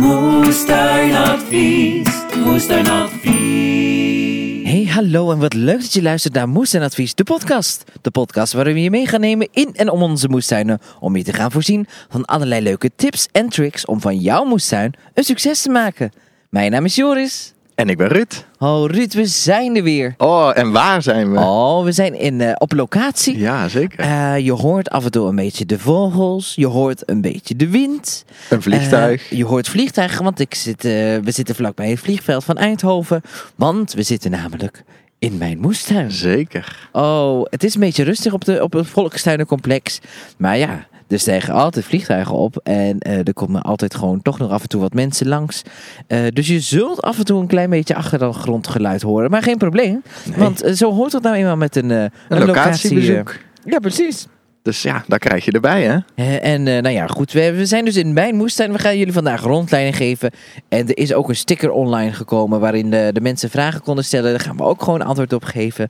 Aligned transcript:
Moestuinadvies. 0.00 2.08
Moestuinadvies. 2.44 4.68
Hey, 4.68 4.84
hallo 4.88 5.32
en 5.32 5.38
wat 5.38 5.54
leuk 5.54 5.80
dat 5.80 5.92
je 5.92 6.02
luistert 6.02 6.34
naar 6.34 6.48
Moestuinadvies, 6.48 7.14
de 7.14 7.24
podcast. 7.24 7.84
De 8.00 8.10
podcast 8.10 8.52
waarin 8.52 8.74
we 8.74 8.80
je 8.80 8.90
mee 8.90 9.06
gaan 9.06 9.20
nemen 9.20 9.48
in 9.52 9.74
en 9.74 9.90
om 9.90 10.02
onze 10.02 10.28
moestuinen. 10.28 10.78
Om 11.00 11.16
je 11.16 11.24
te 11.24 11.32
gaan 11.32 11.50
voorzien 11.50 11.86
van 12.08 12.24
allerlei 12.24 12.62
leuke 12.62 12.90
tips 12.96 13.28
en 13.32 13.48
tricks 13.48 13.84
om 13.84 14.00
van 14.00 14.16
jouw 14.16 14.44
moestuin 14.44 14.94
een 15.14 15.24
succes 15.24 15.62
te 15.62 15.70
maken. 15.70 16.12
Mijn 16.50 16.70
naam 16.70 16.84
is 16.84 16.94
Joris. 16.94 17.54
En 17.80 17.88
ik 17.88 17.96
ben 17.96 18.08
Ruud. 18.08 18.44
Oh 18.58 18.90
Ruud, 18.90 19.12
we 19.12 19.26
zijn 19.26 19.76
er 19.76 19.82
weer. 19.82 20.14
Oh, 20.18 20.50
en 20.54 20.72
waar 20.72 21.02
zijn 21.02 21.32
we? 21.32 21.38
Oh, 21.38 21.84
we 21.84 21.92
zijn 21.92 22.14
in, 22.14 22.40
eh, 22.40 22.52
op 22.58 22.72
locatie. 22.72 23.38
Ja, 23.38 23.68
zeker. 23.68 23.98
Eh, 23.98 24.38
je 24.38 24.52
hoort 24.52 24.90
af 24.90 25.04
en 25.04 25.10
toe 25.10 25.28
een 25.28 25.36
beetje 25.36 25.66
de 25.66 25.78
vogels. 25.78 26.52
Je 26.54 26.66
hoort 26.66 27.02
een 27.10 27.20
beetje 27.20 27.56
de 27.56 27.68
wind. 27.68 28.24
een 28.50 28.62
vliegtuig. 28.62 29.30
Eh, 29.30 29.38
je 29.38 29.44
hoort 29.44 29.68
vliegtuigen, 29.68 30.24
want 30.24 30.40
ik 30.40 30.54
zit, 30.54 30.82
we 30.82 31.22
zitten 31.24 31.54
vlakbij 31.54 31.90
het 31.90 32.00
vliegveld 32.00 32.44
van 32.44 32.56
Eindhoven. 32.56 33.22
Want 33.54 33.92
we 33.92 34.02
zitten 34.02 34.30
namelijk 34.30 34.84
in 35.18 35.38
mijn 35.38 35.58
moestuin. 35.58 36.10
zeker. 36.10 36.88
Oh, 36.92 37.44
het 37.50 37.64
is 37.64 37.74
een 37.74 37.80
beetje 37.80 38.04
rustig 38.04 38.32
op, 38.32 38.44
de, 38.44 38.62
op 38.62 38.72
het 38.72 38.86
Volkstuinencomplex. 38.86 40.00
Maar 40.36 40.56
ja, 40.58 40.86
er 41.10 41.18
stijgen 41.18 41.54
altijd 41.54 41.84
vliegtuigen 41.84 42.34
op. 42.34 42.56
En 42.62 42.98
eh, 42.98 43.18
er 43.26 43.32
komen 43.34 43.62
altijd 43.62 43.94
gewoon 43.94 44.22
toch 44.22 44.38
nog 44.38 44.50
af 44.50 44.62
en 44.62 44.68
toe 44.68 44.80
wat 44.80 44.94
mensen 44.94 45.28
langs. 45.28 45.62
Eh, 46.06 46.18
dus 46.32 46.46
je 46.46 46.60
zult 46.60 47.02
af 47.02 47.18
en 47.18 47.24
toe 47.24 47.40
een 47.40 47.46
klein 47.46 47.70
beetje 47.70 47.94
achtergrondgeluid 47.94 49.02
horen. 49.02 49.30
Maar 49.30 49.42
geen 49.42 49.56
probleem. 49.58 50.02
Want 50.36 50.62
eh, 50.62 50.72
zo 50.72 50.92
hoort 50.92 51.12
het 51.12 51.22
nou 51.22 51.36
eenmaal 51.36 51.56
met 51.56 51.76
een, 51.76 51.90
eh, 51.90 52.04
Een 52.28 52.44
locatiebezoek. 52.46 53.28
eh, 53.28 53.72
ja, 53.72 53.78
precies. 53.78 54.26
Dus 54.62 54.82
ja, 54.82 55.04
daar 55.06 55.18
krijg 55.18 55.44
je 55.44 55.52
erbij, 55.52 55.82
hè? 55.82 55.98
Eh, 56.14 56.52
en 56.52 56.68
eh, 56.68 56.82
nou 56.82 56.94
ja, 56.94 57.06
goed, 57.06 57.32
we, 57.32 57.52
we 57.52 57.66
zijn 57.66 57.84
dus 57.84 57.96
in 57.96 58.12
mijn 58.12 58.34
moestuin. 58.34 58.72
We 58.72 58.78
gaan 58.78 58.98
jullie 58.98 59.12
vandaag 59.12 59.42
rondleiding 59.42 59.96
geven. 59.96 60.30
En 60.68 60.88
er 60.88 60.98
is 60.98 61.12
ook 61.12 61.28
een 61.28 61.36
sticker 61.36 61.70
online 61.70 62.12
gekomen 62.12 62.60
waarin 62.60 62.90
de, 62.90 63.10
de 63.12 63.20
mensen 63.20 63.50
vragen 63.50 63.80
konden 63.80 64.04
stellen. 64.04 64.30
Daar 64.30 64.40
gaan 64.40 64.56
we 64.56 64.62
ook 64.62 64.82
gewoon 64.82 65.02
antwoord 65.02 65.32
op 65.32 65.44
geven. 65.44 65.88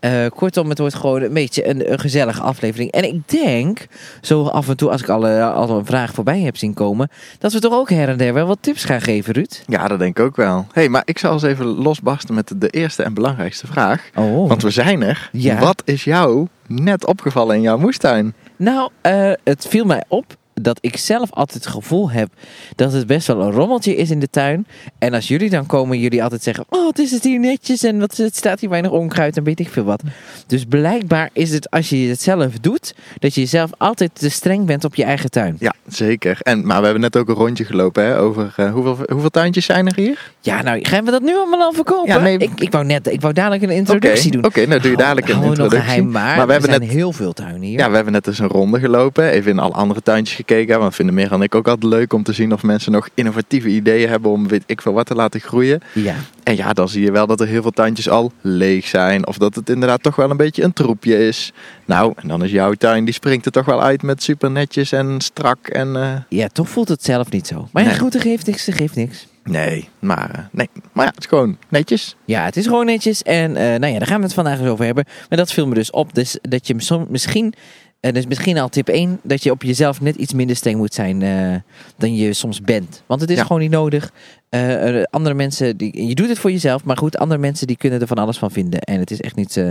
Eh, 0.00 0.26
kortom, 0.34 0.68
het 0.68 0.78
wordt 0.78 0.94
gewoon 0.94 1.22
een 1.22 1.32
beetje 1.32 1.68
een, 1.68 1.92
een 1.92 1.98
gezellige 1.98 2.42
aflevering. 2.42 2.90
En 2.90 3.04
ik 3.04 3.28
denk, 3.28 3.86
zo 4.20 4.44
af 4.44 4.68
en 4.68 4.76
toe 4.76 4.90
als 4.90 5.00
ik 5.02 5.08
al, 5.08 5.26
al 5.26 5.70
een 5.70 5.86
vraag 5.86 6.12
voorbij 6.12 6.40
heb 6.40 6.56
zien 6.56 6.74
komen, 6.74 7.08
dat 7.38 7.52
we 7.52 7.60
toch 7.60 7.74
ook 7.74 7.90
her 7.90 8.08
en 8.08 8.16
der 8.16 8.34
wel 8.34 8.46
wat 8.46 8.58
tips 8.60 8.84
gaan 8.84 9.00
geven, 9.00 9.34
Ruud. 9.34 9.62
Ja, 9.66 9.88
dat 9.88 9.98
denk 9.98 10.18
ik 10.18 10.24
ook 10.24 10.36
wel. 10.36 10.66
hey, 10.72 10.88
maar 10.88 11.02
ik 11.04 11.18
zal 11.18 11.32
eens 11.32 11.42
even 11.42 11.66
losbarsten 11.66 12.34
met 12.34 12.52
de 12.56 12.68
eerste 12.68 13.02
en 13.02 13.14
belangrijkste 13.14 13.66
vraag. 13.66 14.10
Oh. 14.14 14.48
Want 14.48 14.62
we 14.62 14.70
zijn 14.70 15.02
er. 15.02 15.28
Ja. 15.32 15.58
Wat 15.58 15.82
is 15.84 16.04
jou 16.04 16.48
net 16.66 17.06
opgevallen 17.06 17.56
in 17.56 17.62
jouw 17.62 17.78
moestuin? 17.78 18.34
Nou, 18.56 18.90
eh, 19.00 19.32
het 19.44 19.66
viel 19.66 19.84
mij 19.84 20.04
op 20.08 20.36
dat 20.62 20.78
ik 20.80 20.96
zelf 20.96 21.30
altijd 21.32 21.64
het 21.64 21.72
gevoel 21.74 22.10
heb 22.10 22.28
dat 22.76 22.92
het 22.92 23.06
best 23.06 23.26
wel 23.26 23.40
een 23.40 23.50
rommeltje 23.50 23.96
is 23.96 24.10
in 24.10 24.18
de 24.18 24.30
tuin. 24.30 24.66
En 24.98 25.14
als 25.14 25.28
jullie 25.28 25.50
dan 25.50 25.66
komen, 25.66 25.98
jullie 25.98 26.22
altijd 26.22 26.42
zeggen: 26.42 26.64
Oh, 26.68 26.86
het 26.86 26.98
is 26.98 27.10
het 27.10 27.24
hier 27.24 27.40
netjes 27.40 27.82
en 27.82 27.98
wat, 27.98 28.16
het 28.16 28.36
staat 28.36 28.60
hier 28.60 28.68
weinig 28.70 28.90
onkruid 28.90 29.36
en 29.36 29.44
weet 29.44 29.60
ik 29.60 29.68
veel 29.68 29.84
wat. 29.84 30.02
Dus 30.46 30.64
blijkbaar 30.64 31.30
is 31.32 31.50
het 31.50 31.70
als 31.70 31.88
je 31.88 31.96
het 31.96 32.22
zelf 32.22 32.58
doet, 32.60 32.94
dat 33.18 33.34
je 33.34 33.46
zelf 33.46 33.70
altijd 33.78 34.10
te 34.14 34.28
streng 34.28 34.66
bent 34.66 34.84
op 34.84 34.94
je 34.94 35.04
eigen 35.04 35.30
tuin. 35.30 35.56
Ja, 35.58 35.74
zeker. 35.86 36.38
En, 36.42 36.66
maar 36.66 36.78
we 36.78 36.84
hebben 36.84 37.02
net 37.02 37.16
ook 37.16 37.28
een 37.28 37.34
rondje 37.34 37.64
gelopen 37.64 38.04
hè, 38.04 38.18
over 38.18 38.54
eh, 38.56 38.72
hoeveel, 38.72 38.98
hoeveel 39.10 39.30
tuintjes 39.30 39.64
zijn 39.64 39.86
er 39.86 39.94
hier? 39.94 40.30
Ja, 40.40 40.62
nou, 40.62 40.84
gaan 40.84 41.04
we 41.04 41.10
dat 41.10 41.22
nu 41.22 41.36
allemaal 41.36 41.60
al 41.60 41.72
verkopen? 41.72 42.12
Ja, 42.12 42.18
nee. 42.18 42.38
ik, 42.38 42.50
ik 42.60 42.72
wou 42.72 42.84
net, 42.84 43.06
ik 43.06 43.20
wou 43.20 43.34
dadelijk 43.34 43.62
een 43.62 43.70
introductie 43.70 44.30
doen. 44.30 44.44
Oké, 44.44 44.66
nou 44.66 44.80
doe 44.80 44.90
je 44.90 44.96
dadelijk 44.96 45.28
een 45.28 45.34
Hou- 45.34 45.46
hou 45.46 45.56
nog 45.56 45.64
introductie. 45.64 45.94
geheim, 45.94 46.10
maar, 46.10 46.36
maar 46.36 46.46
we 46.46 46.52
hebben 46.52 46.70
net 46.70 46.84
heel 46.90 47.12
veel 47.12 47.32
tuinen 47.32 47.62
hier. 47.62 47.78
Ja, 47.78 47.88
we 47.88 47.94
hebben 47.94 48.12
net 48.12 48.26
eens 48.26 48.38
een 48.38 48.48
ronde 48.48 48.78
gelopen. 48.78 49.30
Even 49.30 49.50
in 49.50 49.58
alle 49.58 49.74
andere 49.74 50.02
tuintjes 50.02 50.36
gekeken. 50.36 50.51
Want 50.52 50.94
vinden 50.94 51.14
meer 51.14 51.28
dan 51.28 51.42
ik 51.42 51.54
ook 51.54 51.68
altijd 51.68 51.92
leuk 51.92 52.12
om 52.12 52.22
te 52.22 52.32
zien 52.32 52.52
of 52.52 52.62
mensen 52.62 52.92
nog 52.92 53.08
innovatieve 53.14 53.68
ideeën 53.68 54.08
hebben 54.08 54.30
om 54.30 54.48
weet 54.48 54.62
ik 54.66 54.82
veel 54.82 54.92
wat 54.92 55.06
te 55.06 55.14
laten 55.14 55.40
groeien. 55.40 55.80
ja. 55.94 56.14
En 56.42 56.56
ja, 56.56 56.72
dan 56.72 56.88
zie 56.88 57.02
je 57.02 57.12
wel 57.12 57.26
dat 57.26 57.40
er 57.40 57.46
heel 57.46 57.62
veel 57.62 57.70
tuintjes 57.70 58.08
al 58.08 58.32
leeg 58.40 58.86
zijn. 58.86 59.26
Of 59.26 59.38
dat 59.38 59.54
het 59.54 59.70
inderdaad 59.70 60.02
toch 60.02 60.16
wel 60.16 60.30
een 60.30 60.36
beetje 60.36 60.62
een 60.62 60.72
troepje 60.72 61.26
is. 61.28 61.52
Nou, 61.84 62.12
en 62.16 62.28
dan 62.28 62.44
is 62.44 62.50
jouw 62.50 62.72
tuin, 62.72 63.04
die 63.04 63.14
springt 63.14 63.46
er 63.46 63.52
toch 63.52 63.64
wel 63.64 63.82
uit 63.82 64.02
met 64.02 64.22
super 64.22 64.50
netjes 64.50 64.92
en 64.92 65.20
strak. 65.20 65.66
En 65.68 65.96
eh, 65.96 66.12
ja, 66.28 66.48
toch 66.48 66.68
voelt 66.68 66.88
het 66.88 67.04
zelf 67.04 67.30
niet 67.30 67.46
zo. 67.46 67.68
Maar 67.72 67.82
ja, 67.82 67.88
Nee. 67.88 67.98
goed, 67.98 68.14
er 68.14 68.20
geeft 68.20 68.46
niks, 68.46 68.66
er 68.66 68.72
geeft 68.72 68.96
niks. 68.96 69.26
nee, 69.44 69.88
maar, 69.98 70.30
eh, 70.30 70.44
nee. 70.50 70.68
maar 70.92 71.04
ja, 71.04 71.10
het 71.10 71.20
is 71.20 71.26
gewoon 71.26 71.56
netjes. 71.68 72.16
Ja, 72.24 72.44
het 72.44 72.56
is 72.56 72.64
gewoon 72.66 72.86
netjes. 72.86 73.22
En 73.22 73.56
eh, 73.56 73.64
nou 73.78 73.92
ja, 73.92 73.98
daar 73.98 74.08
gaan 74.08 74.18
we 74.18 74.24
het 74.24 74.34
vandaag 74.34 74.58
eens 74.58 74.68
over 74.68 74.84
hebben. 74.84 75.04
Maar 75.28 75.38
dat 75.38 75.52
viel 75.52 75.66
me 75.66 75.74
dus 75.74 75.90
op. 75.90 76.14
Dus 76.14 76.38
dat 76.42 76.66
je 76.66 77.04
misschien, 77.08 77.54
en 78.02 78.14
dus 78.14 78.26
misschien 78.26 78.58
al 78.58 78.68
tip 78.68 78.88
1, 78.88 79.18
dat 79.22 79.42
je 79.42 79.50
op 79.50 79.62
jezelf 79.62 80.00
net 80.00 80.16
iets 80.16 80.32
minder 80.32 80.56
streng 80.56 80.76
moet 80.76 80.94
zijn 80.94 81.22
eh, 81.22 81.54
dan 81.96 82.14
je 82.16 82.32
soms 82.32 82.60
bent. 82.60 83.02
Want 83.06 83.20
het 83.20 83.30
is 83.30 83.36
Ja. 83.36 83.42
gewoon 83.44 83.62
niet 83.62 83.70
nodig. 83.70 84.12
Eh, 84.48 85.02
andere 85.10 85.34
mensen, 85.34 85.76
die, 85.76 86.06
je 86.08 86.14
doet 86.14 86.28
het 86.28 86.38
voor 86.38 86.50
jezelf, 86.50 86.84
maar 86.84 86.96
goed, 86.96 87.16
andere 87.18 87.40
mensen 87.40 87.66
die 87.66 87.76
kunnen 87.76 88.00
er 88.00 88.06
van 88.06 88.16
alles 88.18 88.38
van 88.38 88.50
vinden. 88.50 88.80
En 88.80 88.98
het 88.98 89.10
is 89.10 89.20
echt 89.20 89.36
niet, 89.36 89.56
eh, 89.56 89.70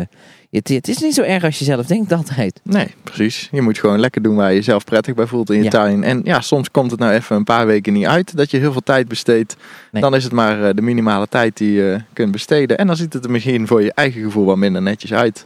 het, 0.52 0.68
het 0.68 0.88
is 0.88 0.98
niet 0.98 1.14
zo 1.14 1.22
erg 1.22 1.44
als 1.44 1.60
je 1.60 1.66
zelf 1.66 1.86
denkt 1.86 2.12
altijd. 2.22 2.60
Nee, 2.64 2.88
precies. 3.04 3.48
Je 3.52 3.62
moet 3.62 3.78
gewoon 3.78 4.00
lekker 4.00 4.22
doen 4.22 4.36
waar 4.36 4.50
je 4.50 4.56
jezelf 4.56 4.84
prettig 4.84 5.14
bij 5.14 5.26
voelt 5.26 5.50
in 5.50 5.58
je 5.58 5.64
Ja. 5.64 5.70
tuin. 5.70 6.04
En 6.04 6.22
ja, 6.24 6.42
soms 6.42 6.72
komt 6.72 6.92
het 6.92 7.00
nou 7.00 7.14
even 7.14 7.36
een 7.36 7.44
paar 7.44 7.66
weken 7.66 7.94
niet 7.94 8.06
uit 8.06 8.38
dat 8.38 8.52
je 8.52 8.58
heel 8.58 8.72
veel 8.72 8.84
tijd 8.84 9.08
besteedt. 9.08 9.56
Nee. 9.92 10.02
Dan 10.02 10.16
is 10.16 10.24
het 10.24 10.34
maar 10.34 10.76
de 10.76 10.82
minimale 10.82 11.28
tijd 11.28 11.58
die 11.58 11.72
je 11.72 12.02
kunt 12.14 12.32
besteden. 12.32 12.78
En 12.78 12.88
dan 12.88 12.96
ziet 12.96 13.14
het 13.14 13.24
er 13.26 13.32
misschien 13.32 13.68
voor 13.68 13.84
je 13.84 13.94
eigen 13.94 14.22
gevoel 14.22 14.46
wat 14.46 14.58
minder 14.58 14.82
netjes 14.82 15.14
uit. 15.14 15.46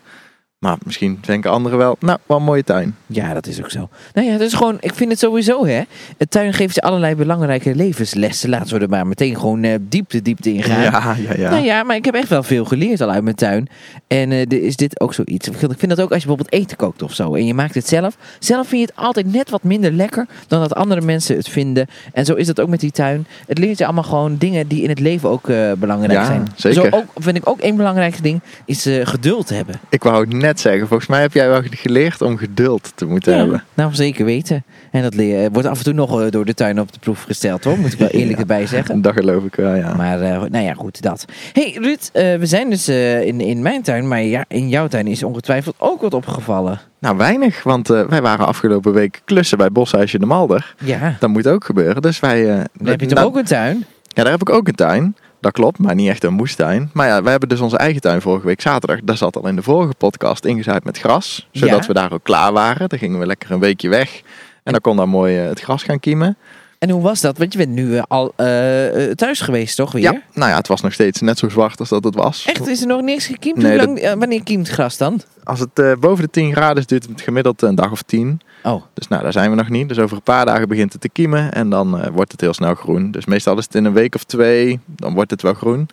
Maar 0.65 0.77
misschien 0.83 1.17
denken 1.21 1.51
anderen 1.51 1.77
wel, 1.77 1.95
nou, 1.99 2.17
wat 2.25 2.37
een 2.37 2.43
mooie 2.43 2.63
tuin. 2.63 2.95
Ja, 3.05 3.33
dat 3.33 3.47
is 3.47 3.59
ook 3.59 3.69
zo. 3.71 3.89
Nou 4.13 4.27
ja, 4.27 4.33
het 4.33 4.41
is 4.41 4.53
gewoon, 4.53 4.77
ik 4.79 4.93
vind 4.93 5.09
het 5.11 5.19
sowieso, 5.19 5.65
hè. 5.65 5.81
Het 6.17 6.31
tuin 6.31 6.53
geeft 6.53 6.75
je 6.75 6.81
allerlei 6.81 7.15
belangrijke 7.15 7.75
levenslessen. 7.75 8.49
Laten 8.49 8.75
we 8.77 8.83
er 8.83 8.89
maar 8.89 9.07
meteen 9.07 9.35
gewoon 9.39 9.63
eh, 9.63 9.75
diepte, 9.81 10.21
diepte 10.21 10.53
in 10.53 10.63
gaan. 10.63 10.81
Ja, 10.81 11.15
ja, 11.27 11.33
ja. 11.37 11.49
Nou 11.49 11.63
ja, 11.63 11.83
maar 11.83 11.95
ik 11.95 12.05
heb 12.05 12.13
echt 12.15 12.29
wel 12.29 12.43
veel 12.43 12.65
geleerd 12.65 13.01
al 13.01 13.09
uit 13.11 13.23
mijn 13.23 13.35
tuin. 13.35 13.67
En 14.07 14.31
eh, 14.31 14.47
de- 14.47 14.61
is 14.61 14.75
dit 14.75 14.99
ook 15.01 15.13
zoiets. 15.13 15.47
Ik 15.47 15.55
vind 15.57 15.89
dat 15.89 16.01
ook 16.01 16.11
als 16.11 16.21
je 16.21 16.27
bijvoorbeeld 16.27 16.51
eten 16.53 16.77
kookt 16.77 17.01
of 17.01 17.13
zo. 17.13 17.33
En 17.35 17.45
je 17.45 17.53
maakt 17.53 17.75
het 17.75 17.87
zelf. 17.87 18.17
Zelf 18.39 18.67
vind 18.67 18.81
je 18.81 18.87
het 18.87 19.05
altijd 19.05 19.33
net 19.33 19.49
wat 19.49 19.63
minder 19.63 19.91
lekker 19.91 20.27
dan 20.47 20.59
dat 20.59 20.75
andere 20.75 21.01
mensen 21.01 21.35
het 21.35 21.49
vinden. 21.49 21.87
En 22.13 22.25
zo 22.25 22.33
is 22.33 22.47
dat 22.47 22.59
ook 22.61 22.69
met 22.69 22.79
die 22.79 22.91
tuin. 22.91 23.27
Het 23.47 23.57
leert 23.57 23.77
je 23.77 23.83
allemaal 23.85 24.03
gewoon 24.03 24.37
dingen 24.37 24.67
die 24.67 24.81
in 24.83 24.89
het 24.89 24.99
leven 24.99 25.29
ook 25.29 25.49
eh, 25.49 25.71
belangrijk 25.77 26.11
Ja, 26.19 26.25
zijn. 26.25 26.47
zeker. 26.55 26.81
Zo 26.83 26.89
ook, 26.97 27.05
vind 27.15 27.37
ik 27.37 27.49
ook 27.49 27.59
één 27.59 27.75
belangrijk 27.75 28.23
ding. 28.23 28.41
Is 28.65 28.89
geduld 29.03 29.49
hebben. 29.49 29.75
Ik 29.89 30.03
wou 30.03 30.25
het 30.25 30.33
net 30.55 30.63
zeggen, 30.71 30.87
volgens 30.87 31.09
mij 31.09 31.21
heb 31.21 31.33
jij 31.33 31.49
wel 31.49 31.61
geleerd 31.69 32.21
om 32.21 32.37
geduld 32.37 32.91
te 32.95 33.05
moeten 33.05 33.37
hebben. 33.37 33.63
Nou, 33.73 33.93
zeker 33.95 34.25
weten. 34.25 34.63
En 34.91 35.01
dat 35.01 35.13
leer, 35.15 35.51
wordt 35.51 35.67
af 35.67 35.77
en 35.77 35.83
toe 35.83 35.93
nog 35.93 36.21
eh, 36.21 36.31
door 36.31 36.45
de 36.45 36.53
tuin 36.53 36.79
op 36.79 36.91
de 36.93 36.99
proef 36.99 37.23
gesteld 37.23 37.63
hoor. 37.63 37.77
Moet 37.77 37.93
ik 37.93 37.99
wel 37.99 38.07
eerlijk 38.19 38.31
Ja. 38.33 38.39
erbij 38.39 38.67
zeggen. 38.67 39.01
Dat 39.01 39.13
geloof 39.13 39.43
ik 39.43 39.55
wel, 39.55 39.75
ja. 39.75 39.93
Maar 39.95 40.21
eh, 40.21 40.41
nou 40.41 40.63
ja, 40.65 40.73
goed, 40.73 41.01
dat. 41.01 41.25
hey, 41.53 41.77
Ruud, 41.81 42.09
eh, 42.13 42.35
we 42.35 42.45
zijn 42.45 42.69
dus 42.69 42.87
eh, 42.87 43.21
in, 43.21 43.41
in 43.41 43.61
mijn 43.61 43.81
tuin, 43.81 44.07
maar 44.07 44.21
ja, 44.23 44.45
in 44.47 44.69
jouw 44.69 44.87
tuin 44.87 45.07
is 45.07 45.23
ongetwijfeld 45.23 45.75
ook 45.77 46.01
wat 46.01 46.13
opgevallen. 46.13 46.79
Nou, 46.99 47.17
weinig, 47.17 47.63
want 47.63 47.89
eh, 47.89 48.01
wij 48.07 48.21
waren 48.21 48.47
afgelopen 48.47 48.93
week 48.93 49.21
klussen 49.25 49.57
bij 49.57 49.71
Boshuisje 49.71 50.19
de 50.19 50.25
Malder. 50.25 50.75
Ja, 50.83 51.15
Dat 51.19 51.29
moet 51.29 51.47
ook 51.47 51.63
gebeuren, 51.65 52.01
dus 52.01 52.19
wij... 52.19 52.49
eh, 52.57 52.63
heb 52.83 52.99
je 52.99 53.05
toch 53.07 53.17
nou, 53.17 53.27
ook 53.29 53.35
een 53.37 53.45
tuin? 53.45 53.85
Ja, 54.07 54.23
daar 54.23 54.31
heb 54.31 54.41
ik 54.41 54.49
ook 54.49 54.67
een 54.67 54.75
tuin. 54.75 55.15
Dat 55.39 55.51
klopt, 55.53 55.79
maar 55.79 55.95
niet 55.95 56.09
echt 56.09 56.23
een 56.23 56.33
moestuin. 56.33 56.89
Maar 56.93 57.07
ja, 57.07 57.23
we 57.23 57.29
hebben 57.29 57.49
dus 57.49 57.59
onze 57.59 57.77
eigen 57.77 58.01
tuin 58.01 58.21
vorige 58.21 58.45
week 58.45 58.61
zaterdag. 58.61 58.99
Daar 59.03 59.17
zat 59.17 59.35
al 59.35 59.47
in 59.47 59.55
de 59.55 59.61
vorige 59.63 59.93
podcast 59.97 60.45
ingezaaid 60.45 60.83
met 60.83 60.97
gras. 60.97 61.47
Zodat 61.51 61.81
Ja. 61.81 61.87
we 61.87 61.93
daar 61.93 62.11
ook 62.13 62.23
klaar 62.23 62.53
waren. 62.53 62.89
Dan 62.89 62.99
gingen 62.99 63.19
we 63.19 63.25
lekker 63.25 63.51
een 63.51 63.59
weekje 63.59 63.89
weg. 63.89 64.21
En 64.63 64.71
dan 64.71 64.81
kon 64.81 64.97
daar 64.97 65.09
mooi 65.09 65.39
eh, 65.39 65.47
het 65.47 65.59
gras 65.61 65.83
gaan 65.83 65.99
kiemen. 65.99 66.37
En 66.79 66.89
hoe 66.89 67.01
was 67.01 67.21
dat? 67.21 67.37
Want 67.37 67.51
je 67.51 67.57
bent 67.57 67.71
nu 67.71 67.97
eh, 67.97 68.03
al 68.07 68.33
eh, 68.35 69.09
eh, 69.09 69.11
thuis 69.15 69.41
geweest, 69.41 69.75
toch 69.75 69.91
weer? 69.91 70.01
Ja, 70.03 70.21
nou 70.33 70.49
ja, 70.49 70.55
het 70.57 70.67
was 70.67 70.81
nog 70.81 70.93
steeds 70.93 71.21
net 71.21 71.37
zo 71.37 71.49
zwart 71.49 71.79
als 71.79 71.89
dat 71.89 72.03
het 72.03 72.15
was. 72.15 72.45
Echt, 72.45 72.67
is 72.67 72.81
er 72.81 72.87
nog 72.87 73.01
niks 73.01 73.25
gekiemd? 73.25 73.57
Nee, 73.57 73.77
Hoe 73.77 73.85
lang, 73.85 73.99
eh, 73.99 74.13
wanneer 74.13 74.43
kiemt 74.43 74.69
gras 74.69 74.97
dan? 74.97 75.21
Als 75.43 75.59
het 75.59 75.99
boven 75.99 76.23
de 76.23 76.29
10 76.29 76.51
graden 76.51 76.77
is, 76.77 76.85
duurt 76.85 77.07
het 77.07 77.21
gemiddeld 77.21 77.61
een 77.61 77.75
dag 77.75 77.91
of 77.91 78.01
10. 78.01 78.41
Oh, 78.63 78.83
Dus 78.93 79.07
nou, 79.07 79.23
daar 79.23 79.31
zijn 79.31 79.49
we 79.49 79.55
nog 79.55 79.69
niet. 79.69 79.87
Dus 79.89 79.99
over 79.99 80.15
een 80.15 80.23
paar 80.23 80.45
dagen 80.45 80.67
begint 80.67 80.91
het 80.91 81.01
te 81.01 81.09
kiemen. 81.09 81.53
En 81.53 81.69
dan 81.69 82.11
wordt 82.11 82.31
het 82.31 82.41
heel 82.41 82.53
snel 82.53 82.75
groen. 82.75 83.11
Dus 83.11 83.25
meestal 83.25 83.57
is 83.57 83.63
het 83.63 83.75
in 83.75 83.85
een 83.85 83.93
week 83.93 84.15
of 84.15 84.23
twee. 84.23 84.79
Dan 84.85 85.13
wordt 85.13 85.31
het 85.31 85.41
wel 85.41 85.53
groen. 85.53 85.89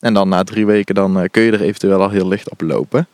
En 0.00 0.14
dan 0.14 0.28
na 0.28 0.44
drie 0.44 0.66
weken 0.66 0.94
dan, 0.94 1.28
kun 1.30 1.42
je 1.42 1.52
er 1.52 1.62
eventueel 1.62 2.02
al 2.02 2.10
heel 2.10 2.28
licht 2.28 2.50
op 2.50 2.60
lopen. 2.60 3.08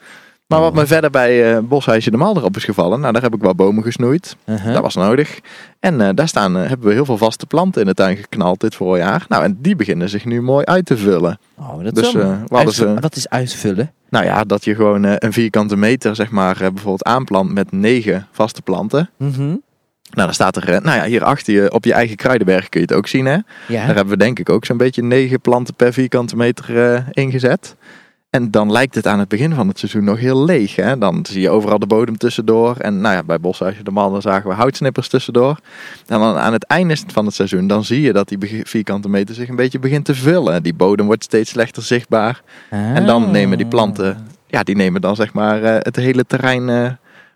Maar 0.52 0.60
wat 0.60 0.74
me 0.74 0.86
verder 0.86 1.10
bij 1.10 1.54
eh 1.54 1.58
Boshuisje 1.62 2.10
de 2.10 2.16
Malder 2.16 2.44
op 2.44 2.56
is 2.56 2.64
gevallen. 2.64 3.00
Nou, 3.00 3.12
daar 3.12 3.22
heb 3.22 3.34
ik 3.34 3.40
wel 3.40 3.54
bomen 3.54 3.82
gesnoeid. 3.82 4.36
uh-huh. 4.46 4.72
Dat 4.74 4.82
was 4.82 4.94
nodig. 4.94 5.40
En 5.80 6.00
eh, 6.00 6.08
daar 6.14 6.28
staan, 6.28 6.56
eh, 6.56 6.68
hebben 6.68 6.86
we 6.88 6.92
heel 6.92 7.04
veel 7.04 7.18
vaste 7.18 7.46
planten 7.46 7.80
in 7.80 7.86
de 7.86 7.94
tuin 7.94 8.16
geknald 8.16 8.60
dit 8.60 8.74
voorjaar. 8.74 9.24
Nou, 9.28 9.44
en 9.44 9.58
die 9.60 9.76
beginnen 9.76 10.08
zich 10.08 10.24
nu 10.24 10.42
mooi 10.42 10.64
uit 10.64 10.86
te 10.86 10.96
vullen. 10.96 11.38
oh, 11.58 11.84
dat 11.84 11.94
dus, 11.94 12.06
is 12.06 12.12
wel- 12.12 12.38
Wat 13.00 13.16
is 13.16 13.28
uitvullen? 13.28 13.92
Nou 14.08 14.24
ja, 14.24 14.44
dat 14.44 14.64
je 14.64 14.74
gewoon 14.74 15.02
een 15.02 15.32
vierkante 15.32 15.76
meter, 15.76 16.14
zeg 16.16 16.30
maar, 16.30 16.56
bijvoorbeeld 16.58 17.04
aanplant 17.04 17.52
met 17.52 17.72
negen 17.72 18.26
vaste 18.32 18.62
planten. 18.62 19.10
Mhm. 19.16 19.56
Nou, 20.12 20.26
dan 20.26 20.34
staat 20.34 20.56
er, 20.56 20.82
nou 20.82 20.96
ja, 20.96 21.04
hier 21.04 21.24
achter 21.24 21.54
je 21.54 21.72
op 21.72 21.84
je 21.84 21.92
eigen 21.92 22.16
kruidenberg 22.16 22.68
kun 22.68 22.80
je 22.80 22.86
het 22.86 22.96
ook 22.96 23.06
zien, 23.06 23.26
hè. 23.26 23.32
Ja. 23.32 23.42
Daar 23.68 23.94
hebben 23.94 24.08
we 24.08 24.16
denk 24.16 24.38
ik 24.38 24.48
ook 24.48 24.64
zo'n 24.64 24.76
beetje 24.76 25.02
negen 25.02 25.40
planten 25.40 25.74
per 25.74 25.92
vierkante 25.92 26.36
meter 26.36 27.04
ingezet. 27.10 27.76
En 28.32 28.50
dan 28.50 28.72
lijkt 28.72 28.94
het 28.94 29.06
aan 29.06 29.18
het 29.18 29.28
begin 29.28 29.54
van 29.54 29.68
het 29.68 29.78
seizoen 29.78 30.04
nog 30.04 30.18
heel 30.18 30.44
leeg. 30.44 30.76
Hè? 30.76 30.98
Dan 30.98 31.26
zie 31.26 31.40
je 31.40 31.50
overal 31.50 31.78
de 31.78 31.86
bodem 31.86 32.16
tussendoor. 32.16 32.76
En 32.76 33.00
nou 33.00 33.14
ja, 33.14 33.22
bij 33.22 33.40
Boshuisje 33.40 33.82
de 33.82 33.90
Mannen 33.90 34.22
zagen 34.22 34.48
we 34.48 34.54
houtsnippers 34.54 35.08
tussendoor. 35.08 35.58
En 36.06 36.18
dan 36.18 36.36
aan 36.36 36.52
het 36.52 36.64
einde 36.64 36.96
van 37.06 37.26
het 37.26 37.34
seizoen, 37.34 37.66
dan 37.66 37.84
zie 37.84 38.00
je 38.00 38.12
dat 38.12 38.28
die 38.28 38.38
vierkante 38.64 39.08
meter 39.08 39.34
zich 39.34 39.48
een 39.48 39.56
beetje 39.56 39.78
begint 39.78 40.04
te 40.04 40.14
vullen. 40.14 40.62
Die 40.62 40.74
bodem 40.74 41.06
wordt 41.06 41.24
steeds 41.24 41.50
slechter 41.50 41.82
zichtbaar. 41.82 42.42
En 42.70 43.06
dan 43.06 43.30
nemen 43.30 43.58
die 43.58 43.66
planten, 43.66 44.26
ja, 44.46 44.62
die 44.62 44.76
nemen 44.76 45.00
dan 45.00 45.16
zeg 45.16 45.32
maar 45.32 45.62
eh, 45.62 45.74
het 45.78 45.96
hele 45.96 46.24
terrein 46.26 46.68
eh, 46.68 46.90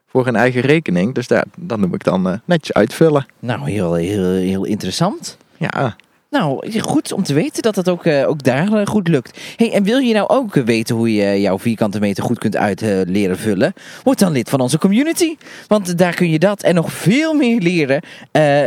voor 0.07 0.25
hun 0.25 0.37
eigen 0.37 0.61
rekening. 0.61 1.15
Dus 1.15 1.27
daar, 1.27 1.45
dat 1.57 1.79
noem 1.79 1.95
ik 1.95 2.05
dan 2.05 2.29
eh, 2.29 2.39
netjes 2.45 2.77
uitvullen. 2.77 3.27
Nou, 3.39 3.71
heel, 3.71 3.95
heel, 3.95 4.31
heel 4.31 4.65
interessant. 4.65 5.37
Ja, 5.57 5.97
Nou, 6.37 6.81
goed 6.81 7.13
om 7.13 7.23
te 7.23 7.35
weten 7.35 7.63
dat 7.63 7.75
dat 7.75 7.89
ook, 7.89 8.05
eh, 8.05 8.29
ook 8.29 8.43
daar 8.43 8.73
eh, 8.73 8.87
goed 8.87 9.09
lukt. 9.09 9.39
Hey, 9.57 9.73
en 9.73 9.83
wil 9.83 9.99
je 9.99 10.15
nou 10.15 10.29
ook 10.29 10.55
weten 10.55 10.97
hoe 10.97 11.15
je 11.15 11.41
jouw 11.41 11.59
vierkante 11.59 12.01
meter 12.01 12.25
goed 12.25 12.39
kunt 12.39 12.57
uit 12.57 12.83
eh, 12.83 13.01
leren 13.05 13.39
vullen? 13.39 13.73
Word 14.03 14.19
dan 14.19 14.33
lid 14.33 14.51
van 14.51 14.61
onze 14.61 14.79
community. 14.79 15.37
Want 15.67 15.99
daar 15.99 16.15
kun 16.15 16.31
je 16.31 16.39
dat 16.39 16.63
en 16.63 16.75
nog 16.75 16.93
veel 16.93 17.35
meer 17.35 17.61
leren. 17.61 18.01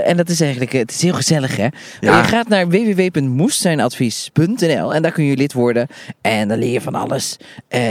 En 0.05 0.17
dat 0.17 0.29
is 0.29 0.41
eigenlijk, 0.41 0.71
het 0.71 0.91
is 0.91 1.01
heel 1.01 1.13
gezellig 1.13 1.55
hè. 1.55 1.67
Ja. 1.99 2.17
Je 2.17 2.23
gaat 2.23 2.47
naar 2.47 2.69
www.moestuinadvies.nl 2.69 4.93
en 4.93 5.01
daar 5.01 5.11
kun 5.11 5.23
je 5.23 5.37
lid 5.37 5.53
worden. 5.53 5.87
En 6.21 6.47
dan 6.47 6.57
leer 6.57 6.71
je 6.71 6.81
van 6.81 6.95
alles. 6.95 7.37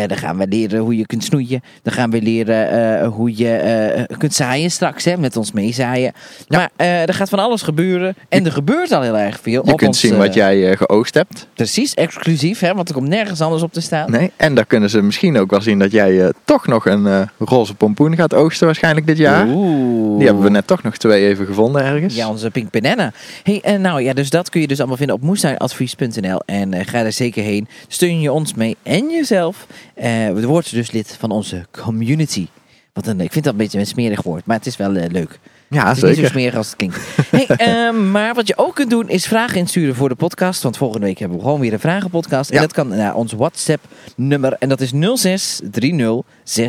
Dan 0.07 0.17
gaan 0.17 0.39
we 0.39 0.47
leren 0.49 0.81
hoe 0.81 0.97
je 0.97 1.07
kunt 1.07 1.25
snoeien. 1.25 1.63
Dan 1.83 1.93
gaan 1.93 2.11
we 2.11 2.23
leren 2.23 3.05
hoe 3.05 3.37
je 3.37 4.07
kunt 4.19 4.35
zaaien 4.35 4.71
straks 4.71 5.05
hè, 5.05 5.17
met 5.17 5.37
ons 5.37 5.53
meezaaien. 5.53 6.13
Maar 6.49 6.71
er 6.77 7.15
gaat 7.15 7.29
van 7.29 7.39
alles 7.39 7.63
gebeuren. 7.63 8.17
En 8.29 8.45
er 8.45 8.53
gebeurt 8.53 8.93
al 8.93 9.03
heel 9.03 9.19
erg 9.19 9.41
veel. 9.41 9.67
Je 9.69 9.75
op 9.75 9.79
kunt 9.79 9.91
ons, 9.91 10.00
zien 10.00 10.12
eh, 10.12 10.19
wat 10.19 10.35
jij 10.35 10.70
eh, 10.70 10.76
geoogst 10.76 11.15
hebt. 11.15 11.47
Precies, 11.55 11.94
exclusief, 11.94 12.61
hè, 12.61 12.75
want 12.75 12.88
er 12.88 12.94
komt 12.94 13.09
nergens 13.09 13.41
anders 13.41 13.62
op 13.62 13.73
te 13.73 13.81
staan. 13.81 14.11
Nee. 14.11 14.31
En 14.37 14.55
daar 14.55 14.67
kunnen 14.67 14.91
ze 14.91 15.03
misschien 15.03 15.38
ook 15.38 15.50
wel 15.50 15.61
zien 15.61 15.79
dat 15.79 15.91
jij 15.91 16.25
eh, 16.25 16.29
toch 16.44 16.67
nog 16.67 16.87
een 16.87 17.06
eh, 17.06 17.20
roze 17.38 17.75
pompoen 17.75 18.17
gaat 18.17 18.35
oogsten 18.35 18.67
waarschijnlijk 18.67 19.06
dit 19.06 19.19
jaar. 19.19 19.47
Oeh. 19.49 20.19
Die 20.19 20.26
hebben 20.26 20.44
we 20.44 20.50
net 20.50 20.67
toch 20.67 20.82
nog 20.82 20.97
twee 20.97 21.26
even 21.26 21.47
gevonden 21.47 21.85
ergens. 21.85 22.15
Ja, 22.15 22.29
onze 22.29 22.50
Pink 22.50 22.70
Banana. 22.70 23.12
Hey, 23.43 23.61
en 23.62 23.81
nou 23.81 24.03
ja, 24.03 24.12
dus 24.12 24.31
dat 24.31 24.50
kun 24.50 24.61
je 24.61 24.67
dus 24.67 24.79
allemaal 24.79 24.97
vinden 24.97 25.17
op 25.17 25.23
moestuinadvies.nl. 25.23 26.43
En 26.47 26.75
eh, 26.75 26.87
ga 26.87 27.05
er 27.05 27.12
zeker 27.12 27.43
heen. 27.43 27.69
Steun 27.88 28.21
je 28.21 28.32
ons 28.32 28.55
mee 28.55 28.76
en 28.82 29.11
jezelf. 29.11 29.67
Eh 29.94 30.06
word 30.31 30.71
dus 30.71 30.91
lid 30.91 31.17
van 31.19 31.31
onze 31.31 31.67
community. 31.71 32.47
Wat 32.93 33.06
een, 33.06 33.21
ik 33.21 33.32
vind 33.32 33.44
dat 33.44 33.53
een 33.53 33.59
beetje 33.59 33.79
een 33.79 33.87
smerig 33.87 34.23
woord, 34.23 34.47
maar 34.47 34.56
het 34.56 34.67
is 34.67 34.76
wel 34.76 34.94
eh, 34.94 35.11
leuk. 35.11 35.38
Ja, 35.70 35.88
het 35.88 35.97
is 35.97 36.03
niet 36.03 36.11
zo 36.11 36.15
zeker. 36.17 36.31
smerig 36.31 36.55
als 36.56 36.67
het 36.67 36.76
klinkt. 36.76 36.99
Hey, 37.31 37.47
ehm, 37.56 38.11
maar 38.11 38.35
wat 38.35 38.47
je 38.47 38.56
ook 38.59 38.75
kunt 38.75 38.91
doen 38.91 39.09
is 39.09 39.26
vragen 39.26 39.56
insturen 39.56 39.94
voor 39.94 40.09
de 40.09 40.15
podcast. 40.15 40.62
Want 40.62 40.76
volgende 40.76 41.06
week 41.06 41.19
hebben 41.19 41.37
we 41.38 41.43
gewoon 41.44 41.61
weer 41.61 41.73
een 41.73 41.81
vragenpodcast. 41.81 42.50
En 42.50 42.56
Ja. 42.56 42.62
dat 42.62 42.73
kan 42.73 42.88
naar 42.88 43.15
ons 43.15 43.32
WhatsApp 43.32 43.85
nummer. 44.17 44.53
En 44.59 44.69
dat 44.69 44.81
is 44.81 44.91
06 45.15 45.61
30 45.70 46.23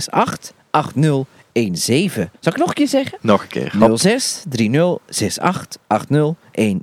68 0.09 0.51
80 0.71 1.25
17. 1.53 2.29
Zal 2.39 2.51
ik 2.53 2.57
nog 2.57 2.67
een 2.67 2.73
keer 2.73 2.87
zeggen? 2.87 3.17
Nog 3.21 3.41
een 3.41 3.47
keer. 3.47 3.73
Hop. 3.79 3.97
06 3.99 4.43
30 4.49 4.97
68 5.37 5.81
80 5.87 6.33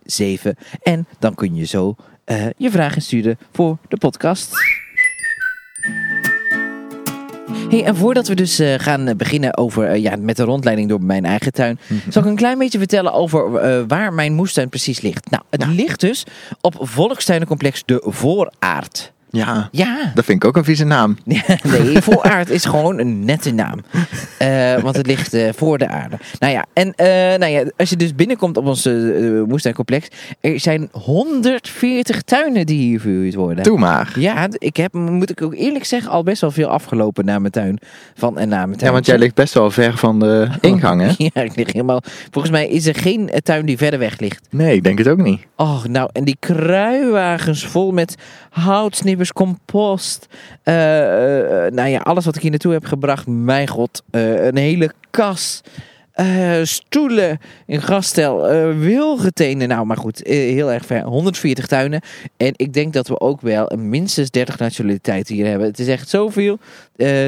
17. 0.04 0.56
En 0.82 1.06
dan 1.19 1.34
kun 1.34 1.54
je 1.54 1.64
zo 1.64 1.94
eh, 2.24 2.46
je 2.56 2.70
vraag 2.70 2.94
insturen 2.94 3.38
voor 3.52 3.76
de 3.88 3.96
podcast. 3.96 4.52
Hey, 7.68 7.84
en 7.84 7.96
voordat 7.96 8.28
we 8.28 8.34
dus 8.34 8.58
eh, 8.58 8.74
gaan 8.76 9.16
beginnen 9.16 9.56
over, 9.56 9.84
eh, 9.84 10.02
ja, 10.02 10.16
met 10.20 10.36
de 10.36 10.42
rondleiding 10.42 10.88
door 10.88 11.02
mijn 11.02 11.24
eigen 11.24 11.52
tuin, 11.52 11.78
zal 12.08 12.22
ik 12.22 12.28
een 12.28 12.36
klein 12.36 12.58
beetje 12.58 12.78
vertellen 12.78 13.12
over 13.12 13.56
eh, 13.56 13.82
waar 13.88 14.12
mijn 14.12 14.32
moestuin 14.32 14.68
precies 14.68 15.00
ligt. 15.00 15.30
Nou, 15.30 15.42
het 15.50 15.66
ligt 15.66 16.00
dus 16.00 16.24
op 16.60 16.74
Volkstuinencomplex 16.80 17.82
De 17.84 18.02
Vooraard. 18.04 19.12
Ja, 19.31 19.69
Ja, 19.73 20.12
dat 20.14 20.25
vind 20.25 20.43
ik 20.43 20.49
ook 20.49 20.56
een 20.56 20.64
vieze 20.64 20.84
naam. 20.84 21.17
nee, 21.25 22.00
vooraard 22.00 22.50
is 22.50 22.64
gewoon 22.64 22.99
een 22.99 23.25
nette 23.25 23.50
naam. 23.50 23.81
Eh, 24.38 24.82
want 24.82 24.96
het 24.96 25.06
ligt 25.06 25.34
eh, 25.34 25.49
voor 25.56 25.78
de 25.78 25.88
aarde. 25.88 26.19
Nou 26.38 26.52
ja, 26.52 26.64
en 26.73 26.94
eh, 26.94 27.38
nou 27.38 27.52
ja, 27.52 27.64
als 27.76 27.90
je 27.90 27.96
dus 27.96 28.14
binnenkomt 28.14 28.56
op 28.56 28.67
ons 28.67 28.88
moestuincomplex, 29.46 30.08
er 30.40 30.61
zijn 30.61 30.88
140 30.93 32.23
tuinen 32.23 32.67
die 32.67 32.78
hier 32.78 33.00
verhuurd 33.00 33.34
worden. 33.34 33.64
Doe 33.64 33.78
maar. 33.78 34.14
Ja, 34.19 34.49
ik 34.58 34.76
heb, 34.76 34.93
moet 34.93 35.31
ik 35.31 35.43
ook 35.43 35.55
eerlijk 35.55 35.84
zeggen, 35.84 36.11
al 36.11 36.22
best 36.22 36.40
wel 36.40 36.50
veel 36.50 36.69
afgelopen 36.69 37.25
naar 37.25 37.40
mijn 37.40 37.52
tuin. 37.52 37.79
Van 38.14 38.38
en 38.38 38.49
naar 38.49 38.67
mijn 38.67 38.79
tuin. 38.79 38.87
Ja, 38.87 38.93
want 38.93 39.06
jij 39.06 39.19
ligt 39.19 39.34
best 39.34 39.55
wel 39.55 39.70
ver 39.70 39.96
van 39.96 40.19
de 40.20 40.49
ingang, 40.61 41.00
hè? 41.00 41.12
Ja, 41.17 41.43
ik 41.43 41.56
lig 41.56 41.72
helemaal. 41.72 42.02
Volgens 42.31 42.52
mij 42.52 42.69
is 42.69 42.87
er 42.87 42.94
geen 42.94 43.31
tuin 43.43 43.67
die 43.67 43.76
verder 43.76 43.99
weg 43.99 44.19
ligt. 44.19 44.46
Nee, 44.50 44.76
ik 44.76 44.84
denk 44.84 44.99
het 44.99 45.08
ook 45.08 45.22
niet. 45.22 45.40
Oh, 45.56 45.84
nou, 45.84 46.08
en 46.12 46.25
die 46.25 46.37
kruiwagens 46.40 47.67
vol 47.67 47.93
met 47.93 48.14
houtsnippers, 48.50 49.14
compost. 49.32 50.26
eh, 50.62 51.66
eh, 51.66 51.72
nou 51.72 51.88
ja, 51.88 51.98
alles 51.98 52.24
wat 52.24 52.36
ik 52.36 52.42
hier 52.42 52.50
naartoe 52.50 52.72
heb 52.72 52.84
gebracht. 52.84 53.26
Mijn 53.26 53.68
god, 53.68 54.02
eh, 54.10 54.44
een 54.44 54.56
hele 54.56 54.92
kas. 55.10 55.60
stoelen, 56.62 57.38
een 57.66 57.82
grafstel, 57.82 58.48
eh 58.48 58.78
wilgetenen. 58.78 59.68
Nou, 59.68 59.86
maar 59.86 59.96
goed, 59.96 60.20
heel 60.24 60.72
erg 60.72 60.86
ver. 60.86 61.02
140 61.02 61.66
tuinen. 61.66 62.00
En 62.36 62.52
ik 62.56 62.72
denk 62.72 62.92
dat 62.92 63.08
we 63.08 63.20
ook 63.20 63.40
wel 63.40 63.72
minstens 63.78 64.30
30 64.30 64.58
nationaliteiten 64.58 65.34
hier 65.34 65.46
hebben. 65.46 65.66
Het 65.66 65.78
is 65.78 65.88
echt 65.88 66.08
zoveel. 66.08 66.58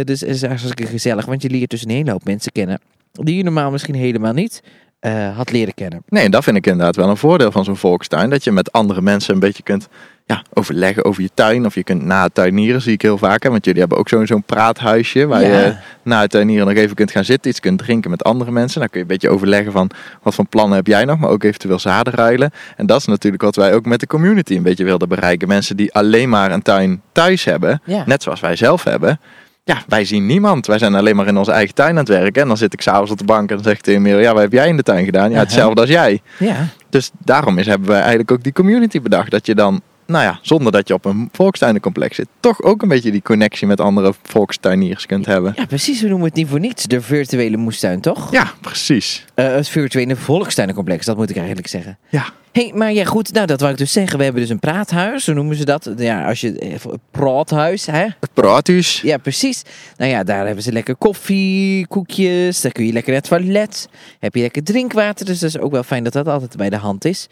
Dus 0.05 0.21
het 0.21 0.23
is 0.23 0.43
hartstikke 0.43 0.87
gezellig. 0.87 1.27
Want 1.27 1.43
je 1.43 1.51
leert 1.51 1.71
dus 1.71 1.85
een 1.85 1.91
hele 1.91 2.11
hoop 2.11 2.25
mensen 2.25 2.53
kennen. 2.53 2.81
Die 3.13 3.37
je 3.37 3.43
normaal 3.43 3.71
misschien 3.71 3.95
helemaal 3.95 4.33
niet 4.33 4.63
eh, 5.01 5.37
had 5.37 5.51
leren 5.53 5.75
kennen. 5.75 6.03
Nee, 6.09 6.25
en 6.25 6.31
dat 6.31 6.45
vind 6.45 6.57
ik 6.57 6.67
inderdaad 6.67 6.97
wel 6.97 7.09
een 7.09 7.17
voordeel 7.17 7.53
van 7.53 7.65
zo'n 7.65 7.77
volkstuin. 7.77 8.31
Dat 8.31 8.45
je 8.45 8.53
met 8.53 8.73
andere 8.73 9.01
mensen 9.03 9.35
een 9.35 9.41
beetje 9.41 9.63
kunt 9.63 9.89
ja, 10.25 10.43
overleggen 10.53 11.05
over 11.05 11.23
je 11.23 11.31
tuin. 11.35 11.67
Of 11.67 11.75
je 11.75 11.85
kunt 11.85 12.05
na 12.05 12.23
het 12.23 12.35
tuinieren, 12.35 12.81
zie 12.83 12.93
ik 12.93 13.03
heel 13.03 13.19
vaak. 13.19 13.43
Hè? 13.43 13.51
Want 13.51 13.65
jullie 13.65 13.81
hebben 13.81 13.99
ook 13.99 14.09
zo'n 14.09 14.27
zo'n 14.27 14.43
praathuisje. 14.43 15.27
Waar 15.27 15.43
Ja. 15.43 15.59
je 15.65 15.77
na 16.03 16.21
het 16.21 16.31
tuinieren 16.31 16.67
nog 16.67 16.77
even 16.77 16.97
kunt 16.97 17.11
gaan 17.11 17.25
zitten. 17.25 17.51
Iets 17.51 17.61
kunt 17.61 17.79
drinken 17.79 18.11
met 18.11 18.25
andere 18.25 18.51
mensen. 18.51 18.81
Dan 18.81 18.89
kun 18.89 18.99
je 19.01 19.07
een 19.07 19.13
beetje 19.13 19.29
overleggen 19.29 19.73
van 19.73 19.91
wat 20.23 20.35
voor 20.35 20.47
plannen 20.47 20.77
heb 20.77 20.87
jij 20.87 21.05
nog. 21.05 21.19
Maar 21.19 21.31
ook 21.31 21.43
eventueel 21.43 21.79
zaden 21.79 22.13
ruilen. 22.13 22.51
En 22.77 22.87
dat 22.87 23.01
is 23.01 23.07
natuurlijk 23.07 23.43
wat 23.43 23.57
wij 23.57 23.75
ook 23.75 23.85
met 23.87 24.01
de 24.01 24.07
community 24.07 24.57
een 24.57 24.63
beetje 24.63 24.85
wilden 24.85 25.09
bereiken. 25.09 25.49
Mensen 25.49 25.77
die 25.77 25.93
alleen 25.95 26.29
maar 26.29 26.51
een 26.53 26.63
tuin 26.63 27.03
thuis 27.13 27.45
hebben. 27.45 27.81
Ja. 27.85 28.03
Net 28.07 28.23
zoals 28.23 28.41
wij 28.41 28.57
zelf 28.57 28.85
hebben. 28.85 29.21
Ja, 29.69 29.83
wij 29.89 30.05
zien 30.05 30.27
niemand. 30.27 30.67
Wij 30.67 30.79
zijn 30.79 30.95
alleen 30.95 31.17
maar 31.17 31.27
in 31.27 31.37
onze 31.37 31.53
eigen 31.53 31.75
tuin 31.75 31.91
aan 31.91 31.97
het 31.97 32.09
werken. 32.09 32.43
En 32.43 32.49
dan 32.49 32.57
zit 32.57 32.73
ik 32.73 32.81
s'avonds 32.81 33.11
op 33.11 33.19
de 33.19 33.25
bank 33.25 33.51
en 33.51 33.57
dan 33.57 33.65
zegt 33.65 33.83
tegen 33.83 34.03
Merel, 34.03 34.21
ja, 34.21 34.33
wat 34.33 34.43
heb 34.43 34.53
jij 34.53 34.69
in 34.69 34.77
de 34.77 34.83
tuin 34.83 35.05
gedaan? 35.05 35.31
Ja, 35.31 35.39
hetzelfde 35.39 35.81
als 35.81 35.91
jij. 35.91 36.21
Ja. 36.39 36.67
Dus 36.91 37.11
daarom 37.25 37.59
is, 37.59 37.67
hebben 37.67 37.89
wij 37.89 37.99
eigenlijk 37.99 38.31
ook 38.31 38.43
die 38.43 38.53
community 38.53 39.01
bedacht. 39.01 39.31
Dat 39.31 39.47
je 39.47 39.55
dan, 39.55 39.81
nou 40.07 40.25
ja, 40.25 40.39
zonder 40.43 40.73
dat 40.73 40.89
je 40.89 40.95
op 40.95 41.05
een 41.05 41.29
volkstuinencomplex 41.33 42.17
zit, 42.17 42.29
toch 42.41 42.63
ook 42.63 42.83
een 42.83 42.89
beetje 42.89 43.11
die 43.11 43.23
connectie 43.23 43.67
met 43.67 43.81
andere 43.81 44.15
volkstuiniers 44.23 45.07
kunt 45.07 45.27
hebben. 45.27 45.53
Ja, 45.57 45.67
precies. 45.67 46.01
We 46.03 46.09
noemen 46.09 46.27
het 46.27 46.37
niet 46.37 46.49
voor 46.49 46.61
niets 46.61 46.85
de 46.85 47.01
virtuele 47.01 47.57
moestuin, 47.57 48.01
toch? 48.01 48.33
Ja, 48.33 48.53
precies. 48.61 49.25
Eh, 49.35 49.47
het 49.47 49.69
virtuele 49.69 50.17
volkstuinencomplex, 50.17 51.07
dat 51.07 51.17
moet 51.17 51.31
ik 51.31 51.37
eigenlijk 51.37 51.69
zeggen. 51.69 51.99
Ja. 52.09 52.25
Hey, 52.59 52.73
maar 52.75 52.93
ja 52.93 53.05
goed, 53.05 53.33
nou 53.33 53.47
dat 53.47 53.61
wou 53.61 53.73
ik 53.73 53.79
dus 53.79 53.93
zeggen. 53.93 54.19
We 54.19 54.25
hebben 54.25 54.43
dus 54.43 54.51
een 54.51 54.59
praathuis, 54.59 55.25
zo 55.25 55.33
noemen 55.33 55.57
ze 55.57 55.65
dat. 55.65 55.91
Ja, 55.97 56.27
als 56.27 56.41
je, 56.41 56.59
eh, 56.59 56.93
praathuis, 57.11 57.87
hè? 57.87 58.07
Praathuis. 58.33 59.01
Ja, 59.01 59.17
precies. 59.19 59.63
Nou 59.97 60.11
ja, 60.11 60.25
daar 60.25 60.47
hebben 60.47 60.65
ze 60.65 60.73
lekker 60.73 60.97
koffie, 60.97 61.87
koekjes. 61.87 62.61
Daar 62.61 62.73
kun 62.73 62.87
je 62.87 62.93
lekker 62.93 63.13
naar 63.13 63.21
het 63.21 63.31
toilet. 63.31 63.89
Heb 64.19 64.35
je 64.35 64.41
lekker 64.41 64.63
drinkwater. 64.65 65.27
Dus 65.27 65.39
dat 65.39 65.49
is 65.49 65.59
ook 65.59 65.73
wel 65.73 65.83
fijn 65.83 66.05
dat 66.05 66.13
dat 66.13 66.29
altijd 66.29 66.57
bij 66.57 66.71
de 66.71 66.77
hand 66.77 67.05
is. 67.05 67.27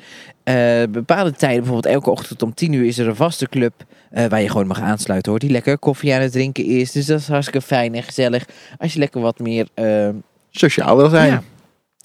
Eh, 0.44 0.82
bepaalde 0.90 1.32
tijden, 1.32 1.62
bijvoorbeeld 1.62 1.94
elke 1.94 2.10
ochtend 2.10 2.42
om 2.42 2.54
10 2.54 2.72
uur 2.72 2.86
is 2.86 2.98
er 2.98 3.08
een 3.08 3.16
vaste 3.16 3.48
club. 3.48 3.72
eh, 4.10 4.26
waar 4.26 4.42
je 4.42 4.50
gewoon 4.50 4.66
mag 4.66 4.80
aansluiten 4.80 5.30
hoor. 5.30 5.40
Die 5.40 5.50
lekker 5.50 5.78
koffie 5.78 6.14
aan 6.14 6.20
het 6.20 6.32
drinken 6.32 6.64
is. 6.64 6.92
Dus 6.92 7.06
dat 7.06 7.20
is 7.20 7.28
hartstikke 7.28 7.66
fijn 7.66 7.94
en 7.94 8.02
gezellig. 8.02 8.44
Als 8.78 8.92
je 8.92 8.98
lekker 8.98 9.20
wat 9.20 9.38
meer... 9.38 9.68
Sociaal 10.50 10.96
wil 10.96 11.08
zijn. 11.08 11.30
ja. 11.30 11.42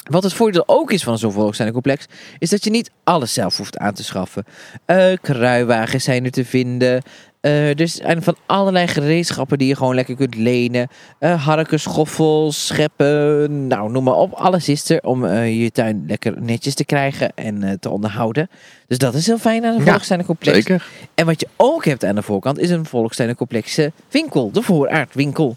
Wat 0.09 0.23
het 0.23 0.33
voordeel 0.33 0.63
ook 0.65 0.91
is 0.91 1.03
van 1.03 1.17
zo'n 1.17 1.31
volkstuinencomplex, 1.31 2.05
is 2.39 2.49
dat 2.49 2.63
je 2.63 2.69
niet 2.69 2.91
alles 3.03 3.33
zelf 3.33 3.57
hoeft 3.57 3.77
aan 3.77 3.93
te 3.93 4.03
schaffen. 4.03 4.43
Eh 4.85 5.13
kruiwagens 5.21 6.03
zijn 6.03 6.25
er 6.25 6.31
te 6.31 6.45
vinden. 6.45 7.01
Eh 7.41 7.79
er 7.79 7.87
zijn 7.87 8.23
van 8.23 8.35
allerlei 8.45 8.87
gereedschappen 8.87 9.57
die 9.57 9.67
je 9.67 9.75
gewoon 9.75 9.95
lekker 9.95 10.15
kunt 10.15 10.35
lenen. 10.35 10.87
Eh 11.19 11.45
harken, 11.45 11.79
schoffels, 11.79 12.67
scheppen, 12.67 13.67
nou 13.67 13.91
noem 13.91 14.03
maar 14.03 14.13
op. 14.13 14.33
Alles 14.33 14.69
is 14.69 14.89
er 14.89 15.01
om 15.03 15.27
je 15.35 15.71
tuin 15.71 16.03
lekker 16.07 16.41
netjes 16.41 16.73
te 16.73 16.85
krijgen 16.85 17.31
en 17.35 17.77
te 17.79 17.89
onderhouden. 17.89 18.49
Dus 18.87 18.97
dat 18.97 19.13
is 19.13 19.25
heel 19.25 19.37
fijn 19.37 19.65
aan 19.65 19.73
een 19.73 19.85
Ja, 19.85 19.91
volkstuinencomplex. 19.91 20.57
Zeker. 20.57 20.87
En 21.15 21.25
wat 21.25 21.39
je 21.39 21.47
ook 21.55 21.85
hebt 21.85 22.05
aan 22.05 22.15
de 22.15 22.21
voorkant 22.21 22.59
is 22.59 22.69
een 22.69 22.85
volkstuinencomplexe 22.85 23.91
winkel. 24.09 24.51
De 24.51 24.61
vooraardwinkel. 24.61 25.55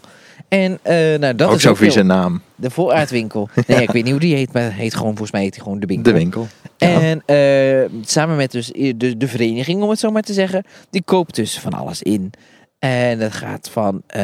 En 0.59 0.79
eh, 0.81 1.19
nou, 1.19 1.35
dat 1.35 1.49
ook 1.49 1.55
is 1.55 1.67
ook 1.67 1.77
vieze 1.77 2.03
naam. 2.03 2.41
de 2.55 2.69
vooruitwinkel. 2.69 3.49
Nee, 3.67 3.81
ik 3.81 3.91
weet 3.91 4.03
niet 4.03 4.11
hoe 4.11 4.21
die 4.21 4.35
heet, 4.35 4.53
maar 4.53 4.71
heet 4.73 4.93
gewoon, 4.93 5.09
volgens 5.09 5.31
mij 5.31 5.41
heet 5.41 5.53
die 5.53 5.61
gewoon 5.61 5.79
de 5.79 5.85
winkel. 5.85 6.11
De 6.13 6.17
winkel. 6.17 6.47
Ja. 6.77 6.87
En 7.01 7.23
eh, 7.25 7.89
samen 8.05 8.35
met 8.35 8.51
dus 8.51 8.71
de, 8.95 9.17
de 9.17 9.27
vereniging, 9.27 9.81
om 9.83 9.89
het 9.89 9.99
zo 9.99 10.11
maar 10.11 10.21
te 10.21 10.33
zeggen, 10.33 10.63
die 10.89 11.01
koopt 11.05 11.35
dus 11.35 11.59
van 11.59 11.73
alles 11.73 12.01
in. 12.01 12.31
En 12.79 13.19
dat 13.19 13.33
gaat 13.33 13.69
van 13.71 14.01
eh, 14.07 14.23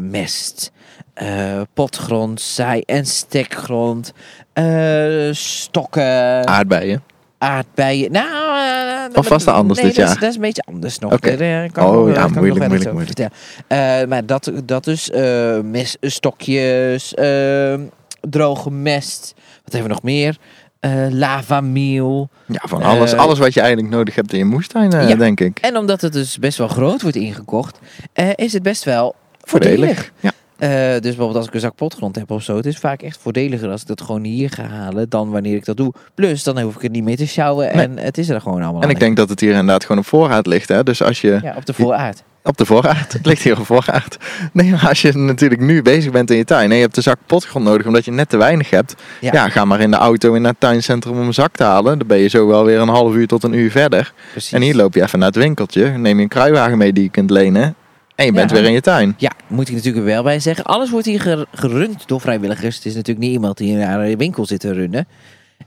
mest, 0.00 0.72
eh, 1.14 1.60
potgrond, 1.74 2.40
zaai- 2.40 2.82
en 2.86 3.06
stekgrond, 3.06 4.12
eh, 4.52 5.28
stokken, 5.32 6.46
Aardbeien. 6.46 7.02
aardbeien. 7.38 8.12
Nou, 8.12 8.58
Of 9.14 9.28
was 9.28 9.44
dat 9.44 9.54
anders 9.54 9.80
nee, 9.80 9.88
dit 9.88 9.96
dat 9.96 10.04
is- 10.04 10.10
jaar? 10.12 10.20
dat 10.20 10.28
is 10.30 10.34
een 10.36 10.40
beetje 10.42 10.62
anders 10.66 10.98
nog. 10.98 11.12
Oké. 11.12 11.28
Oh, 11.30 11.36
nog- 11.38 11.40
ja, 11.48 11.66
kan 11.68 12.32
moeilijk, 12.32 12.68
moeilijk, 12.68 13.06
vertellen. 13.06 13.32
Eh, 13.66 14.08
maar 14.08 14.26
dat, 14.26 14.52
dat 14.64 14.84
dus 14.84 15.10
eh 15.10 15.60
messtokjes, 15.60 17.14
eh, 17.14 17.74
droge 18.20 18.70
mest. 18.70 19.34
Wat 19.64 19.72
hebben 19.72 19.82
we 19.82 19.94
nog 19.94 20.02
meer? 20.02 20.36
Eh 20.80 21.06
lavamiel. 21.10 22.28
Ja, 22.46 22.60
van 22.62 22.82
alles, 22.82 23.14
alles 23.14 23.38
wat 23.38 23.54
je 23.54 23.60
eigenlijk 23.60 23.94
nodig 23.94 24.14
hebt 24.14 24.32
in 24.32 24.38
je 24.38 24.44
moestuin, 24.44 24.90
Ja. 24.90 25.14
denk 25.14 25.40
ik. 25.40 25.58
En 25.58 25.76
omdat 25.76 26.00
het 26.00 26.12
dus 26.12 26.38
best 26.38 26.58
wel 26.58 26.68
groot 26.68 27.02
wordt 27.02 27.16
ingekocht, 27.16 27.78
is 28.34 28.52
het 28.52 28.62
best 28.62 28.84
wel 28.84 29.14
voordelig. 29.40 29.76
Voordelig. 29.78 30.12
Ja. 30.20 30.30
Eh, 30.60 30.68
dus 30.90 31.00
bijvoorbeeld 31.00 31.36
als 31.36 31.46
ik 31.46 31.54
een 31.54 31.60
zak 31.60 31.74
potgrond 31.74 32.16
heb 32.16 32.30
of 32.30 32.42
zo, 32.42 32.56
het 32.56 32.66
is 32.66 32.76
vaak 32.76 33.02
echt 33.02 33.18
voordeliger 33.22 33.70
als 33.70 33.80
ik 33.80 33.86
dat 33.86 34.00
gewoon 34.00 34.24
hier 34.24 34.50
ga 34.50 34.62
halen 34.62 35.08
dan 35.08 35.30
wanneer 35.30 35.56
ik 35.56 35.64
dat 35.64 35.76
doe. 35.76 35.92
Plus, 36.14 36.42
dan 36.42 36.60
hoef 36.60 36.74
ik 36.76 36.82
het 36.82 36.92
niet 36.92 37.04
meer 37.04 37.16
te 37.16 37.26
sjouwen 37.26 37.76
Nee. 37.76 37.84
en 37.86 37.98
het 37.98 38.18
is 38.18 38.28
er 38.28 38.40
gewoon 38.40 38.62
allemaal. 38.62 38.82
En 38.82 38.90
ik 38.90 38.98
denk 39.00 39.16
dat 39.16 39.28
het 39.28 39.40
hier 39.40 39.50
inderdaad 39.50 39.82
gewoon 39.82 39.98
op 40.00 40.06
voorraad 40.06 40.46
ligt. 40.46 40.68
Hè? 40.68 40.82
Dus 40.82 41.02
als 41.02 41.20
je 41.20 41.38
ja, 41.42 41.54
op 41.56 41.66
de 41.66 41.72
vooraard. 41.72 42.22
op 42.44 42.56
de 42.56 42.64
voorraad, 42.66 43.12
het 43.12 43.26
ligt 43.26 43.42
hier 43.42 43.58
op 43.58 43.66
voorraad. 43.66 44.16
Nee, 44.52 44.70
maar 44.70 44.88
als 44.88 45.02
je 45.02 45.12
natuurlijk 45.12 45.60
nu 45.60 45.82
bezig 45.82 46.12
bent 46.12 46.30
in 46.30 46.36
je 46.36 46.44
tuin 46.44 46.70
en 46.70 46.76
je 46.76 46.82
hebt 46.82 46.96
een 46.96 47.02
zak 47.02 47.18
potgrond 47.26 47.64
nodig 47.64 47.86
omdat 47.86 48.04
je 48.04 48.10
net 48.10 48.28
te 48.28 48.36
weinig 48.36 48.70
hebt. 48.70 48.94
Ja. 49.20 49.32
Ja, 49.32 49.48
ga 49.48 49.64
maar 49.64 49.80
in 49.80 49.90
de 49.90 49.96
auto 49.96 50.34
in 50.34 50.42
naar 50.42 50.50
het 50.50 50.60
tuincentrum 50.60 51.18
om 51.18 51.26
een 51.26 51.34
zak 51.34 51.56
te 51.56 51.64
halen. 51.64 51.98
Dan 51.98 52.06
ben 52.06 52.18
je 52.18 52.28
zo 52.28 52.46
wel 52.46 52.64
weer 52.64 52.78
een 52.80 52.88
half 52.88 53.14
uur 53.14 53.26
tot 53.26 53.42
een 53.42 53.52
uur 53.52 53.70
verder. 53.70 54.12
Precies. 54.30 54.52
En 54.52 54.62
hier 54.62 54.74
loop 54.74 54.94
je 54.94 55.02
even 55.02 55.18
naar 55.18 55.28
het 55.28 55.36
winkeltje, 55.36 55.86
neem 55.90 56.16
je 56.16 56.22
een 56.22 56.28
kruiwagen 56.28 56.78
mee 56.78 56.92
die 56.92 57.02
je 57.02 57.10
kunt 57.10 57.30
lenen. 57.30 57.74
En 58.20 58.26
je 58.26 58.32
bent 58.32 58.50
Ja. 58.50 58.56
weer 58.56 58.64
in 58.66 58.72
je 58.72 58.80
tuin. 58.80 59.14
Ja, 59.18 59.30
moet 59.46 59.68
ik 59.68 59.74
natuurlijk 59.74 60.04
wel 60.04 60.22
bij 60.22 60.40
zeggen. 60.40 60.64
Alles 60.64 60.90
wordt 60.90 61.06
hier 61.06 61.20
ger- 61.20 61.46
gerund 61.52 62.08
door 62.08 62.20
vrijwilligers. 62.20 62.76
Het 62.76 62.84
is 62.86 62.94
natuurlijk 62.94 63.26
niet 63.26 63.32
iemand 63.34 63.56
die 63.56 63.76
naar 63.76 64.00
een 64.00 64.16
winkel 64.18 64.46
zit 64.46 64.60
te 64.60 64.72
runnen. 64.72 65.06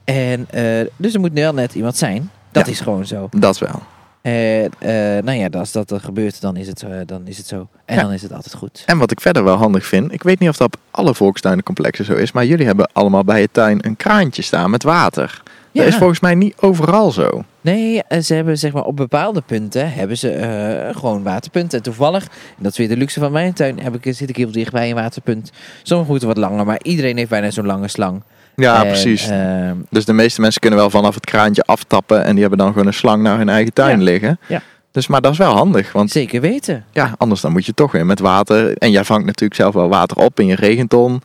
En, 0.04 0.46
eh, 0.50 0.86
dus 0.96 1.14
er 1.14 1.20
moet 1.20 1.32
wel 1.32 1.52
net 1.54 1.74
iemand 1.74 1.96
zijn. 1.96 2.30
Dat 2.52 2.66
Ja. 2.66 2.72
is 2.72 2.80
gewoon 2.80 3.06
zo. 3.06 3.28
Dat 3.30 3.58
wel. 3.58 3.82
En 4.22 4.70
eh, 4.78 4.90
nou 5.22 5.32
ja, 5.32 5.48
als 5.58 5.72
dat 5.72 5.90
er 5.90 6.00
gebeurt, 6.00 6.40
dan 6.40 6.56
is 6.56 6.66
het, 6.66 6.82
eh, 6.82 6.90
dan 7.06 7.22
is 7.26 7.36
het 7.36 7.46
zo. 7.46 7.68
En 7.84 7.96
Ja. 7.96 8.02
dan 8.02 8.12
is 8.12 8.22
het 8.22 8.32
altijd 8.32 8.54
goed. 8.54 8.82
En 8.86 8.98
wat 8.98 9.10
ik 9.10 9.20
verder 9.20 9.44
wel 9.44 9.56
handig 9.56 9.86
vind, 9.86 10.12
ik 10.12 10.22
weet 10.22 10.38
niet 10.38 10.48
of 10.48 10.56
dat 10.56 10.66
op 10.66 10.80
alle 10.90 11.14
volkstuinencomplexen 11.14 12.04
zo 12.04 12.14
is, 12.14 12.32
maar 12.32 12.44
jullie 12.46 12.66
hebben 12.66 12.90
allemaal 12.92 13.24
bij 13.24 13.40
je 13.40 13.48
tuin 13.52 13.78
een 13.86 13.96
kraantje 13.96 14.42
staan 14.42 14.70
met 14.70 14.82
water. 14.82 15.42
Dat 15.82 15.86
is 15.86 15.96
volgens 15.96 16.20
mij 16.20 16.34
niet 16.34 16.54
overal 16.60 17.10
zo. 17.10 17.44
Nee, 17.60 18.02
eh, 18.08 18.20
ze 18.20 18.34
hebben 18.34 18.58
zeg 18.58 18.72
maar 18.72 18.82
op 18.84 18.96
bepaalde 18.96 19.40
punten 19.46 19.92
hebben 19.92 20.18
ze 20.18 20.30
eh, 20.30 20.96
gewoon 20.96 21.22
waterpunten. 21.22 21.78
En 21.78 21.84
toevallig, 21.84 22.22
en 22.24 22.62
dat 22.62 22.72
is 22.72 22.78
weer 22.78 22.88
de 22.88 22.96
luxe 22.96 23.20
van 23.20 23.32
mijn 23.32 23.52
tuin, 23.52 23.78
heb 23.80 23.94
ik, 24.04 24.14
zit 24.14 24.28
ik 24.28 24.36
heel 24.36 24.50
dicht 24.52 24.72
bij 24.72 24.88
een 24.88 24.94
waterpunt. 24.94 25.52
Sommige 25.82 26.10
moeten 26.10 26.28
wat 26.28 26.36
langer, 26.36 26.66
maar 26.66 26.80
iedereen 26.82 27.16
heeft 27.16 27.30
bijna 27.30 27.50
zo'n 27.50 27.66
lange 27.66 27.88
slang. 27.88 28.22
Ja, 28.56 28.82
En, 28.82 28.86
precies. 28.88 29.28
ehm, 29.28 29.76
Dus 29.90 30.04
de 30.04 30.12
meeste 30.12 30.40
mensen 30.40 30.60
kunnen 30.60 30.78
wel 30.78 30.90
vanaf 30.90 31.14
het 31.14 31.24
kraantje 31.26 31.62
aftappen 31.62 32.24
en 32.24 32.30
die 32.32 32.40
hebben 32.40 32.58
dan 32.58 32.72
gewoon 32.72 32.86
een 32.86 32.94
slang 32.94 33.22
naar 33.22 33.36
hun 33.38 33.48
eigen 33.48 33.72
tuin 33.72 33.98
Ja. 33.98 34.04
liggen. 34.04 34.38
Ja. 34.48 34.62
Dus, 34.90 35.06
maar 35.06 35.20
dat 35.20 35.32
is 35.32 35.38
wel 35.38 35.54
handig, 35.54 35.92
want 35.92 36.10
zeker 36.10 36.40
weten. 36.40 36.84
ja, 36.92 37.14
anders 37.18 37.40
dan 37.40 37.52
moet 37.52 37.66
je 37.66 37.74
toch 37.74 37.92
weer 37.92 38.06
met 38.06 38.20
water. 38.20 38.76
En 38.78 38.90
jij 38.90 39.04
vangt 39.04 39.24
natuurlijk 39.26 39.60
zelf 39.60 39.74
wel 39.74 39.88
water 39.88 40.16
op 40.16 40.40
in 40.40 40.46
je 40.46 40.54
regenton. 40.54 41.12
Je 41.12 41.20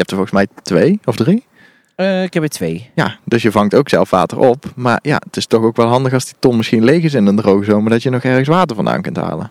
hebt 0.00 0.10
er 0.10 0.16
volgens 0.16 0.30
mij 0.36 0.46
twee 0.62 1.00
of 1.04 1.16
drie. 1.16 1.44
Eh, 2.02 2.22
ik 2.22 2.34
heb 2.34 2.42
er 2.42 2.48
twee. 2.48 2.90
Ja, 2.94 3.16
dus 3.24 3.42
je 3.42 3.50
vangt 3.50 3.74
ook 3.74 3.88
zelf 3.88 4.10
water 4.10 4.38
op. 4.38 4.64
Maar 4.74 4.98
ja, 5.02 5.20
het 5.24 5.36
is 5.36 5.46
toch 5.46 5.62
ook 5.62 5.76
wel 5.76 5.86
handig 5.86 6.12
als 6.12 6.24
die 6.24 6.34
ton 6.38 6.56
misschien 6.56 6.84
leeg 6.84 7.02
is 7.02 7.14
in 7.14 7.26
een 7.26 7.36
droge 7.36 7.64
zomer, 7.64 7.90
dat 7.90 8.02
je 8.02 8.10
nog 8.10 8.22
ergens 8.22 8.48
water 8.48 8.76
vandaan 8.76 9.02
kunt 9.02 9.16
halen. 9.16 9.50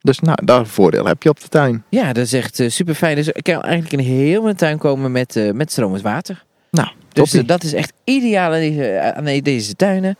Dus 0.00 0.20
nou, 0.20 0.38
dat 0.44 0.68
voordeel 0.68 1.04
heb 1.06 1.22
je 1.22 1.28
op 1.28 1.40
de 1.40 1.48
tuin. 1.48 1.84
Ja, 1.88 2.12
dat 2.12 2.24
is 2.24 2.32
echt 2.32 2.62
super 2.66 2.94
fijn. 2.94 3.16
Dus 3.16 3.28
ik 3.28 3.42
kan 3.42 3.62
eigenlijk 3.62 3.92
in 3.92 3.98
heel 3.98 4.42
mijn 4.42 4.56
tuin 4.56 4.78
komen 4.78 5.12
met, 5.12 5.36
eh, 5.36 5.50
met 5.50 5.72
stromend 5.72 6.02
water. 6.02 6.44
Nou, 6.70 6.88
Dus 7.12 7.34
eh, 7.34 7.46
dat 7.46 7.62
is 7.62 7.72
echt 7.72 7.92
ideaal 8.04 8.52
aan 8.52 8.58
deze, 8.58 9.12
aan 9.16 9.24
deze 9.24 9.74
tuinen. 9.74 10.16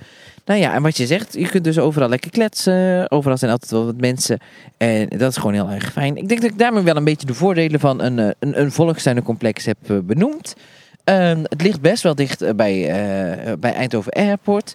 Nou 0.49 0.61
ja, 0.61 0.75
en 0.75 0.83
wat 0.83 0.97
je 0.97 1.07
zegt, 1.07 1.35
je 1.35 1.49
kunt 1.49 1.65
dus 1.65 1.79
overal 1.79 2.09
lekker 2.09 2.31
kletsen. 2.31 3.11
Overal 3.11 3.37
zijn 3.37 3.51
altijd 3.51 3.71
wel 3.71 3.85
wat 3.85 4.01
mensen. 4.01 4.39
En 4.77 5.09
dat 5.09 5.31
is 5.31 5.37
gewoon 5.37 5.53
heel 5.53 5.69
erg 5.71 5.93
fijn. 5.93 6.17
Ik 6.17 6.29
denk 6.29 6.41
dat 6.41 6.51
ik 6.51 6.59
daarmee 6.59 6.83
wel 6.83 6.97
een 6.97 7.05
beetje 7.05 7.27
de 7.27 7.35
voordelen 7.35 7.81
van 7.81 8.01
een, 8.03 8.19
eh, 8.19 8.31
een, 8.39 8.61
een 8.61 8.73
volkstuinencomplex 8.73 9.65
heb 9.65 9.77
eh, 9.87 9.97
benoemd. 10.03 10.55
Ehm, 11.09 11.41
het 11.43 11.63
ligt 11.63 11.81
best 11.81 12.03
wel 12.03 12.15
dicht 12.15 12.43
eh, 12.43 12.55
bij, 12.55 12.89
eh, 12.91 13.53
bij 13.61 13.73
Eindhoven 13.73 14.13
Airport. 14.13 14.75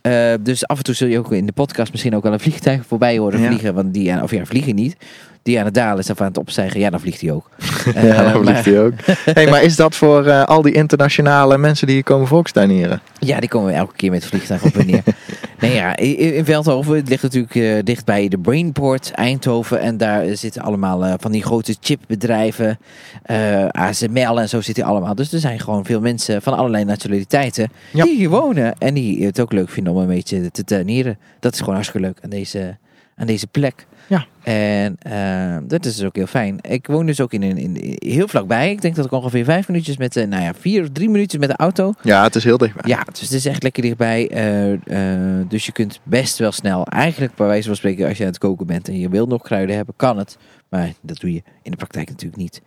Eh, 0.00 0.32
dus 0.40 0.66
af 0.66 0.78
en 0.78 0.84
toe 0.84 0.94
zul 0.94 1.08
je 1.08 1.18
ook 1.18 1.32
in 1.32 1.46
de 1.46 1.52
podcast 1.52 1.90
misschien 1.92 2.16
ook 2.16 2.22
wel 2.22 2.32
een 2.32 2.40
vliegtuig 2.40 2.86
voorbij 2.86 3.18
horen 3.18 3.40
Ja. 3.40 3.46
vliegen. 3.46 3.74
Want 3.74 3.94
die 3.94 4.12
aan, 4.12 4.22
of 4.22 4.30
ja, 4.30 4.44
vliegen 4.44 4.74
niet. 4.74 4.96
Die 5.44 5.58
aan 5.58 5.64
het 5.64 5.74
dalen 5.74 5.98
is 5.98 6.10
of 6.10 6.20
aan 6.20 6.26
het 6.26 6.38
opstijgen. 6.38 6.80
Ja, 6.80 6.90
dan 6.90 7.00
vliegt 7.00 7.20
hij 7.20 7.30
ook. 7.32 7.50
Ja, 7.84 7.92
Eh, 7.94 8.32
dat 8.32 8.42
maar- 8.42 8.42
vliegt 8.42 8.64
hij 8.64 8.80
ook. 8.84 8.92
hey, 9.34 9.46
maar 9.50 9.62
is 9.62 9.76
dat 9.76 9.94
voor 9.96 10.26
eh, 10.26 10.44
al 10.44 10.62
die 10.62 10.72
internationale 10.72 11.58
mensen 11.58 11.86
die 11.86 11.94
hier 11.94 12.04
komen 12.04 12.26
volkstuinieren? 12.26 13.00
Ja, 13.18 13.40
die 13.40 13.48
komen 13.48 13.74
elke 13.74 13.94
keer 13.96 14.10
met 14.10 14.24
vliegtuig 14.26 14.64
op 14.64 14.76
en 14.76 14.86
neer. 14.86 15.02
nee, 15.60 15.74
ja, 15.74 15.96
in, 15.96 16.34
in 16.34 16.44
Veldhoven 16.44 16.96
het 16.96 17.08
ligt 17.08 17.22
natuurlijk 17.22 17.54
eh, 17.54 17.78
dicht 17.84 18.04
bij 18.04 18.28
de 18.28 18.38
Brainport, 18.38 19.10
Eindhoven. 19.10 19.80
En 19.80 19.96
daar 19.96 20.22
eh, 20.22 20.36
zitten 20.36 20.62
allemaal 20.62 21.04
eh, 21.04 21.14
van 21.18 21.32
die 21.32 21.42
grote 21.42 21.76
chipbedrijven. 21.80 22.78
eh 23.22 23.66
ASML 23.68 24.40
en 24.40 24.48
zo 24.48 24.60
zitten 24.60 24.84
allemaal. 24.84 25.14
Dus 25.14 25.32
er 25.32 25.38
zijn 25.40 25.60
gewoon 25.60 25.84
veel 25.84 26.00
mensen 26.00 26.42
van 26.42 26.56
allerlei 26.56 26.84
nationaliteiten 26.84 27.70
Ja. 27.92 28.04
die 28.04 28.16
hier 28.16 28.28
wonen. 28.30 28.74
En 28.78 28.94
die 28.94 29.26
het 29.26 29.40
ook 29.40 29.52
leuk 29.52 29.68
vinden 29.70 29.92
om 29.92 29.98
een 29.98 30.06
beetje 30.06 30.50
te 30.50 30.64
tuinieren. 30.64 31.18
Dat 31.40 31.52
is 31.52 31.58
gewoon 31.58 31.74
hartstikke 31.74 32.06
leuk 32.06 32.18
aan 32.22 32.30
deze, 32.30 32.76
aan 33.16 33.26
deze 33.26 33.46
plek. 33.46 33.86
Ja. 34.06 34.26
En 34.42 34.96
eh, 34.98 35.56
dat 35.68 35.84
is 35.84 35.96
dus 35.96 36.06
ook 36.06 36.16
heel 36.16 36.26
fijn. 36.26 36.58
Ik 36.60 36.86
woon 36.86 37.06
dus 37.06 37.20
ook 37.20 37.32
in 37.32 37.42
een 37.42 37.56
in, 37.58 37.96
heel 37.98 38.28
vlakbij. 38.28 38.70
Ik 38.70 38.80
denk 38.80 38.94
dat 38.94 39.04
ik 39.04 39.12
ongeveer 39.12 39.44
vijf 39.44 39.68
minuutjes 39.68 39.96
met 39.96 40.12
de, 40.12 40.26
nou 40.26 40.42
ja, 40.42 40.54
vier 40.54 40.82
of 40.82 40.88
drie 40.92 41.08
minuutjes 41.08 41.40
met 41.40 41.48
de 41.48 41.56
auto. 41.56 41.92
Ja, 42.02 42.22
het 42.22 42.34
is 42.34 42.44
heel 42.44 42.58
dichtbij. 42.58 42.90
Ja, 42.90 43.02
dus 43.12 43.20
het 43.20 43.32
is 43.32 43.46
echt 43.46 43.62
lekker 43.62 43.82
dichtbij. 43.82 44.28
eh, 44.30 44.72
eh, 44.72 45.48
dus 45.48 45.66
je 45.66 45.72
kunt 45.72 46.00
best 46.02 46.38
wel 46.38 46.52
snel, 46.52 46.86
eigenlijk 46.86 47.34
bij 47.34 47.46
wijze 47.46 47.66
van 47.66 47.76
spreken, 47.76 48.08
als 48.08 48.16
je 48.16 48.24
aan 48.24 48.30
het 48.30 48.38
koken 48.38 48.66
bent 48.66 48.88
en 48.88 48.98
je 48.98 49.08
wil 49.08 49.26
nog 49.26 49.42
kruiden 49.42 49.76
hebben, 49.76 49.94
kan 49.96 50.18
het. 50.18 50.36
Maar 50.68 50.92
dat 51.00 51.20
doe 51.20 51.32
je 51.32 51.42
in 51.62 51.70
de 51.70 51.76
praktijk 51.76 52.08
natuurlijk 52.08 52.42
niet. 52.42 52.62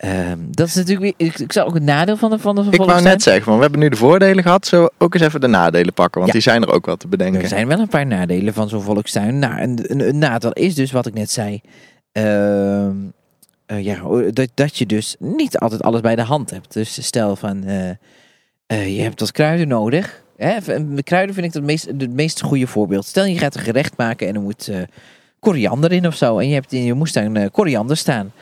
Ehm, 0.00 0.38
dat 0.50 0.66
is 0.66 0.74
natuurlijk 0.74 1.00
weer, 1.18 1.28
ik, 1.28 1.38
ik 1.38 1.52
zou 1.52 1.68
ook 1.68 1.74
een 1.74 1.84
nadeel 1.84 2.16
van 2.16 2.30
de 2.30 2.38
van 2.38 2.54
de 2.54 2.66
Ik 2.70 2.82
wou 2.82 3.02
net 3.02 3.22
zeggen, 3.22 3.44
van, 3.44 3.54
we 3.56 3.62
hebben 3.62 3.80
nu 3.80 3.88
de 3.88 3.96
voordelen 3.96 4.42
gehad. 4.42 4.68
We 4.68 4.92
ook 4.98 5.14
eens 5.14 5.22
even 5.22 5.40
de 5.40 5.46
nadelen 5.46 5.94
pakken? 5.94 6.20
Want 6.20 6.26
Ja. 6.26 6.32
die 6.32 6.42
zijn 6.50 6.62
er 6.62 6.72
ook 6.72 6.86
wel 6.86 6.96
te 6.96 7.08
bedenken. 7.08 7.42
Er 7.42 7.48
zijn 7.48 7.66
wel 7.66 7.78
een 7.78 7.88
paar 7.88 8.06
nadelen 8.06 8.54
van 8.54 8.68
zo'n 8.68 8.82
volkstuin. 8.82 9.38
Nou, 9.38 9.60
een, 9.60 10.08
een, 10.08 10.18
nadeel 10.18 10.52
is 10.52 10.74
dus 10.74 10.92
wat 10.92 11.06
ik 11.06 11.14
net 11.14 11.30
zei. 11.30 11.60
Ehm, 12.12 12.92
eh, 13.66 13.84
ja, 13.84 14.00
dat, 14.30 14.48
dat 14.54 14.76
je 14.76 14.86
dus 14.86 15.16
niet 15.18 15.58
altijd 15.58 15.82
alles 15.82 16.00
bij 16.00 16.16
de 16.16 16.22
hand 16.22 16.50
hebt. 16.50 16.72
Dus 16.72 17.04
stel 17.04 17.36
van, 17.36 17.64
eh, 17.64 17.90
eh, 18.66 18.96
je 18.96 19.02
hebt 19.02 19.20
wat 19.20 19.32
kruiden 19.32 19.68
nodig. 19.68 20.22
Hè? 20.36 20.56
Kruiden 21.02 21.34
vind 21.34 21.46
ik 21.46 21.52
het 21.52 21.64
meest, 21.64 21.86
het 21.86 22.12
meest 22.12 22.42
goede 22.42 22.66
voorbeeld. 22.66 23.04
Stel 23.06 23.24
je 23.24 23.38
gaat 23.38 23.54
een 23.54 23.60
gerecht 23.60 23.96
maken 23.96 24.28
en 24.28 24.34
er 24.34 24.40
moet 24.40 24.70
koriander 25.38 25.92
in 25.92 26.06
of 26.06 26.16
zo. 26.16 26.38
En 26.38 26.48
je 26.48 26.54
hebt 26.54 26.72
in 26.72 26.84
je 26.84 26.94
moestuin 26.94 27.50
koriander 27.50 27.96
staan. 27.96 28.32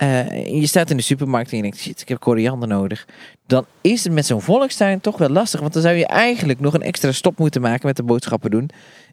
Eh, 0.00 0.60
je 0.60 0.66
staat 0.66 0.90
in 0.90 0.96
de 0.96 1.02
supermarkt 1.02 1.50
en 1.50 1.56
je 1.56 1.62
denkt, 1.62 1.78
shit, 1.78 2.00
ik 2.00 2.08
heb 2.08 2.20
koriander 2.20 2.68
nodig. 2.68 3.06
Dan 3.46 3.66
is 3.80 4.04
het 4.04 4.12
met 4.12 4.26
zo'n 4.26 4.40
volkstuin 4.40 5.00
toch 5.00 5.18
wel 5.18 5.28
lastig. 5.28 5.60
Want 5.60 5.72
dan 5.72 5.82
zou 5.82 5.94
je 5.94 6.06
eigenlijk 6.06 6.60
nog 6.60 6.74
een 6.74 6.82
extra 6.82 7.12
stop 7.12 7.38
moeten 7.38 7.60
maken 7.60 7.86
met 7.86 7.96
de 7.96 8.02
boodschappen 8.02 8.50
doen. 8.50 8.70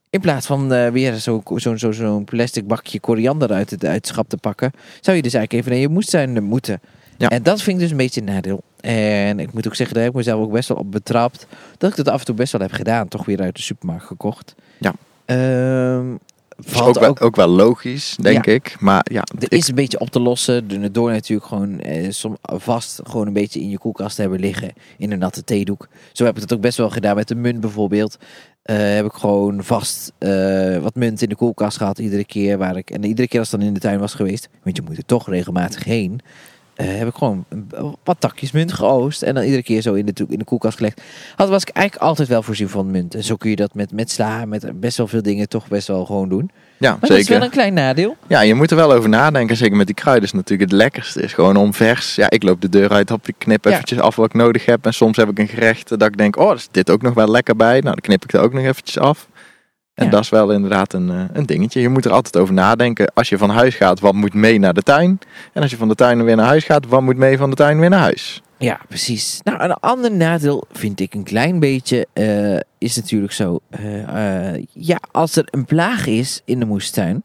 In 0.09 0.19
plaats 0.19 0.45
van 0.45 0.73
eh, 0.73 0.89
weer 0.89 1.13
zo'n 1.13 1.43
zo, 1.55 1.75
zo, 1.75 1.91
zo'n 1.91 2.23
plastic 2.23 2.67
bakje 2.67 2.99
koriander 2.99 3.51
uit 3.51 3.69
het, 3.69 3.85
uit 3.85 3.95
het 3.95 4.07
schap 4.07 4.29
te 4.29 4.37
pakken. 4.37 4.71
Zou 5.01 5.17
je 5.17 5.23
dus 5.23 5.33
eigenlijk 5.33 5.53
even 5.53 5.71
naar 5.71 5.89
je 5.89 5.93
moestuin 5.93 6.43
moeten. 6.43 6.81
Ja. 7.17 7.29
En 7.29 7.43
dat 7.43 7.61
vind 7.61 7.75
ik 7.75 7.81
dus 7.81 7.91
een 7.91 7.97
beetje 7.97 8.21
een 8.21 8.27
nadeel. 8.27 8.63
En 8.79 9.39
ik 9.39 9.53
moet 9.53 9.67
ook 9.67 9.75
zeggen, 9.75 9.95
daar 9.95 10.03
heb 10.03 10.13
ik 10.13 10.19
mezelf 10.19 10.41
ook 10.41 10.51
best 10.51 10.69
wel 10.69 10.77
op 10.77 10.91
betrapt. 10.91 11.47
Dat 11.77 11.89
ik 11.89 11.95
dat 11.95 12.09
af 12.09 12.19
en 12.19 12.25
toe 12.25 12.35
best 12.35 12.51
wel 12.51 12.61
heb 12.61 12.71
gedaan. 12.71 13.07
Toch 13.07 13.25
weer 13.25 13.41
uit 13.41 13.55
de 13.55 13.61
supermarkt 13.61 14.05
gekocht. 14.05 14.55
Ja. 14.77 14.93
Ehm, 15.25 16.15
valt 16.57 16.87
ook, 16.97 17.01
wel, 17.03 17.09
ook 17.09 17.21
ook 17.21 17.35
wel 17.35 17.47
logisch, 17.47 18.17
denk 18.21 18.45
ik. 18.45 18.75
Maar 18.79 19.05
ja, 19.11 19.21
er 19.39 19.43
ik- 19.43 19.51
is 19.51 19.67
een 19.67 19.75
beetje 19.75 19.99
op 19.99 20.09
te 20.09 20.19
lossen 20.19 20.67
door- 20.67 20.91
door 20.91 21.11
natuurlijk 21.11 21.47
gewoon 21.47 21.79
eh, 21.79 22.11
som, 22.11 22.37
vast 22.41 22.99
gewoon 23.03 23.27
een 23.27 23.33
beetje 23.33 23.59
in 23.59 23.69
je 23.69 23.77
koelkast 23.77 24.15
te 24.15 24.21
hebben 24.21 24.39
liggen 24.39 24.73
in 24.97 25.11
een 25.11 25.19
natte 25.19 25.43
theedoek. 25.43 25.87
Zo 26.11 26.25
heb 26.25 26.35
ik 26.35 26.41
dat 26.41 26.53
ook 26.53 26.61
best 26.61 26.77
wel 26.77 26.89
gedaan 26.89 27.15
met 27.15 27.27
de 27.27 27.35
munt 27.35 27.59
bijvoorbeeld. 27.59 28.17
Eh, 28.63 28.77
heb 28.77 29.05
ik 29.05 29.13
gewoon 29.13 29.63
vast 29.63 30.11
eh, 30.17 30.77
wat 30.77 30.95
munt 30.95 31.21
in 31.21 31.29
de 31.29 31.35
koelkast 31.35 31.77
gehad 31.77 31.99
iedere 31.99 32.25
keer 32.25 32.57
waar 32.57 32.77
ik 32.77 32.89
en 32.89 33.03
iedere 33.05 33.27
keer 33.27 33.39
als 33.39 33.51
het 33.51 33.59
dan 33.59 33.67
in 33.69 33.73
de 33.73 33.79
tuin 33.79 33.99
was 33.99 34.13
geweest, 34.13 34.49
want 34.63 34.75
je 34.75 34.81
moet 34.81 34.97
er 34.97 35.05
toch 35.05 35.29
regelmatig 35.29 35.83
heen. 35.83 36.19
Eh, 36.77 36.87
heb 36.97 37.07
ik 37.07 37.15
gewoon 37.15 37.45
een- 37.49 37.95
wat 38.03 38.15
takjes 38.19 38.51
munt 38.51 38.73
geoost 38.73 39.21
en 39.21 39.33
dan 39.33 39.43
iedere 39.43 39.63
keer 39.63 39.81
zo 39.81 39.93
in 39.93 40.05
de, 40.05 40.25
in 40.29 40.37
de 40.39 40.45
koelkast 40.45 40.77
gelegd. 40.77 41.01
Had 41.35 41.49
was 41.49 41.61
ik 41.61 41.69
eigenlijk 41.69 42.05
altijd 42.07 42.27
wel 42.27 42.43
voorzien 42.43 42.69
van 42.69 42.91
munt. 42.91 43.15
En 43.15 43.23
zo 43.23 43.35
kun 43.35 43.49
je 43.49 43.55
dat 43.55 43.73
met, 43.73 43.91
met 43.91 44.11
sla, 44.11 44.45
met 44.45 44.79
best 44.79 44.97
wel 44.97 45.07
veel 45.07 45.21
dingen 45.21 45.49
toch 45.49 45.67
best 45.67 45.87
wel 45.87 46.05
gewoon 46.05 46.29
doen. 46.29 46.51
ja 46.77 46.89
Maar 46.91 46.99
dat 46.99 47.09
is 47.09 47.15
wel 47.15 47.23
zeker. 47.25 47.43
een 47.43 47.49
klein 47.49 47.73
nadeel. 47.73 48.15
Ja, 48.27 48.41
je 48.41 48.53
moet 48.53 48.69
er 48.71 48.77
wel 48.77 48.93
over 48.93 49.09
nadenken. 49.09 49.57
Zeker 49.57 49.77
met 49.77 49.85
die 49.85 49.95
kruiden 49.95 50.25
is 50.25 50.33
natuurlijk 50.33 50.71
het 50.71 50.79
lekkerste. 50.79 51.21
Is 51.21 51.33
gewoon 51.33 51.55
om 51.55 51.73
vers. 51.73 52.15
Ja, 52.15 52.29
ik 52.29 52.43
loop 52.43 52.61
de 52.61 52.69
deur 52.69 52.89
uit, 52.89 53.09
hop, 53.09 53.27
ik 53.27 53.35
knip 53.37 53.65
Ja. 53.65 53.71
eventjes 53.71 53.99
af 53.99 54.15
wat 54.15 54.25
ik 54.25 54.33
nodig 54.33 54.65
heb. 54.65 54.85
En 54.85 54.93
soms 54.93 55.17
heb 55.17 55.29
ik 55.29 55.39
een 55.39 55.47
gerecht 55.47 55.89
dat 55.89 56.01
ik 56.01 56.17
denk, 56.17 56.37
oh, 56.37 56.55
is 56.55 56.67
dit 56.71 56.89
ook 56.89 57.01
nog 57.01 57.13
wel 57.13 57.27
lekker 57.31 57.55
bij. 57.55 57.71
Nou, 57.73 57.83
dan 57.83 57.95
knip 58.01 58.23
ik 58.23 58.33
er 58.33 58.41
ook 58.41 58.53
nog 58.53 58.63
eventjes 58.63 58.99
af. 58.99 59.27
En 59.97 60.05
Ja. 60.05 60.11
dat 60.11 60.21
is 60.23 60.29
wel 60.29 60.51
inderdaad 60.51 60.93
een, 60.93 61.09
eh, 61.09 61.21
een 61.33 61.45
dingetje. 61.45 61.81
Je 61.81 61.89
moet 61.89 62.05
er 62.05 62.11
altijd 62.11 62.37
over 62.37 62.53
nadenken. 62.53 63.11
Als 63.13 63.29
je 63.29 63.37
van 63.37 63.49
huis 63.49 63.75
gaat, 63.75 63.99
wat 63.99 64.13
moet 64.13 64.33
mee 64.33 64.59
naar 64.59 64.73
de 64.73 64.81
tuin? 64.81 65.19
En 65.53 65.61
als 65.61 65.71
je 65.71 65.77
van 65.77 65.87
de 65.87 65.95
tuin 65.95 66.23
weer 66.23 66.35
naar 66.35 66.45
huis 66.45 66.63
gaat, 66.63 66.87
wat 66.87 67.01
moet 67.01 67.17
mee 67.17 67.37
van 67.37 67.49
de 67.49 67.55
tuin 67.55 67.79
weer 67.79 67.89
naar 67.89 67.99
huis? 67.99 68.41
Ja, 68.57 68.79
precies. 68.87 69.39
Nou, 69.43 69.61
een 69.63 69.73
ander 69.73 70.11
nadeel 70.11 70.63
vind 70.71 70.99
ik 70.99 71.13
een 71.13 71.23
klein 71.23 71.59
beetje, 71.59 72.07
eh, 72.13 72.57
is 72.77 72.95
natuurlijk 72.95 73.33
zo. 73.33 73.59
eh, 73.69 74.63
ja, 74.73 74.97
als 75.11 75.35
er 75.35 75.47
een 75.51 75.65
plaag 75.65 76.05
is 76.07 76.41
in 76.45 76.59
de 76.59 76.65
moestuin 76.65 77.21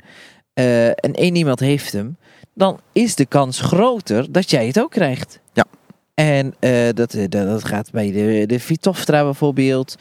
en 0.54 1.12
één 1.12 1.36
iemand 1.36 1.60
heeft 1.60 1.92
hem, 1.92 2.16
dan 2.54 2.80
is 2.92 3.14
de 3.14 3.26
kans 3.26 3.60
groter 3.60 4.32
dat 4.32 4.50
jij 4.50 4.66
het 4.66 4.80
ook 4.80 4.90
krijgt. 4.90 5.38
Ja. 5.52 5.64
En 6.14 6.54
dat, 6.94 7.10
dat, 7.12 7.30
dat 7.30 7.64
gaat 7.64 7.90
bij 7.90 8.10
de, 8.12 8.44
de 8.46 8.60
Vitoftra 8.60 9.22
bijvoorbeeld. 9.22 9.96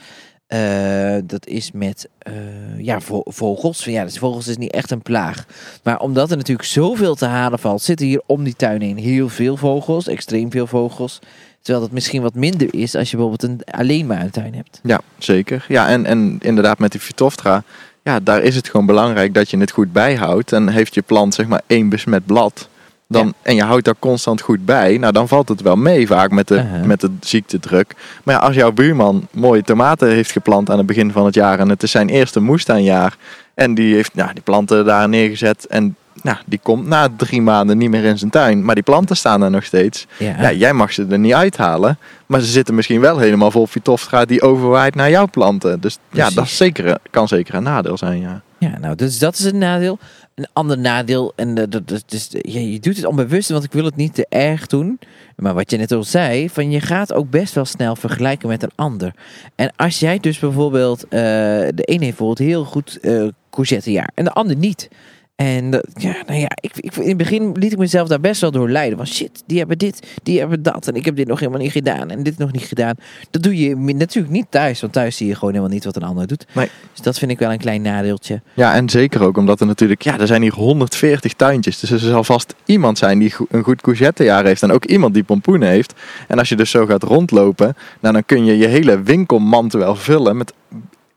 Eh, 0.52 1.16
dat 1.24 1.46
is 1.46 1.70
met 1.72 2.08
eh, 2.18 2.32
ja, 2.78 3.00
vo- 3.00 3.22
vogels. 3.24 3.84
Ja, 3.84 4.04
dus 4.04 4.18
vogels 4.18 4.48
is 4.48 4.56
niet 4.56 4.72
echt 4.72 4.90
een 4.90 5.02
plaag. 5.02 5.44
Maar 5.82 5.98
omdat 6.00 6.30
er 6.30 6.36
natuurlijk 6.36 6.68
zoveel 6.68 7.14
te 7.14 7.24
halen 7.26 7.58
valt, 7.58 7.82
zitten 7.82 8.06
hier 8.06 8.22
om 8.26 8.44
die 8.44 8.54
tuin 8.56 8.80
heen 8.80 8.96
heel 8.96 9.28
veel 9.28 9.56
vogels. 9.56 10.08
Extreem 10.08 10.50
veel 10.50 10.66
vogels. 10.66 11.18
Terwijl 11.60 11.84
dat 11.84 11.94
misschien 11.94 12.22
wat 12.22 12.34
minder 12.34 12.74
is 12.74 12.94
als 12.94 13.10
je 13.10 13.16
bijvoorbeeld 13.16 13.50
een 13.50 13.74
alleen 13.74 14.06
maar 14.06 14.20
een 14.20 14.30
tuin 14.30 14.54
hebt. 14.54 14.80
Ja, 14.82 15.00
zeker. 15.18 15.64
Ja, 15.68 15.88
en, 15.88 16.06
en 16.06 16.38
inderdaad 16.40 16.78
met 16.78 16.92
die 16.92 17.00
Phytophthora, 17.00 17.62
ja, 18.02 18.20
daar 18.20 18.42
is 18.42 18.54
het 18.56 18.68
gewoon 18.68 18.86
belangrijk 18.86 19.34
dat 19.34 19.50
je 19.50 19.58
het 19.58 19.70
goed 19.70 19.92
bijhoudt. 19.92 20.52
En 20.52 20.68
heeft 20.68 20.94
je 20.94 21.02
plant 21.02 21.34
zeg 21.34 21.46
maar 21.46 21.62
één 21.66 21.88
besmet 21.88 22.26
blad, 22.26 22.68
dan, 23.12 23.26
Ja. 23.26 23.32
en 23.42 23.54
je 23.54 23.62
houdt 23.62 23.84
daar 23.84 23.94
constant 23.98 24.40
goed 24.40 24.64
bij, 24.64 24.98
nou 24.98 25.12
dan 25.12 25.28
valt 25.28 25.48
het 25.48 25.60
wel 25.62 25.76
mee 25.76 26.06
vaak 26.06 26.30
met 26.30 26.48
de, 26.48 26.54
Uh-huh. 26.54 26.82
met 26.84 27.00
de 27.00 27.10
ziektedruk. 27.20 27.94
Maar 28.22 28.34
ja, 28.34 28.40
als 28.40 28.54
jouw 28.54 28.72
buurman 28.72 29.28
mooie 29.30 29.62
tomaten 29.62 30.08
heeft 30.08 30.32
geplant 30.32 30.70
aan 30.70 30.78
het 30.78 30.86
begin 30.86 31.12
van 31.12 31.24
het 31.24 31.34
jaar 31.34 31.58
en 31.58 31.68
het 31.68 31.82
is 31.82 31.90
zijn 31.90 32.08
eerste 32.08 32.40
moestuinjaar 32.40 33.16
en 33.54 33.74
die 33.74 33.94
heeft 33.94 34.14
nou, 34.14 34.32
die 34.32 34.42
planten 34.42 34.84
daar 34.84 35.08
neergezet 35.08 35.66
en 35.66 35.96
nou, 36.22 36.36
die 36.46 36.60
komt 36.62 36.86
na 36.86 37.08
drie 37.16 37.42
maanden 37.42 37.78
niet 37.78 37.90
meer 37.90 38.04
in 38.04 38.18
zijn 38.18 38.30
tuin, 38.30 38.64
maar 38.64 38.74
die 38.74 38.84
planten 38.84 39.16
staan 39.16 39.40
daar 39.40 39.50
nog 39.50 39.64
steeds. 39.64 40.06
Ja, 40.16 40.34
Ja, 40.40 40.52
jij 40.52 40.72
mag 40.72 40.92
ze 40.92 41.06
er 41.10 41.18
niet 41.18 41.32
uithalen. 41.34 41.98
Maar 42.26 42.40
ze 42.40 42.46
zitten 42.46 42.74
misschien 42.74 43.00
wel 43.00 43.18
helemaal 43.18 43.50
vol 43.50 43.66
Phytophthora 43.66 44.24
die 44.24 44.42
overwaait 44.42 44.94
naar 44.94 45.10
jouw 45.10 45.26
planten. 45.28 45.80
Dus 45.80 45.98
ja, 46.10 46.30
dat 46.30 46.48
zeker, 46.48 46.98
kan 47.10 47.28
zeker 47.28 47.54
een 47.54 47.62
nadeel 47.62 47.96
zijn, 47.98 48.20
ja. 48.20 48.40
Ja 48.62 48.78
nou, 48.78 48.94
dus 48.94 49.18
dat 49.18 49.38
is 49.38 49.44
een 49.44 49.58
nadeel. 49.58 49.98
Een 50.34 50.48
ander 50.52 50.78
nadeel, 50.78 51.32
en 51.36 51.58
eh, 51.58 51.64
dat, 51.68 51.88
dat 51.88 52.04
is, 52.08 52.28
ja, 52.30 52.60
je 52.60 52.80
doet 52.80 52.96
het 52.96 53.04
onbewust, 53.04 53.48
want 53.48 53.64
ik 53.64 53.72
wil 53.72 53.84
het 53.84 53.96
niet 53.96 54.14
te 54.14 54.26
erg 54.28 54.66
doen. 54.66 54.98
Maar 55.36 55.54
wat 55.54 55.70
je 55.70 55.76
net 55.76 55.92
al 55.92 56.04
zei, 56.04 56.50
van 56.50 56.70
je 56.70 56.80
gaat 56.80 57.12
ook 57.12 57.30
best 57.30 57.54
wel 57.54 57.64
snel 57.64 57.96
vergelijken 57.96 58.48
met 58.48 58.62
een 58.62 58.72
ander. 58.74 59.14
En 59.54 59.72
als 59.76 59.98
jij 59.98 60.18
dus 60.18 60.38
bijvoorbeeld, 60.38 61.04
eh, 61.04 61.10
de 61.10 61.72
een 61.74 62.02
heeft 62.02 62.18
bijvoorbeeld 62.18 62.38
heel 62.38 62.64
goed 62.64 62.98
eh 63.00 63.26
courgettejaar 63.50 64.10
en 64.14 64.24
de 64.24 64.32
ander 64.32 64.56
niet. 64.56 64.88
En 65.36 65.70
dat- 65.70 65.86
ja, 65.94 66.14
nou 66.26 66.38
ja, 66.40 66.48
ik, 66.60 66.72
ik, 66.76 66.96
in 66.96 67.08
het 67.08 67.16
begin 67.16 67.52
liet 67.52 67.72
ik 67.72 67.78
mezelf 67.78 68.08
daar 68.08 68.20
best 68.20 68.40
wel 68.40 68.50
door 68.50 68.70
leiden. 68.70 68.96
Van 68.98 69.06
shit, 69.06 69.42
die 69.46 69.58
hebben 69.58 69.78
dit, 69.78 70.06
die 70.22 70.38
hebben 70.38 70.62
dat. 70.62 70.88
En 70.88 70.94
ik 70.94 71.04
heb 71.04 71.16
dit 71.16 71.26
nog 71.28 71.38
helemaal 71.40 71.60
niet 71.60 71.72
gedaan. 71.72 72.10
En 72.10 72.22
dit 72.22 72.38
nog 72.38 72.52
niet 72.52 72.62
gedaan. 72.62 72.94
Dat 73.30 73.42
doe 73.42 73.56
je 73.58 73.76
natuurlijk 73.76 74.32
niet 74.32 74.46
thuis. 74.50 74.80
Want 74.80 74.92
thuis 74.92 75.16
zie 75.16 75.26
je 75.26 75.34
gewoon 75.34 75.50
helemaal 75.50 75.72
niet 75.74 75.84
wat 75.84 75.96
een 75.96 76.02
ander 76.02 76.26
doet. 76.26 76.46
Nee. 76.52 76.68
Dus 76.92 77.00
dat 77.00 77.18
vind 77.18 77.30
ik 77.30 77.38
wel 77.38 77.52
een 77.52 77.58
klein 77.58 77.82
nadeeltje. 77.82 78.42
Ja, 78.54 78.74
en 78.74 78.88
zeker 78.88 79.22
ook 79.22 79.36
omdat 79.36 79.60
er 79.60 79.66
natuurlijk, 79.66 80.02
ja, 80.02 80.18
er 80.18 80.26
zijn 80.26 80.42
hier 80.42 80.54
140 80.54 81.32
tuintjes. 81.32 81.80
Dus 81.80 81.90
er 81.90 81.98
zal 81.98 82.24
vast 82.24 82.54
iemand 82.64 82.98
zijn 82.98 83.18
die 83.18 83.34
een 83.48 83.62
goed 83.62 83.80
courgettejaar 83.80 84.44
heeft. 84.44 84.62
En 84.62 84.70
ook 84.72 84.84
iemand 84.84 85.14
die 85.14 85.24
pompoenen 85.24 85.68
heeft. 85.68 85.92
En 86.28 86.38
als 86.38 86.48
je 86.48 86.56
dus 86.56 86.70
zo 86.70 86.86
gaat 86.86 87.02
rondlopen, 87.02 87.74
nou, 88.00 88.14
dan 88.14 88.24
kun 88.24 88.44
je 88.44 88.56
je 88.58 88.66
hele 88.66 89.02
winkelmand 89.02 89.72
wel 89.72 89.96
vullen 89.96 90.36
met 90.36 90.52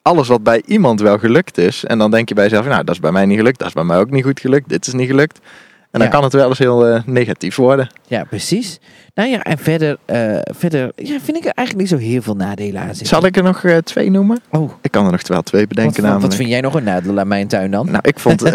alles 0.05 0.27
wat 0.27 0.43
bij 0.43 0.62
iemand 0.65 1.01
wel 1.01 1.17
gelukt 1.17 1.57
is. 1.57 1.85
En 1.85 1.97
dan 1.97 2.12
denk 2.12 2.29
je 2.29 2.35
bij 2.35 2.43
jezelf, 2.43 2.65
nou, 2.65 2.83
dat 2.83 2.95
is 2.95 3.01
bij 3.01 3.12
mij 3.12 3.25
niet 3.25 3.38
gelukt. 3.38 3.59
Dat 3.59 3.67
is 3.67 3.74
bij 3.74 3.83
mij 3.83 3.97
ook 3.97 4.09
niet 4.09 4.24
goed 4.24 4.39
gelukt. 4.39 4.69
Dit 4.69 4.88
is 4.88 4.93
niet 4.93 5.07
gelukt. 5.09 5.39
En 5.91 6.01
dan 6.01 6.09
Ja. 6.09 6.15
kan 6.15 6.24
het 6.24 6.33
wel 6.33 6.50
eens 6.50 6.59
heel 6.59 6.88
eh, 6.88 7.01
negatief 7.05 7.55
worden. 7.55 7.88
Ja, 8.07 8.24
precies. 8.24 8.79
Nou 9.13 9.29
ja, 9.29 9.43
en 9.43 9.57
verder, 9.57 9.97
eh, 10.05 10.38
verder 10.43 10.91
ja, 10.95 11.19
vind 11.24 11.38
ik 11.38 11.45
er 11.45 11.51
eigenlijk 11.55 11.77
niet 11.77 12.00
zo 12.00 12.07
heel 12.07 12.21
veel 12.21 12.35
nadelen 12.35 12.81
aan 12.81 12.88
zitten. 12.88 13.05
Zal 13.07 13.25
ik 13.25 13.38
er 13.38 13.43
nog 13.43 13.63
eh, 13.63 13.77
twee 13.77 14.12
noemen? 14.12 14.39
Oh, 14.51 14.71
Ik 14.81 14.91
kan 14.91 15.05
er 15.05 15.12
nog 15.12 15.27
wel 15.27 15.41
twee 15.41 15.67
bedenken 15.67 15.93
wat, 15.93 16.01
wat, 16.01 16.05
namelijk. 16.12 16.27
wat 16.31 16.35
vind 16.41 16.50
jij 16.50 16.62
nog 16.62 16.74
een 16.75 16.83
nadeel 16.83 17.19
aan 17.19 17.27
mijn 17.27 17.47
tuin 17.47 17.71
dan? 17.71 17.85
Nou, 17.91 18.00
ik 18.01 18.19
vond, 18.19 18.41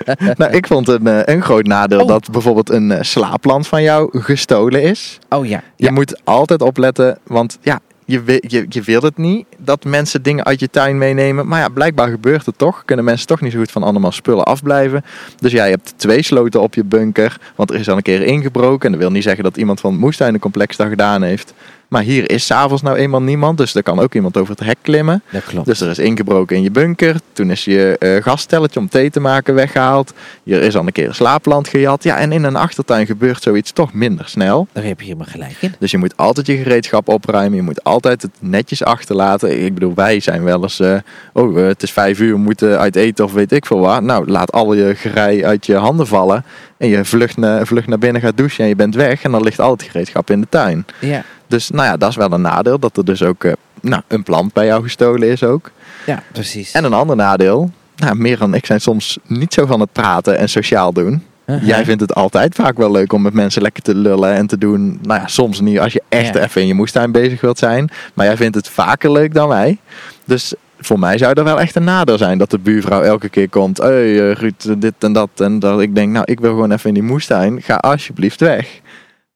nou, 0.40 0.52
ik 0.52 0.66
vond 0.66 0.88
een, 0.88 1.30
een 1.32 1.42
groot 1.42 1.66
nadeel 1.66 2.00
Oh. 2.00 2.08
dat 2.08 2.30
bijvoorbeeld 2.30 2.70
een 2.70 3.04
slaapland 3.04 3.66
van 3.66 3.82
jou 3.82 4.18
gestolen 4.20 4.82
is. 4.82 5.18
oh 5.28 5.46
ja, 5.46 5.62
Je 5.76 5.84
ja. 5.84 5.90
moet 5.92 6.20
altijd 6.24 6.62
opletten, 6.62 7.18
want 7.24 7.58
ja, 7.62 7.80
je, 8.04 8.42
je, 8.46 8.66
je 8.68 8.82
wil 8.82 9.02
het 9.02 9.16
niet 9.16 9.46
dat 9.58 9.84
mensen 9.84 10.22
dingen 10.22 10.44
uit 10.44 10.60
je 10.60 10.70
tuin 10.70 10.98
meenemen. 10.98 11.46
Maar 11.46 11.60
ja, 11.60 11.68
blijkbaar 11.68 12.08
gebeurt 12.08 12.46
het 12.46 12.58
toch. 12.58 12.84
Kunnen 12.84 13.04
mensen 13.04 13.26
toch 13.26 13.40
niet 13.40 13.52
zo 13.52 13.58
goed 13.58 13.70
van 13.70 13.82
allemaal 13.82 14.12
spullen 14.12 14.44
afblijven. 14.44 15.04
Dus 15.38 15.52
jij 15.52 15.70
hebt 15.70 15.94
twee 15.96 16.22
sloten 16.22 16.60
op 16.60 16.74
je 16.74 16.84
bunker, 16.84 17.40
want 17.56 17.70
er 17.70 17.76
is 17.76 17.88
al 17.88 17.96
een 17.96 18.02
keer 18.02 18.22
ingebroken. 18.22 18.86
En 18.86 18.92
dat 18.92 19.00
wil 19.00 19.10
niet 19.10 19.22
zeggen 19.22 19.44
dat 19.44 19.56
iemand 19.56 19.80
van 19.80 19.90
het 19.90 20.00
moestuinencomplex 20.00 20.76
dat 20.76 20.88
gedaan 20.88 21.22
heeft. 21.22 21.54
Maar 21.88 22.02
hier 22.02 22.30
is 22.30 22.46
s'avonds 22.46 22.82
nou 22.82 22.96
eenmaal 22.96 23.22
niemand, 23.22 23.58
dus 23.58 23.74
er 23.74 23.82
kan 23.82 24.00
ook 24.00 24.14
iemand 24.14 24.36
over 24.36 24.54
het 24.56 24.64
hek 24.64 24.76
klimmen. 24.80 25.22
dat 25.30 25.44
klopt. 25.44 25.66
Dus 25.66 25.80
er 25.80 25.90
is 25.90 25.98
ingebroken 25.98 26.56
in 26.56 26.62
je 26.62 26.70
bunker. 26.70 27.16
Toen 27.32 27.50
is 27.50 27.64
je 27.64 28.18
gasstelletje 28.22 28.80
om 28.80 28.88
thee 28.88 29.10
te 29.10 29.20
maken 29.20 29.54
weggehaald. 29.54 30.12
Hier 30.42 30.62
is 30.62 30.76
al 30.76 30.86
een 30.86 30.92
keer 30.92 31.08
een 31.08 31.14
slaapland 31.14 31.68
gejat. 31.68 32.02
Ja, 32.02 32.18
en 32.18 32.32
in 32.32 32.44
een 32.44 32.56
achtertuin 32.56 33.06
gebeurt 33.06 33.42
zoiets 33.42 33.72
toch 33.72 33.92
minder 33.92 34.28
snel. 34.28 34.66
Daar 34.72 34.84
heb 34.84 34.98
je 34.98 35.04
helemaal 35.04 35.26
gelijk 35.30 35.56
in. 35.60 35.74
Dus 35.78 35.90
je 35.90 35.98
moet 35.98 36.16
altijd 36.16 36.46
je 36.46 36.56
gereedschap 36.56 37.08
opruimen. 37.08 37.56
Je 37.56 37.62
moet 37.62 37.84
altijd 37.84 38.22
het 38.22 38.30
netjes 38.38 38.84
achterlaten. 38.84 39.64
Ik 39.64 39.74
bedoel, 39.74 39.94
wij 39.94 40.20
zijn 40.20 40.44
wel 40.44 40.62
eens... 40.62 40.80
eh, 40.80 40.96
oh, 41.32 41.60
eh, 41.60 41.66
het 41.66 41.82
is 41.82 41.92
vijf 41.92 42.20
uur, 42.20 42.32
we 42.32 42.38
moeten 42.38 42.78
uit 42.78 42.96
eten 42.96 43.24
of 43.24 43.32
weet 43.32 43.52
ik 43.52 43.66
veel 43.66 43.78
wat. 43.78 44.02
Nou, 44.02 44.30
laat 44.30 44.52
al 44.52 44.74
je 44.74 44.94
gerei 44.94 45.44
uit 45.44 45.66
je 45.66 45.74
handen 45.76 46.06
vallen. 46.06 46.44
En 46.76 46.88
je 46.88 47.04
vlucht, 47.04 47.36
naar 47.36 47.66
vlucht 47.66 47.86
naar 47.86 47.98
binnen 47.98 48.22
gaat 48.22 48.36
douchen 48.36 48.62
en 48.62 48.68
je 48.68 48.76
bent 48.76 48.94
weg. 48.94 49.22
En 49.22 49.30
dan 49.30 49.42
ligt 49.42 49.60
al 49.60 49.70
het 49.70 49.82
gereedschap 49.82 50.30
in 50.30 50.40
de 50.40 50.46
tuin. 50.50 50.86
Ja, 50.98 51.24
Dus 51.46 51.70
nou 51.70 51.86
ja, 51.86 51.96
dat 51.96 52.10
is 52.10 52.16
wel 52.16 52.32
een 52.32 52.40
nadeel. 52.40 52.78
Dat 52.78 52.96
er 52.96 53.04
dus 53.04 53.22
ook 53.22 53.44
eh, 53.44 53.52
nou, 53.80 54.02
een 54.08 54.22
plant 54.22 54.52
bij 54.52 54.66
jou 54.66 54.82
gestolen 54.82 55.28
is 55.28 55.42
ook. 55.42 55.70
ja 56.06 56.22
precies. 56.32 56.72
En 56.72 56.84
een 56.84 56.92
ander 56.92 57.16
nadeel. 57.16 57.70
Nou, 57.96 58.16
meer 58.16 58.42
en 58.42 58.54
ik 58.54 58.66
zijn 58.66 58.80
soms 58.80 59.18
niet 59.26 59.54
zo 59.54 59.66
van 59.66 59.80
het 59.80 59.92
praten 59.92 60.38
en 60.38 60.48
sociaal 60.48 60.92
doen. 60.92 61.22
Uh-huh. 61.46 61.66
Jij 61.66 61.84
vindt 61.84 62.00
het 62.00 62.14
altijd 62.14 62.54
vaak 62.54 62.76
wel 62.76 62.90
leuk 62.90 63.12
om 63.12 63.22
met 63.22 63.32
mensen 63.34 63.62
lekker 63.62 63.82
te 63.82 63.94
lullen 63.94 64.32
en 64.34 64.46
te 64.46 64.58
doen. 64.58 64.98
Nou 65.02 65.20
ja, 65.20 65.26
soms 65.26 65.60
niet 65.60 65.80
als 65.80 65.92
je 65.92 66.02
echt 66.08 66.34
Ja. 66.34 66.40
even 66.42 66.60
in 66.60 66.66
je 66.66 66.74
moestuin 66.74 67.12
bezig 67.12 67.40
wilt 67.40 67.58
zijn. 67.58 67.90
Maar 68.14 68.26
jij 68.26 68.36
vindt 68.36 68.56
het 68.56 68.68
vaker 68.68 69.12
leuk 69.12 69.34
dan 69.34 69.48
wij. 69.48 69.78
Dus 70.24 70.54
voor 70.80 70.98
mij 70.98 71.18
zou 71.18 71.32
er 71.32 71.44
wel 71.44 71.60
echt 71.60 71.76
een 71.76 71.84
nadeel 71.84 72.18
zijn 72.18 72.38
dat 72.38 72.50
de 72.50 72.58
buurvrouw 72.58 73.02
elke 73.02 73.28
keer 73.28 73.48
komt. 73.48 73.78
Hé 73.78 73.84
hey, 73.84 74.30
eh, 74.30 74.36
Ruud, 74.36 74.80
dit 74.80 74.94
en 74.98 75.12
dat. 75.12 75.28
En 75.36 75.58
dat 75.58 75.80
ik 75.80 75.94
denk, 75.94 76.12
nou 76.12 76.24
ik 76.24 76.40
wil 76.40 76.50
gewoon 76.50 76.72
even 76.72 76.88
in 76.88 76.94
die 76.94 77.02
moestuin. 77.02 77.62
Ga 77.62 77.74
alsjeblieft 77.74 78.40
weg. 78.40 78.80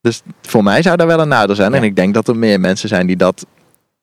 Dus 0.09 0.21
voor 0.41 0.63
mij 0.63 0.81
zou 0.81 0.97
daar 0.97 1.07
wel 1.07 1.19
een 1.19 1.27
nadeel 1.27 1.55
zijn. 1.55 1.73
En 1.73 1.83
ik 1.83 1.95
denk 1.95 2.13
dat 2.13 2.27
er 2.27 2.37
meer 2.37 2.59
mensen 2.59 2.89
zijn 2.89 3.07
die 3.07 3.15
dat... 3.15 3.45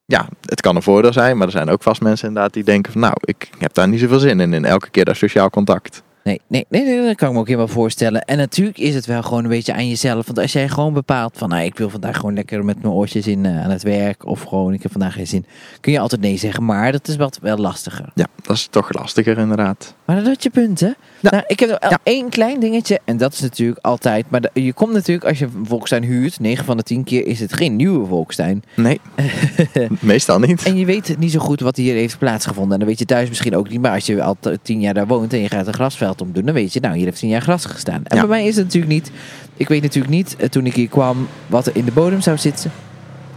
Ja, 0.05 0.29
het 0.41 0.61
kan 0.61 0.77
een 0.77 0.83
voordeel 0.83 1.13
zijn. 1.13 1.37
Maar 1.37 1.47
er 1.47 1.53
zijn 1.53 1.69
ook 1.69 1.83
vast 1.83 2.01
mensen 2.01 2.29
inderdaad 2.29 2.53
die 2.53 2.65
denken 2.65 2.93
van... 2.93 3.01
Nou, 3.01 3.15
ik 3.21 3.51
heb 3.59 3.75
daar 3.75 3.89
niet 3.89 4.01
zoveel 4.01 4.19
zin 4.19 4.41
in. 4.41 4.53
In 4.53 4.65
elke 4.65 4.91
keer 4.91 5.05
dat 5.05 5.17
sociaal 5.17 5.51
contact. 5.51 6.03
Nee, 6.25 6.41
nee, 6.47 6.67
nee, 6.69 6.85
nee, 6.85 7.07
dat 7.07 7.17
kan 7.17 7.29
ik 7.29 7.35
me 7.35 7.41
ook 7.41 7.47
helemaal 7.47 7.69
voorstellen. 7.69 8.23
En 8.23 8.37
natuurlijk 8.37 8.79
is 8.79 8.95
het 8.95 9.07
wel 9.07 9.23
gewoon 9.23 9.45
een 9.45 9.51
beetje 9.51 9.75
aan 9.75 9.89
jezelf. 9.89 10.27
Want 10.27 10.39
als 10.39 10.53
jij 10.53 10.69
gewoon 10.69 10.93
bepaalt 10.93 11.39
van, 11.39 11.49
nou, 11.49 11.65
ik 11.65 11.79
wil 11.79 11.91
vandaag 11.91 12.17
gewoon 12.17 12.35
lekker 12.35 12.65
met 12.65 12.83
mijn 12.83 12.95
oortjes 12.95 13.27
in 13.27 13.47
eh, 13.47 13.65
aan 13.65 13.71
het 13.71 13.83
werk. 13.83 14.27
Of 14.27 14.43
gewoon, 14.43 14.73
ik 14.73 14.83
heb 14.83 14.93
vandaag 14.93 15.15
geen 15.15 15.27
zin. 15.27 15.47
Kun 15.81 15.93
je 15.93 15.99
altijd 15.99 16.21
nee 16.21 16.37
zeggen, 16.37 16.65
maar 16.65 16.93
dat 16.93 17.09
is 17.09 17.17
wat 17.17 17.39
wel 17.43 17.57
lastiger. 17.57 18.11
Ja, 18.15 18.27
dat 18.43 18.57
is 18.57 18.67
toch 18.71 18.93
lastiger 18.93 19.39
inderdaad. 19.39 19.95
Maar 20.07 20.17
dat 20.17 20.27
had 20.27 20.43
je 20.43 20.51
punten. 20.51 20.97
Ja. 21.21 21.31
Nou, 21.31 21.43
ik 21.47 21.61
heb 21.61 21.69
nog 21.69 21.79
Ja. 21.91 21.99
één 22.03 22.29
klein 22.29 22.61
dingetje. 22.61 23.01
En 23.05 23.17
dat 23.17 23.33
is 23.33 23.41
natuurlijk 23.41 23.79
altijd. 23.83 24.25
Maar 24.31 24.43
je 24.53 24.73
komt 24.73 24.93
natuurlijk, 24.93 25.27
als 25.27 25.39
je 25.39 25.45
een 25.45 25.67
volkstuin 25.67 26.03
huurt, 26.03 26.41
9 26.41 26.65
van 26.65 26.77
de 26.77 26.83
10 26.83 27.05
keer 27.05 27.27
is 27.27 27.41
het 27.41 27.53
geen 27.53 27.77
nieuwe 27.77 28.07
volkstuin. 28.07 28.63
Nee, 28.77 29.01
meestal 30.01 30.39
niet. 30.39 30.63
En 30.63 30.77
je 30.77 30.85
weet 30.85 31.17
niet 31.19 31.33
zo 31.33 31.39
goed 31.39 31.61
wat 31.61 31.77
hier 31.77 31.95
heeft 31.95 32.19
plaatsgevonden. 32.19 32.73
En 32.73 32.79
dan 32.79 32.89
weet 32.89 32.99
je 32.99 33.05
thuis 33.05 33.29
misschien 33.29 33.57
ook 33.57 33.69
niet. 33.69 33.81
Maar 33.81 33.93
als 33.93 34.07
je 34.07 34.23
al 34.23 34.37
t- 34.41 34.51
tien 34.63 34.81
jaar 34.81 34.95
daar 34.95 35.07
woont 35.07 35.33
en 35.33 35.41
je 35.41 35.49
gaat 35.49 35.67
een 35.67 35.75
grasveld 35.75 36.21
omdoen, 36.21 36.45
dan 36.45 36.55
weet 36.55 36.73
je, 36.73 36.81
nou, 36.81 36.97
hier 36.97 37.05
heeft 37.05 37.19
tien 37.19 37.29
jaar 37.29 37.43
gras 37.43 37.65
gestaan. 37.65 38.01
En 38.05 38.17
Ja. 38.17 38.21
bij 38.27 38.31
mij 38.39 38.47
is 38.47 38.57
het 38.57 38.65
natuurlijk 38.65 38.93
niet. 38.93 39.11
Ik 39.57 39.69
weet 39.69 39.83
natuurlijk 39.83 40.15
niet, 40.15 40.37
eh, 40.37 40.49
toen 40.49 40.67
ik 40.67 40.75
hier 40.75 40.89
kwam, 40.89 41.29
wat 41.47 41.67
er 41.67 41.77
in 41.77 41.85
de 41.85 41.93
bodem 41.93 42.21
zou 42.21 42.39
zitten. 42.39 42.71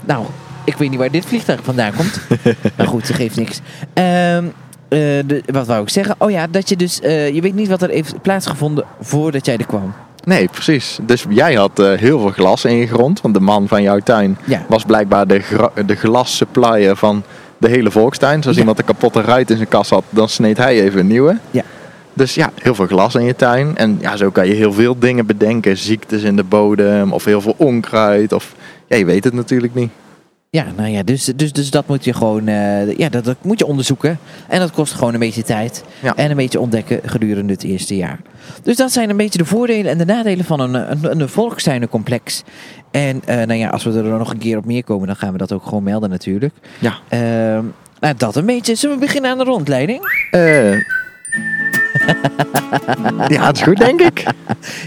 Nou, 0.06 0.26
ik 0.66 0.76
weet 0.78 0.90
niet 0.90 1.00
waar 1.00 1.12
dit 1.12 1.26
vliegtuig 1.26 1.60
vandaan 1.64 1.94
komt. 1.94 2.20
maar 2.78 2.88
goed, 2.88 3.08
dat 3.08 3.16
geeft 3.16 3.36
niks. 3.36 3.60
Ehm, 3.94 4.46
eh, 4.90 5.00
de, 5.26 5.42
wat 5.46 5.68
wou 5.68 5.82
ik 5.82 5.90
zeggen? 5.90 6.16
Oh 6.18 6.32
ja, 6.32 6.48
dat 6.48 6.70
je 6.70 6.76
dus, 6.76 7.00
eh, 7.02 7.34
je 7.34 7.42
weet 7.42 7.56
niet 7.56 7.68
wat 7.68 7.82
er 7.82 7.90
heeft 7.90 8.22
plaatsgevonden 8.22 8.86
voordat 9.02 9.46
jij 9.46 9.58
er 9.58 9.66
kwam. 9.66 9.94
Nee, 10.24 10.48
precies. 10.52 11.00
Dus 11.02 11.26
jij 11.30 11.54
had 11.54 11.80
eh, 11.80 11.94
heel 11.94 12.20
veel 12.20 12.30
glas 12.32 12.66
in 12.66 12.76
je 12.76 12.88
grond. 12.88 13.22
Want 13.22 13.34
de 13.34 13.40
man 13.40 13.68
van 13.68 13.82
jouw 13.82 14.00
tuin 14.00 14.38
Ja. 14.46 14.66
was 14.68 14.84
blijkbaar 14.84 15.28
de, 15.28 15.42
de 15.86 15.96
glassupplier 15.96 16.96
van 16.96 17.24
de 17.58 17.70
hele 17.70 17.92
volkstuin. 17.92 18.36
Dus 18.38 18.46
als 18.46 18.54
Ja. 18.56 18.60
iemand 18.62 18.80
een 18.80 18.86
kapotte 18.86 19.22
ruit 19.22 19.50
in 19.50 19.56
zijn 19.56 19.68
kas 19.70 19.90
had, 19.90 20.04
dan 20.10 20.30
sneed 20.30 20.58
hij 20.58 20.82
even 20.82 21.00
een 21.00 21.08
nieuwe. 21.08 21.38
Ja. 21.52 21.64
Dus 22.14 22.36
ja, 22.36 22.52
heel 22.62 22.76
veel 22.76 22.88
glas 22.88 23.16
in 23.16 23.24
je 23.24 23.36
tuin. 23.36 23.78
En 23.78 23.98
ja, 24.02 24.16
zo 24.16 24.30
kan 24.30 24.48
je 24.48 24.54
heel 24.54 24.74
veel 24.74 25.00
dingen 25.00 25.26
bedenken. 25.26 25.78
Ziektes 25.78 26.24
in 26.24 26.36
de 26.36 26.44
bodem 26.44 27.14
of 27.14 27.26
heel 27.26 27.42
veel 27.42 27.56
onkruid. 27.58 28.34
Of 28.34 28.54
ja, 28.88 28.96
je 28.98 29.06
weet 29.06 29.24
het 29.24 29.34
natuurlijk 29.34 29.76
niet. 29.76 29.92
Ja, 30.52 30.66
nou 30.76 30.90
ja, 30.90 31.04
dus, 31.04 31.26
dus, 31.36 31.52
dus 31.52 31.70
dat 31.70 31.88
moet 31.88 32.04
je 32.04 32.14
gewoon 32.14 32.48
eh, 32.48 32.98
ja, 32.98 33.10
dat, 33.10 33.26
dat 33.26 33.38
moet 33.42 33.60
je 33.60 33.66
onderzoeken. 33.66 34.20
En 34.48 34.60
dat 34.60 34.72
kost 34.72 34.94
gewoon 34.94 35.14
een 35.14 35.20
beetje 35.20 35.44
tijd. 35.44 35.84
Ja. 36.02 36.16
En 36.16 36.30
een 36.30 36.36
beetje 36.36 36.60
ontdekken 36.60 37.00
gedurende 37.06 37.54
het 37.54 37.64
eerste 37.64 37.96
jaar. 37.96 38.20
Dus 38.64 38.76
dat 38.76 38.92
zijn 38.92 39.10
een 39.10 39.18
beetje 39.18 39.38
de 39.38 39.46
voordelen 39.46 39.92
en 39.92 39.98
de 39.98 40.06
nadelen 40.06 40.46
van 40.46 40.60
een, 40.60 40.74
een, 40.74 41.22
een 41.22 41.30
volkstuinencomplex. 41.30 42.44
En 42.92 43.22
eh, 43.26 43.36
nou 43.36 43.54
ja, 43.54 43.70
als 43.70 43.84
we 43.84 43.94
er 43.94 44.04
nog 44.04 44.32
een 44.32 44.38
keer 44.38 44.58
op 44.58 44.66
meer 44.66 44.84
komen, 44.84 45.08
dan 45.08 45.16
gaan 45.16 45.32
we 45.32 45.38
dat 45.38 45.52
ook 45.52 45.64
gewoon 45.64 45.84
melden 45.84 46.10
natuurlijk. 46.10 46.54
Ja. 46.80 46.98
Ehm, 47.10 47.66
nou, 48.00 48.16
dat 48.18 48.36
een 48.36 48.46
beetje. 48.46 48.76
Zullen 48.76 48.96
we 49.00 49.06
beginnen 49.06 49.32
aan 49.32 49.38
de 49.38 49.44
rondleiding? 49.44 50.02
Eh. 50.32 50.78
Ja, 53.28 53.46
het 53.46 53.56
is 53.56 53.62
goed, 53.62 53.78
denk 53.78 54.02
ik. 54.02 54.24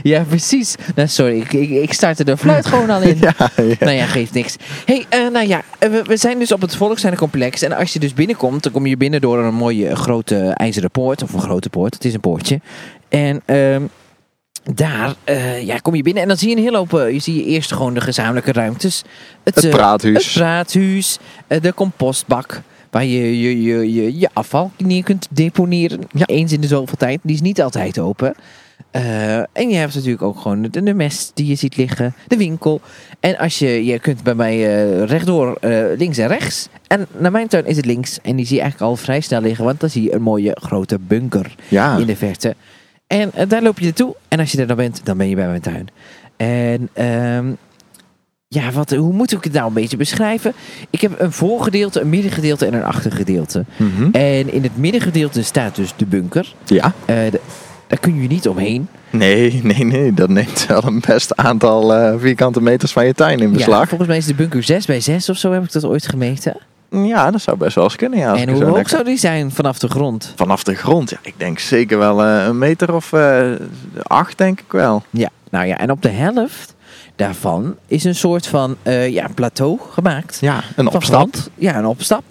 Ja, 0.03 0.23
precies. 0.29 0.75
Nou, 0.95 1.09
sorry, 1.09 1.41
ik, 1.41 1.53
ik, 1.53 1.71
ik 1.71 1.93
startte 1.93 2.25
de 2.25 2.37
fluit 2.37 2.67
gewoon 2.67 2.91
al 2.91 3.03
in. 3.03 3.19
Ja, 3.21 3.35
ja. 3.57 3.75
Nou 3.81 3.93
ja, 3.93 4.07
geeft 4.07 4.33
niks. 4.33 4.57
hey, 4.85 5.07
eh, 5.09 5.29
nou 5.29 5.47
ja, 5.47 5.63
eh, 5.79 5.91
we, 5.91 6.03
we 6.03 6.17
zijn 6.17 6.39
dus 6.39 6.53
op 6.53 6.61
het 6.61 6.77
Volkstuinencomplex. 6.77 7.63
En 7.63 7.73
als 7.73 7.93
je 7.93 7.99
dus 7.99 8.15
binnenkomt, 8.15 8.63
dan 8.63 8.73
kom 8.73 8.87
je 8.87 8.97
binnen 8.97 9.21
door 9.21 9.39
een 9.39 9.55
mooie 9.55 9.97
grote 9.97 10.37
ijzeren 10.55 10.91
poort. 10.91 11.23
Of 11.23 11.33
een 11.33 11.41
grote 11.41 11.69
poort, 11.69 11.95
het 11.95 12.05
is 12.05 12.15
een 12.15 12.21
poortje. 12.21 12.61
En 13.09 13.43
ehm, 13.45 13.83
daar 14.75 15.15
eh, 15.25 15.63
ja, 15.63 15.77
kom 15.77 15.95
je 15.95 16.03
binnen 16.03 16.23
en 16.23 16.29
dan 16.29 16.39
zie 16.39 16.49
je 16.49 16.57
een 16.57 16.63
hele 16.63 16.77
hoop... 16.77 16.91
je 16.91 17.19
ziet 17.19 17.47
eerst 17.47 17.73
gewoon 17.73 17.95
de 17.95 18.01
gezamenlijke 18.01 18.53
ruimtes. 18.53 19.03
Het 19.43 19.65
eh, 19.65 19.71
praathuis. 19.71 20.25
Het 20.25 20.35
praathuis, 20.35 21.19
de 21.47 21.75
compostbak... 21.75 22.63
Waar 22.93 23.05
je 23.05 23.41
je, 23.41 23.63
je, 23.63 23.93
je, 23.93 24.19
je 24.19 24.29
afval 24.33 24.71
neer 24.79 25.03
kunt 25.03 25.29
deponeren. 25.31 26.01
Ja. 26.13 26.27
Eens 26.27 26.53
in 26.53 26.61
de 26.61 26.67
zoveel 26.67 26.97
tijd. 26.97 27.21
Die 27.23 27.35
is 27.35 27.41
niet 27.41 27.63
altijd 27.63 27.99
open. 27.99 28.35
Eh, 28.91 29.37
en 29.37 29.69
je 29.69 29.75
hebt 29.75 29.95
natuurlijk 29.95 30.23
ook 30.23 30.41
gewoon 30.41 30.63
de, 30.63 30.83
de 30.83 30.95
mest 30.95 31.31
die 31.35 31.47
je 31.47 31.55
ziet 31.55 31.77
liggen. 31.77 32.15
De 32.27 32.37
winkel. 32.37 32.81
En 33.21 33.39
als 33.39 33.59
je, 33.59 33.85
je 33.85 33.99
kunt 33.99 34.23
bij 34.23 34.35
mij 34.35 34.55
eh, 34.55 35.05
rechtdoor 35.05 35.57
eh, 35.61 35.85
links 35.97 36.19
en 36.19 36.29
rechts. 36.29 36.69
En 36.87 37.07
naar 37.19 37.31
mijn 37.31 37.49
tuin 37.49 37.67
is 37.67 37.77
het 37.77 37.87
links. 37.87 38.19
En 38.23 38.37
die 38.37 38.47
zie 38.47 38.57
je 38.57 38.63
eigenlijk 38.63 38.91
al 38.91 38.97
vrij 38.97 39.21
snel 39.21 39.41
liggen. 39.41 39.65
Want 39.65 39.81
dan 39.81 39.91
zie 39.91 40.03
je 40.03 40.15
een 40.15 40.23
mooie 40.23 40.57
grote 40.61 40.99
bunker 40.99 41.55
Ja. 41.69 41.97
in 41.97 42.07
de 42.07 42.17
verte. 42.17 42.55
En 43.07 43.31
daar 43.49 43.63
loop 43.63 43.79
je 43.79 43.85
naartoe. 43.85 44.15
En 44.29 44.39
als 44.39 44.53
je 44.53 44.59
er 44.61 44.67
dan 44.67 44.77
bent, 44.77 45.01
dan 45.05 45.17
ben 45.17 45.29
je 45.29 45.35
bij 45.35 45.47
mijn 45.47 45.61
tuin. 45.61 45.89
En 46.37 46.89
ehm, 46.93 47.53
ja, 48.55 48.71
wat, 48.73 48.91
hoe 48.91 49.13
moet 49.13 49.33
ik 49.33 49.45
het 49.45 49.53
nou 49.53 49.67
een 49.67 49.73
beetje 49.73 49.97
beschrijven? 49.97 50.53
Ik 50.91 51.01
heb 51.01 51.21
een 51.21 51.33
voorgedeelte, 51.33 52.01
een 52.01 52.09
middengedeelte 52.09 52.67
en 52.67 52.75
een 52.75 52.85
achtergedeelte. 52.85 53.65
Mhm. 53.77 54.09
En 54.13 54.53
in 54.53 54.63
het 54.63 54.77
middengedeelte 54.77 55.43
staat 55.43 55.75
dus 55.77 55.93
de 55.97 56.07
bunker. 56.07 56.55
Ja. 56.65 56.93
Eh, 57.05 57.17
de- 57.31 57.41
daar 57.87 57.99
kun 58.01 58.23
je 58.23 58.29
niet 58.29 58.49
omheen. 58.49 58.89
Nee, 59.11 59.61
nee, 59.63 59.85
nee. 59.85 60.15
Dat 60.15 60.29
neemt 60.29 60.67
wel 60.67 60.83
een 60.85 61.03
best 61.07 61.37
aantal 61.37 61.95
eh, 61.95 62.15
vierkante 62.19 62.61
meters 62.63 62.93
van 62.93 63.07
je 63.07 63.15
tuin 63.15 63.39
in 63.41 63.51
Ja, 63.51 63.57
beslag. 63.57 63.89
volgens 63.89 64.09
mij 64.09 64.19
is 64.19 64.27
de 64.27 64.35
bunker 64.35 64.63
6 64.63 64.87
bij 64.87 65.01
6 65.01 65.29
of 65.29 65.37
zo 65.37 65.53
heb 65.53 65.65
ik 65.65 65.73
dat 65.73 65.85
ooit 65.85 66.07
gemeten. 66.07 66.57
Ja, 66.91 67.31
dat 67.31 67.41
zou 67.41 67.57
best 67.57 67.75
wel 67.75 67.85
eens 67.85 67.97
kunnen. 67.97 68.19
Ja, 68.19 68.37
en 68.37 68.49
hoe 68.49 68.59
zo 68.59 68.67
hoog 68.67 68.89
zou 68.89 69.05
die 69.05 69.17
zijn 69.19 69.51
vanaf 69.51 69.79
de 69.79 69.89
grond? 69.89 70.33
Vanaf 70.37 70.63
de 70.65 70.75
grond, 70.75 71.11
ja. 71.11 71.19
Ik 71.23 71.35
denk 71.37 71.59
zeker 71.59 71.99
wel 71.99 72.23
eh, 72.25 72.45
een 72.45 72.59
meter 72.59 72.95
of 72.95 73.13
acht, 74.03 74.39
denk 74.39 74.61
ik 74.61 74.73
wel. 74.73 75.03
Ja, 75.11 75.29
nou 75.51 75.67
ja, 75.67 75.79
en 75.79 75.91
op 75.91 76.03
de 76.03 76.09
helft 76.09 76.75
daarvan 77.17 77.77
is 77.87 78.05
een 78.05 78.15
soort 78.15 78.47
van 78.47 78.77
eh, 78.83 79.09
ja, 79.09 79.29
plateau 79.35 79.79
gemaakt. 79.91 80.39
Ja, 80.41 80.63
een 80.77 80.89
opstap. 80.89 81.35
Ja, 81.55 81.77
een 81.79 81.87
opstap. 81.87 82.25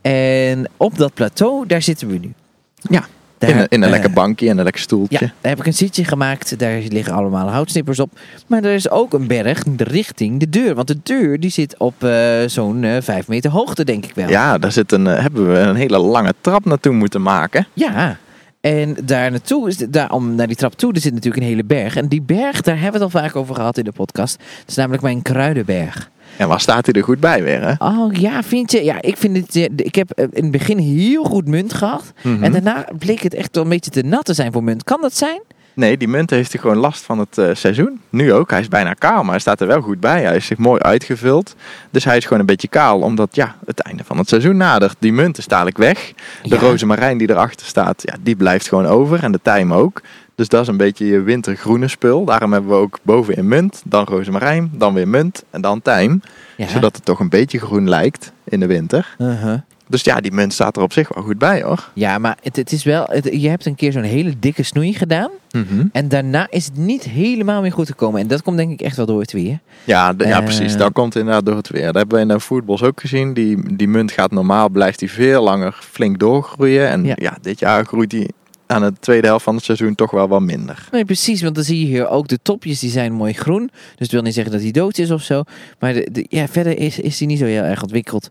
En 0.00 0.68
op 0.76 0.98
dat 0.98 1.14
plateau, 1.14 1.66
daar 1.66 1.82
zitten 1.82 2.08
we 2.08 2.18
nu. 2.18 2.32
Ja, 2.76 3.06
Daar, 3.38 3.50
in 3.50 3.58
een, 3.58 3.66
in 3.68 3.78
een 3.78 3.84
eh, 3.84 3.90
lekker 3.90 4.10
bankje 4.10 4.48
en 4.48 4.58
een 4.58 4.64
lekker 4.64 4.82
stoeltje. 4.82 5.18
Ja, 5.20 5.32
daar 5.40 5.50
heb 5.50 5.58
ik 5.58 5.66
een 5.66 5.74
zitje 5.74 6.04
gemaakt. 6.04 6.58
Daar 6.58 6.80
liggen 6.88 7.12
allemaal 7.12 7.48
houtsnippers 7.48 8.00
op. 8.00 8.18
Maar 8.46 8.64
er 8.64 8.74
is 8.74 8.90
ook 8.90 9.12
een 9.12 9.26
berg 9.26 9.62
richting 9.76 10.40
de 10.40 10.48
deur. 10.48 10.74
Want 10.74 10.88
de 10.88 10.98
deur 11.02 11.40
die 11.40 11.50
zit 11.50 11.74
op 11.78 12.04
eh, 12.04 12.12
zo'n 12.46 12.84
eh, 12.84 13.02
vijf 13.02 13.28
meter 13.28 13.50
hoogte, 13.50 13.84
denk 13.84 14.04
ik 14.04 14.14
wel. 14.14 14.28
Ja, 14.28 14.58
daar 14.58 14.72
zit 14.72 14.92
een, 14.92 15.04
hebben 15.04 15.52
we 15.52 15.58
een 15.58 15.76
hele 15.76 15.98
lange 15.98 16.34
trap 16.40 16.64
naartoe 16.64 16.92
moeten 16.92 17.22
maken. 17.22 17.66
Ja. 17.72 18.18
En 18.60 18.96
daar 19.04 19.30
naartoe, 19.30 19.68
is, 19.68 19.76
daar, 19.76 20.10
om 20.10 20.34
naar 20.34 20.46
die 20.46 20.56
trap 20.56 20.74
toe, 20.74 20.92
er 20.92 21.00
zit 21.00 21.12
natuurlijk 21.14 21.42
een 21.42 21.48
hele 21.48 21.64
berg. 21.64 21.96
En 21.96 22.08
die 22.08 22.22
berg, 22.22 22.60
daar 22.60 22.80
hebben 22.80 23.00
we 23.00 23.06
het 23.06 23.14
al 23.14 23.20
vaak 23.22 23.36
over 23.36 23.54
gehad 23.54 23.78
in 23.78 23.84
de 23.84 23.92
podcast. 23.92 24.38
Dat 24.38 24.68
is 24.68 24.74
namelijk 24.74 25.02
mijn 25.02 25.22
kruidenberg. 25.22 26.10
En 26.36 26.48
waar 26.48 26.60
staat 26.60 26.86
hij 26.86 26.94
er 26.94 27.02
goed 27.04 27.20
bij 27.20 27.42
weer, 27.42 27.62
hè? 27.62 27.72
Oh 27.86 28.12
ja, 28.14 28.42
vind 28.42 28.72
je? 28.72 28.84
Ja, 28.84 29.02
ik 29.02 29.16
vind 29.16 29.36
het. 29.36 29.56
eh, 29.56 29.64
Ik 29.76 29.94
heb 29.94 30.10
eh, 30.10 30.24
in 30.32 30.42
het 30.42 30.52
begin 30.52 30.78
heel 30.78 31.24
goed 31.24 31.46
munt 31.48 31.72
gehad. 31.72 32.12
Mhm. 32.22 32.42
En 32.44 32.52
daarna 32.52 32.86
bleek 32.98 33.20
het 33.22 33.34
echt 33.34 33.54
wel 33.54 33.64
een 33.64 33.70
beetje 33.70 33.90
te 33.90 34.02
nat 34.02 34.24
te 34.24 34.34
zijn 34.34 34.52
voor 34.52 34.64
munt. 34.64 34.84
Kan 34.84 35.00
dat 35.00 35.16
zijn? 35.16 35.40
Nee, 35.74 35.96
die 35.96 36.08
munt 36.08 36.30
heeft 36.30 36.52
hij 36.52 36.60
gewoon 36.60 36.76
last 36.76 37.02
van 37.04 37.18
het 37.18 37.38
eh, 37.38 37.48
seizoen. 37.52 38.00
Nu 38.10 38.32
ook. 38.32 38.50
Hij 38.50 38.60
is 38.60 38.68
bijna 38.68 38.92
kaal, 38.94 39.22
maar 39.22 39.30
hij 39.30 39.40
staat 39.40 39.60
er 39.60 39.66
wel 39.66 39.80
goed 39.80 40.00
bij. 40.00 40.22
Hij 40.22 40.36
is 40.36 40.46
zich 40.46 40.58
mooi 40.58 40.80
uitgevuld. 40.80 41.54
Dus 41.90 42.04
hij 42.04 42.16
is 42.16 42.24
gewoon 42.24 42.38
een 42.40 42.46
beetje 42.46 42.68
kaal, 42.68 43.00
omdat 43.00 43.34
ja, 43.34 43.54
het 43.66 43.80
einde 43.80 44.04
van 44.04 44.18
het 44.18 44.28
seizoen 44.28 44.56
nadert. 44.56 44.96
Die 44.98 45.12
munt 45.12 45.38
is 45.38 45.46
dadelijk 45.46 45.76
weg. 45.78 46.12
De 46.42 46.48
Ja. 46.48 46.56
rozemarijn 46.60 47.18
die 47.18 47.30
erachter 47.30 47.66
staat, 47.66 48.02
ja, 48.04 48.14
die 48.20 48.36
blijft 48.36 48.68
gewoon 48.68 48.86
over. 48.86 49.22
En 49.22 49.32
de 49.32 49.40
tijm 49.42 49.72
ook. 49.72 50.00
Dus 50.34 50.48
dat 50.48 50.62
is 50.62 50.68
een 50.68 50.76
beetje 50.76 51.06
je 51.06 51.20
wintergroene 51.20 51.88
spul. 51.88 52.24
Daarom 52.24 52.52
hebben 52.52 52.70
we 52.70 52.76
ook 52.76 52.98
bovenin 53.02 53.48
munt, 53.48 53.82
dan 53.84 54.04
rozemarijn, 54.04 54.70
dan 54.74 54.94
weer 54.94 55.08
munt 55.08 55.44
en 55.50 55.60
dan 55.60 55.82
tijm. 55.82 56.22
Ja. 56.56 56.68
Zodat 56.68 56.96
het 56.96 57.04
toch 57.04 57.20
een 57.20 57.28
beetje 57.28 57.58
groen 57.58 57.88
lijkt 57.88 58.32
in 58.44 58.60
de 58.60 58.66
winter. 58.66 59.14
Uh-huh. 59.18 59.58
Dus 59.90 60.02
ja, 60.02 60.20
die 60.20 60.32
munt 60.32 60.52
staat 60.52 60.76
er 60.76 60.82
op 60.82 60.92
zich 60.92 61.14
wel 61.14 61.24
goed 61.24 61.38
bij 61.38 61.62
hoor. 61.62 61.88
Ja, 61.94 62.18
maar 62.18 62.36
het, 62.42 62.56
het 62.56 62.72
is 62.72 62.84
wel. 62.84 63.04
het- 63.08 63.28
je 63.32 63.48
hebt 63.48 63.66
een 63.66 63.74
keer 63.74 63.92
zo'n 63.92 64.02
hele 64.02 64.32
dikke 64.38 64.62
snoei 64.62 64.94
gedaan. 64.94 65.30
Mhm. 65.50 65.86
En 65.92 66.08
daarna 66.08 66.46
is 66.50 66.64
het 66.64 66.76
niet 66.76 67.04
helemaal 67.04 67.60
meer 67.62 67.72
goed 67.72 67.86
gekomen. 67.86 68.20
En 68.20 68.26
dat 68.26 68.42
komt 68.42 68.56
denk 68.56 68.70
ik 68.70 68.80
echt 68.80 68.96
wel 68.96 69.06
door 69.06 69.20
het 69.20 69.32
weer. 69.32 69.58
Ja, 69.84 70.12
de- 70.12 70.26
ja, 70.26 70.38
Eh. 70.38 70.44
precies. 70.44 70.76
Dat 70.76 70.92
komt 70.92 71.16
inderdaad 71.16 71.46
door 71.46 71.56
het 71.56 71.68
weer. 71.68 71.84
Dat 71.86 71.94
hebben 71.94 72.14
we 72.16 72.22
in 72.22 72.28
de 72.28 72.40
voetbals 72.40 72.82
ook 72.82 73.00
gezien. 73.00 73.34
Die, 73.34 73.76
die 73.76 73.88
munt 73.88 74.12
gaat 74.12 74.30
normaal, 74.30 74.68
blijft 74.68 74.98
die 74.98 75.10
veel 75.10 75.42
langer 75.42 75.78
flink 75.80 76.18
doorgroeien. 76.18 76.88
En 76.88 77.04
Ja. 77.04 77.14
ja. 77.16 77.38
dit 77.40 77.58
jaar 77.58 77.84
groeit 77.84 78.10
die 78.10 78.28
aan 78.70 78.82
de 78.82 78.92
tweede 79.00 79.26
helft 79.26 79.44
van 79.44 79.54
het 79.54 79.64
seizoen 79.64 79.94
toch 79.94 80.10
wel 80.10 80.28
wat 80.28 80.40
minder. 80.40 80.88
Nee, 80.92 81.04
precies. 81.04 81.42
Want 81.42 81.54
dan 81.54 81.64
zie 81.64 81.80
je 81.80 81.86
hier 81.86 82.08
ook 82.08 82.28
de 82.28 82.38
topjes, 82.42 82.78
die 82.80 82.90
zijn 82.90 83.12
mooi 83.12 83.32
groen. 83.32 83.66
Dus 83.72 83.94
het 83.98 84.10
wil 84.12 84.22
niet 84.22 84.34
zeggen 84.34 84.52
dat 84.52 84.62
hij 84.62 84.70
dood 84.70 84.98
is 84.98 85.10
of 85.10 85.22
zo. 85.22 85.42
Maar 85.78 85.92
de, 85.92 86.08
de- 86.12 86.26
ja, 86.28 86.48
verder 86.48 86.78
is, 86.78 86.98
is 86.98 87.18
hij 87.18 87.28
niet 87.28 87.38
zo 87.38 87.44
heel 87.44 87.62
erg 87.62 87.82
ontwikkeld. 87.82 88.28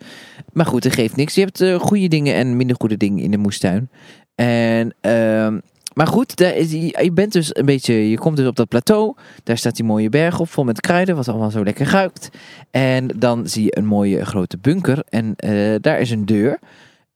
Maar 0.54 0.66
goed, 0.66 0.84
dat 0.84 0.94
geeft 0.94 1.16
niks. 1.16 1.36
Je 1.36 1.42
hebt 1.42 1.62
eh, 1.62 1.80
goede 1.80 2.08
dingen 2.08 2.36
en 2.36 2.58
minder 2.58 2.76
goede 2.80 2.98
dingen 2.98 3.24
in 3.24 3.32
de 3.32 3.38
moestuin. 3.38 3.90
En, 4.36 4.94
ehm, 5.02 5.60
maar 5.94 6.08
goed, 6.08 6.36
daar 6.36 6.56
is, 6.56 6.72
je 6.72 6.98
je 7.04 7.12
bent 7.12 7.32
dus 7.34 7.56
een 7.56 7.66
beetje, 7.66 8.10
je 8.10 8.18
komt 8.18 8.38
dus 8.38 8.48
op 8.48 8.56
dat 8.56 8.68
plateau. 8.68 9.16
Daar 9.44 9.58
staat 9.58 9.76
die 9.76 9.86
mooie 9.86 10.10
berg 10.10 10.40
op, 10.40 10.50
vol 10.50 10.64
met 10.64 10.80
kruiden, 10.82 11.16
wat 11.16 11.28
allemaal 11.28 11.52
zo 11.52 11.64
lekker 11.64 11.88
ruikt. 11.90 12.30
En 12.72 13.08
dan 13.18 13.48
zie 13.48 13.64
je 13.64 13.78
een 13.78 13.86
mooie 13.86 14.26
grote 14.26 14.58
bunker. 14.58 15.04
En 15.10 15.34
eh, 15.36 15.76
daar 15.82 16.00
is 16.00 16.12
een 16.12 16.26
deur. 16.26 16.60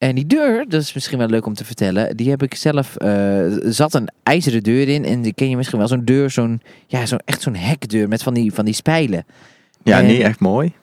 En 0.03 0.15
die 0.15 0.25
deur, 0.25 0.65
dat 0.67 0.81
is 0.81 0.93
misschien 0.93 1.17
wel 1.17 1.27
leuk 1.27 1.45
om 1.45 1.53
te 1.53 1.65
vertellen. 1.65 2.17
Die 2.17 2.29
heb 2.29 2.43
ik 2.43 2.55
zelf, 2.55 2.95
eh, 2.95 3.41
zat 3.63 3.93
een 3.93 4.09
ijzeren 4.23 4.63
deur 4.63 4.87
in. 4.87 5.05
En 5.05 5.21
die 5.21 5.33
ken 5.33 5.49
je 5.49 5.57
misschien 5.57 5.79
wel, 5.79 5.87
zo'n 5.87 6.05
deur, 6.05 6.29
zo'n, 6.29 6.61
ja, 6.87 7.05
zo, 7.05 7.15
echt 7.25 7.41
zo'n 7.41 7.55
hekdeur 7.55 8.07
met 8.07 8.23
van 8.23 8.33
die, 8.33 8.53
van 8.53 8.65
die 8.65 8.73
spijlen. 8.73 9.25
Ja, 9.83 9.99
En- 9.99 10.05
niet 10.05 10.21
echt 10.21 10.39
mooi. 10.39 10.73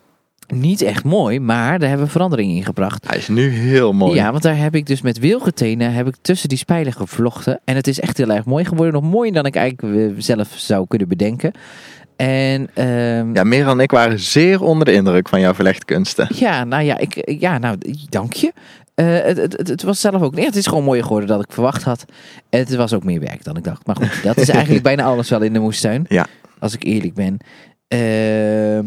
Niet 0.54 0.83
echt 0.83 1.04
mooi, 1.04 1.40
maar 1.40 1.78
daar 1.78 1.88
hebben 1.88 2.06
we 2.06 2.12
verandering 2.12 2.52
in 2.52 2.64
gebracht. 2.64 3.09
Hij 3.09 3.18
is 3.18 3.28
nu 3.28 3.48
heel 3.48 3.92
mooi. 3.92 4.14
Ja, 4.14 4.30
want 4.30 4.42
daar 4.42 4.56
heb 4.56 4.74
ik 4.74 4.87
dus 4.87 5.02
met 5.02 5.18
wilgetenen 5.18 5.92
heb 5.92 6.06
ik 6.09 6.14
tussen 6.20 6.48
die 6.48 6.59
spijlen 6.59 6.92
gevlochten. 6.92 7.61
En 7.64 7.76
het 7.76 7.87
is 7.87 8.00
echt 8.00 8.16
heel 8.16 8.30
erg 8.30 8.44
mooi 8.44 8.64
geworden. 8.64 8.94
Nog 9.02 9.11
mooier 9.11 9.33
dan 9.33 9.46
ik 9.46 9.56
eigenlijk 9.56 9.96
eh, 9.96 10.14
zelf 10.18 10.48
zou 10.56 10.87
kunnen 10.88 11.09
bedenken. 11.09 11.52
En 12.16 12.68
ehm, 12.74 13.35
Ja, 13.35 13.44
Merel 13.44 13.72
en 13.72 13.80
ik 13.80 13.90
waren 13.90 14.18
zeer 14.20 14.62
onder 14.62 14.85
de 14.85 14.92
indruk 14.92 15.28
van 15.28 15.40
jouw 15.40 15.54
verlechtkunsten. 15.54 16.28
Ja, 16.35 16.64
nou 16.64 16.83
ja, 16.85 16.98
ik, 16.98 17.33
ja, 17.40 17.59
nou, 17.59 17.76
dank 18.09 18.33
je. 18.33 18.52
Eh, 19.01 19.25
het, 19.25 19.37
het, 19.37 19.57
het, 19.57 19.69
het 19.69 19.83
was 19.83 20.01
zelf 20.01 20.23
ook. 20.23 20.35
Nee, 20.35 20.45
het 20.45 20.57
is 20.57 20.67
gewoon 20.67 20.85
mooier 20.85 21.03
geworden 21.03 21.29
dan 21.29 21.41
ik 21.41 21.53
verwacht 21.53 21.83
had. 21.83 22.05
En 22.49 22.59
het 22.59 22.75
was 22.75 22.93
ook 22.93 23.05
meer 23.05 23.21
werk 23.21 23.45
dan 23.45 23.57
ik 23.57 23.65
dacht. 23.65 23.87
Maar 23.87 23.97
goed, 23.97 24.23
dat 24.23 24.37
is 24.37 24.49
eigenlijk 24.59 24.83
bijna 24.83 25.03
alles 25.03 25.29
wel 25.29 25.43
in 25.43 25.53
de 25.53 25.59
moestuin. 25.59 26.05
Ja. 26.09 26.27
Als 26.59 26.75
ik 26.75 26.85
eerlijk 26.85 27.15
ben. 27.15 27.37
Ehm 27.89 28.87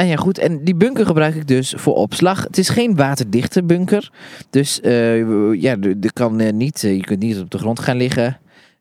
en 0.00 0.06
ja, 0.06 0.16
goed. 0.16 0.38
En 0.38 0.64
die 0.64 0.74
bunker 0.74 1.06
gebruik 1.06 1.34
ik 1.34 1.48
dus 1.48 1.74
voor 1.76 1.94
opslag. 1.94 2.42
Het 2.42 2.58
is 2.58 2.68
geen 2.68 2.96
waterdichte 2.96 3.62
bunker. 3.64 4.10
Dus 4.50 4.80
eh, 4.80 5.54
ja, 5.60 5.76
er 5.80 5.94
er 6.00 6.12
kan 6.12 6.40
eh, 6.40 6.52
niet, 6.52 6.80
je 6.80 7.00
kunt 7.00 7.20
niet 7.20 7.38
op 7.38 7.50
de 7.50 7.58
grond 7.58 7.80
gaan 7.80 7.96
liggen. 7.96 8.38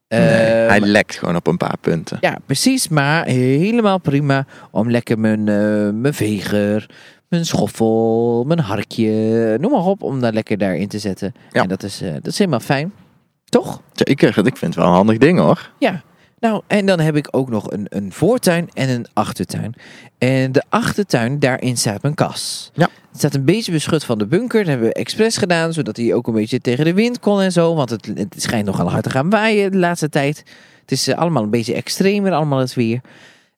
Eh, 0.08 0.20
Nee, 0.20 0.28
hij 0.68 0.80
lekt 0.80 1.16
gewoon 1.16 1.36
op 1.36 1.48
een 1.48 1.58
paar 1.58 1.78
punten. 1.82 2.18
ja, 2.22 2.38
precies. 2.46 2.88
Maar 2.88 3.26
helemaal 3.26 3.98
prima 4.00 4.46
om 4.72 4.92
lekker 4.92 5.20
mijn, 5.20 5.44
mijn 6.02 6.14
veger, 6.14 6.90
mijn 7.30 7.46
schoffel, 7.46 8.44
mijn 8.48 8.60
harkje, 8.60 9.58
noem 9.60 9.72
maar 9.72 9.86
op, 9.86 10.04
om 10.04 10.22
daar 10.22 10.34
lekker 10.34 10.58
daarin 10.58 10.88
te 10.88 11.00
zetten. 11.00 11.34
Ja. 11.52 11.62
En 11.62 11.68
dat 11.68 11.84
is, 11.84 12.02
eh, 12.02 12.14
dat 12.14 12.28
is 12.28 12.38
helemaal 12.38 12.60
fijn. 12.60 12.94
Toch? 13.46 13.82
Zeker, 13.94 14.38
ik 14.38 14.58
vind 14.58 14.60
het 14.60 14.76
wel 14.76 14.86
een 14.86 14.92
handig 14.92 15.18
ding 15.18 15.40
hoor. 15.40 15.72
Ja. 15.80 16.02
Nou, 16.40 16.62
en 16.68 16.86
dan 16.86 17.00
heb 17.00 17.16
ik 17.16 17.28
ook 17.32 17.50
nog 17.50 17.72
een, 17.72 17.86
een 17.90 18.12
voortuin 18.12 18.70
en 18.74 18.90
een 18.90 19.08
achtertuin. 19.14 19.74
En 20.18 20.52
de 20.52 20.64
achtertuin, 20.70 21.40
daarin 21.40 21.78
staat 21.78 22.02
mijn 22.02 22.14
kas. 22.14 22.72
Ja. 22.74 22.90
Het 23.10 23.18
staat 23.18 23.34
een 23.34 23.46
beetje 23.46 23.72
beschut 23.72 24.04
van 24.04 24.18
de 24.18 24.26
bunker. 24.26 24.60
Dat 24.60 24.68
hebben 24.68 24.88
we 24.88 24.94
expres 24.94 25.38
gedaan, 25.38 25.74
zodat 25.74 25.98
hij 25.98 26.14
ook 26.14 26.28
een 26.28 26.34
beetje 26.34 26.60
tegen 26.60 26.86
de 26.86 26.94
wind 26.94 27.20
kon 27.20 27.42
en 27.42 27.52
zo. 27.52 27.76
Want 27.76 27.90
het, 27.90 28.06
het 28.06 28.36
schijnt 28.38 28.66
nogal 28.66 28.92
hard 28.92 29.04
te 29.04 29.10
gaan 29.10 29.30
waaien 29.30 29.72
de 29.72 29.78
laatste 29.78 30.10
tijd. 30.10 30.44
Het 30.82 30.92
is 30.92 31.08
eh, 31.08 31.18
allemaal 31.18 31.44
een 31.44 31.50
beetje 31.50 31.74
extremer, 31.74 32.32
allemaal 32.32 32.60
het 32.60 32.74
weer. 32.74 33.02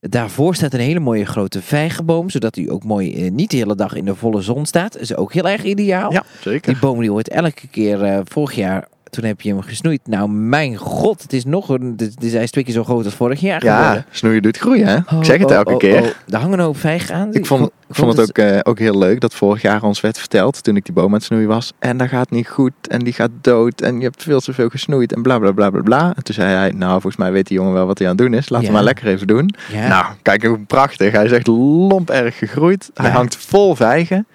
Daarvoor 0.09 0.55
staat 0.55 0.73
een 0.73 0.79
hele 0.79 0.99
mooie 0.99 1.25
grote 1.25 1.61
vijgenboom, 1.61 2.29
zodat 2.29 2.55
hij 2.55 2.69
ook 2.69 2.83
mooi 2.83 3.25
eh, 3.25 3.31
niet 3.31 3.51
de 3.51 3.57
hele 3.57 3.75
dag 3.75 3.93
in 3.93 4.05
de 4.05 4.15
volle 4.15 4.41
zon 4.41 4.65
staat. 4.65 4.93
Dat 4.93 5.01
is 5.01 5.15
ook 5.15 5.33
heel 5.33 5.47
erg 5.47 5.63
ideaal. 5.63 6.11
Ja, 6.11 6.23
zeker. 6.39 6.71
Die 6.71 6.81
boom 6.81 6.99
die 6.99 7.11
wordt 7.11 7.29
elke 7.29 7.67
keer, 7.67 8.03
eh, 8.03 8.19
vorig 8.23 8.55
jaar, 8.55 8.87
toen 9.11 9.23
heb 9.23 9.41
je 9.41 9.49
hem 9.49 9.61
gesnoeid. 9.61 9.99
Nou, 10.05 10.29
mijn 10.29 10.75
god, 10.75 11.21
het 11.21 11.33
is 11.33 11.45
nog 11.45 11.69
een, 11.69 11.93
het 11.97 12.23
is, 12.23 12.33
hij 12.33 12.43
is 12.43 12.51
twee 12.51 12.63
keer 12.63 12.73
zo 12.73 12.83
groot 12.83 13.05
als 13.05 13.13
vorig 13.13 13.39
jaar 13.39 13.63
Ja, 13.63 13.77
geworden. 13.79 14.05
snoeien 14.11 14.41
doet 14.41 14.57
groeien, 14.57 14.87
hè? 14.87 14.95
Oh, 14.95 15.19
ik 15.19 15.25
zeg 15.25 15.37
het 15.39 15.49
oh, 15.51 15.55
elke 15.55 15.71
oh, 15.71 15.77
keer. 15.77 16.01
oh. 16.01 16.07
Er 16.29 16.39
hangen 16.39 16.59
een 16.59 16.65
hoop 16.65 16.77
vijgen 16.77 17.15
aan. 17.15 17.33
Ik 17.33 17.45
vond, 17.45 17.65
ik 17.87 17.95
vond 17.95 18.17
het 18.17 18.29
ook, 18.29 18.37
eh, 18.37 18.59
ook 18.63 18.79
heel 18.79 18.97
leuk 18.97 19.19
dat 19.19 19.33
vorig 19.33 19.61
jaar 19.61 19.83
ons 19.83 20.01
werd 20.01 20.17
verteld 20.19 20.63
toen 20.63 20.75
ik 20.75 20.85
die 20.85 20.93
boom 20.93 21.05
aan 21.07 21.13
het 21.13 21.23
snoeien 21.23 21.47
was. 21.47 21.73
En 21.79 21.97
dat 21.97 22.07
gaat 22.07 22.29
niet 22.29 22.47
goed 22.47 22.71
en 22.89 22.99
die 22.99 23.13
gaat 23.13 23.29
dood 23.41 23.81
en 23.81 23.97
je 23.97 24.03
hebt 24.03 24.23
veel 24.23 24.39
te 24.39 24.53
veel 24.53 24.69
gesnoeid 24.69 25.13
en 25.13 25.21
bla 25.21 25.39
bla 25.39 25.51
bla 25.51 25.69
bla 25.69 25.81
bla. 25.81 26.13
En 26.15 26.23
toen 26.23 26.35
zei 26.35 26.55
hij, 26.55 26.71
nou 26.71 26.91
volgens 26.91 27.15
mij 27.15 27.31
weet 27.31 27.47
die 27.47 27.57
jongen 27.57 27.73
wel 27.73 27.85
wat 27.85 27.97
hij 27.97 28.07
aan 28.07 28.15
het 28.15 28.21
doen 28.25 28.33
is. 28.33 28.47
We 28.47 28.59
Ja. 28.61 28.71
maar 28.71 28.83
lekker 28.83 29.07
even 29.07 29.27
doen. 29.27 29.53
Ja. 29.71 29.87
Nou, 29.87 30.05
kijk 30.21 30.43
hoe 30.45 30.59
prachtig. 30.59 31.11
Hij 31.11 31.25
is 31.25 31.31
echt 31.31 31.47
lomp 31.47 32.09
erg 32.09 32.37
gegroeid. 32.37 32.89
Hij 32.93 33.05
Ja. 33.09 33.11
hangt 33.15 33.35
vol 33.35 33.75
vijgen. 33.75 34.25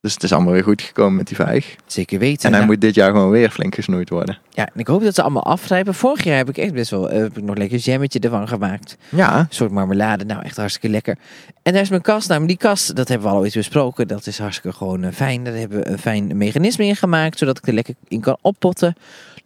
Dus 0.00 0.14
het 0.14 0.22
is 0.22 0.32
allemaal 0.32 0.52
weer 0.52 0.62
goed 0.62 0.82
gekomen 0.82 1.16
met 1.16 1.26
die 1.26 1.36
vijg. 1.36 1.76
Zeker 1.86 2.18
weten. 2.18 2.48
En 2.48 2.54
hij 2.58 2.66
moet 2.66 2.80
dit 2.80 2.94
jaar 2.94 3.10
gewoon 3.10 3.30
weer 3.30 3.50
flink 3.50 3.74
gesnoeid 3.74 4.08
worden. 4.08 4.38
Ja, 4.50 4.66
en 4.66 4.80
ik 4.80 4.86
hoop 4.86 5.02
dat 5.02 5.14
ze 5.14 5.22
allemaal 5.22 5.44
afrijpen. 5.44 5.94
Vorig 5.94 6.24
jaar 6.24 6.36
heb 6.36 6.48
ik 6.48 6.58
echt 6.58 6.72
best 6.72 6.90
wel, 6.90 7.10
eh, 7.10 7.18
heb 7.18 7.36
ik 7.36 7.42
nog 7.42 7.56
lekker 7.56 7.78
jammetje 7.78 8.18
ervan 8.18 8.48
gemaakt. 8.48 8.96
Ja, 9.08 9.38
Een 9.38 9.46
soort 9.48 9.70
marmelade, 9.70 10.24
nou 10.24 10.42
echt 10.42 10.56
hartstikke 10.56 10.88
lekker. 10.88 11.18
En 11.62 11.72
daar 11.72 11.82
is 11.82 11.88
mijn 11.88 12.02
kast, 12.02 12.28
nou 12.28 12.38
maar 12.40 12.48
die 12.48 12.56
kast, 12.56 12.96
dat 12.96 13.08
hebben 13.08 13.28
we 13.28 13.34
al 13.34 13.40
ooit 13.40 13.54
besproken. 13.54 14.08
Dat 14.08 14.26
is 14.26 14.38
hartstikke 14.38 14.76
gewoon 14.76 15.04
eh, 15.04 15.12
fijn. 15.12 15.44
Daar 15.44 15.54
hebben 15.54 15.78
we 15.78 15.88
een 15.88 15.98
fijn 15.98 16.36
mechanisme 16.36 16.84
in 16.84 16.96
gemaakt, 16.96 17.38
zodat 17.38 17.58
ik 17.58 17.66
er 17.66 17.74
lekker 17.74 17.94
in 18.08 18.20
kan 18.20 18.36
oppotten. 18.40 18.96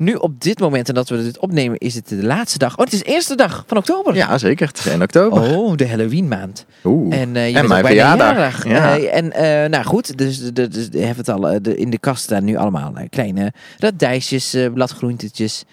Nu 0.02 0.14
op 0.14 0.40
dit 0.40 0.58
moment, 0.60 0.88
en 0.88 0.94
dat 0.94 1.08
we 1.08 1.22
dit 1.22 1.38
opnemen, 1.38 1.78
is 1.78 1.94
het 1.94 2.08
de 2.08 2.22
laatste 2.24 2.58
dag. 2.58 2.72
Oh, 2.78 2.84
het 2.84 2.92
is 2.92 2.98
de 2.98 3.04
eerste 3.04 3.34
dag 3.34 3.64
van 3.66 3.76
oktober. 3.76 4.14
ja 4.14 4.38
zeker. 4.38 4.66
Het 4.66 4.78
is 4.78 4.86
1 4.86 5.02
oktober. 5.02 5.56
Oh, 5.56 5.76
de 5.76 5.88
Halloween 5.88 6.28
maand. 6.28 6.66
Oeh. 6.84 7.20
En, 7.20 7.36
eh, 7.36 7.50
je 7.50 7.58
En 7.58 7.68
mijn 7.68 7.84
verjaardag. 7.84 8.66
Ja. 8.68 8.98
Eh, 8.98 9.16
en 9.16 9.32
eh, 9.32 9.70
nou 9.70 9.84
goed, 9.84 10.18
dus, 10.18 10.52
de- 10.52 10.88
je 10.90 10.98
hebt 10.98 11.16
het 11.16 11.28
al, 11.28 11.50
in 11.56 11.90
de 11.90 11.98
kast 11.98 12.22
staan 12.22 12.44
nu 12.44 12.56
allemaal 12.56 12.92
kleine 13.10 13.52
radijsjes, 13.78 14.56
bladgroentetjes. 14.74 15.64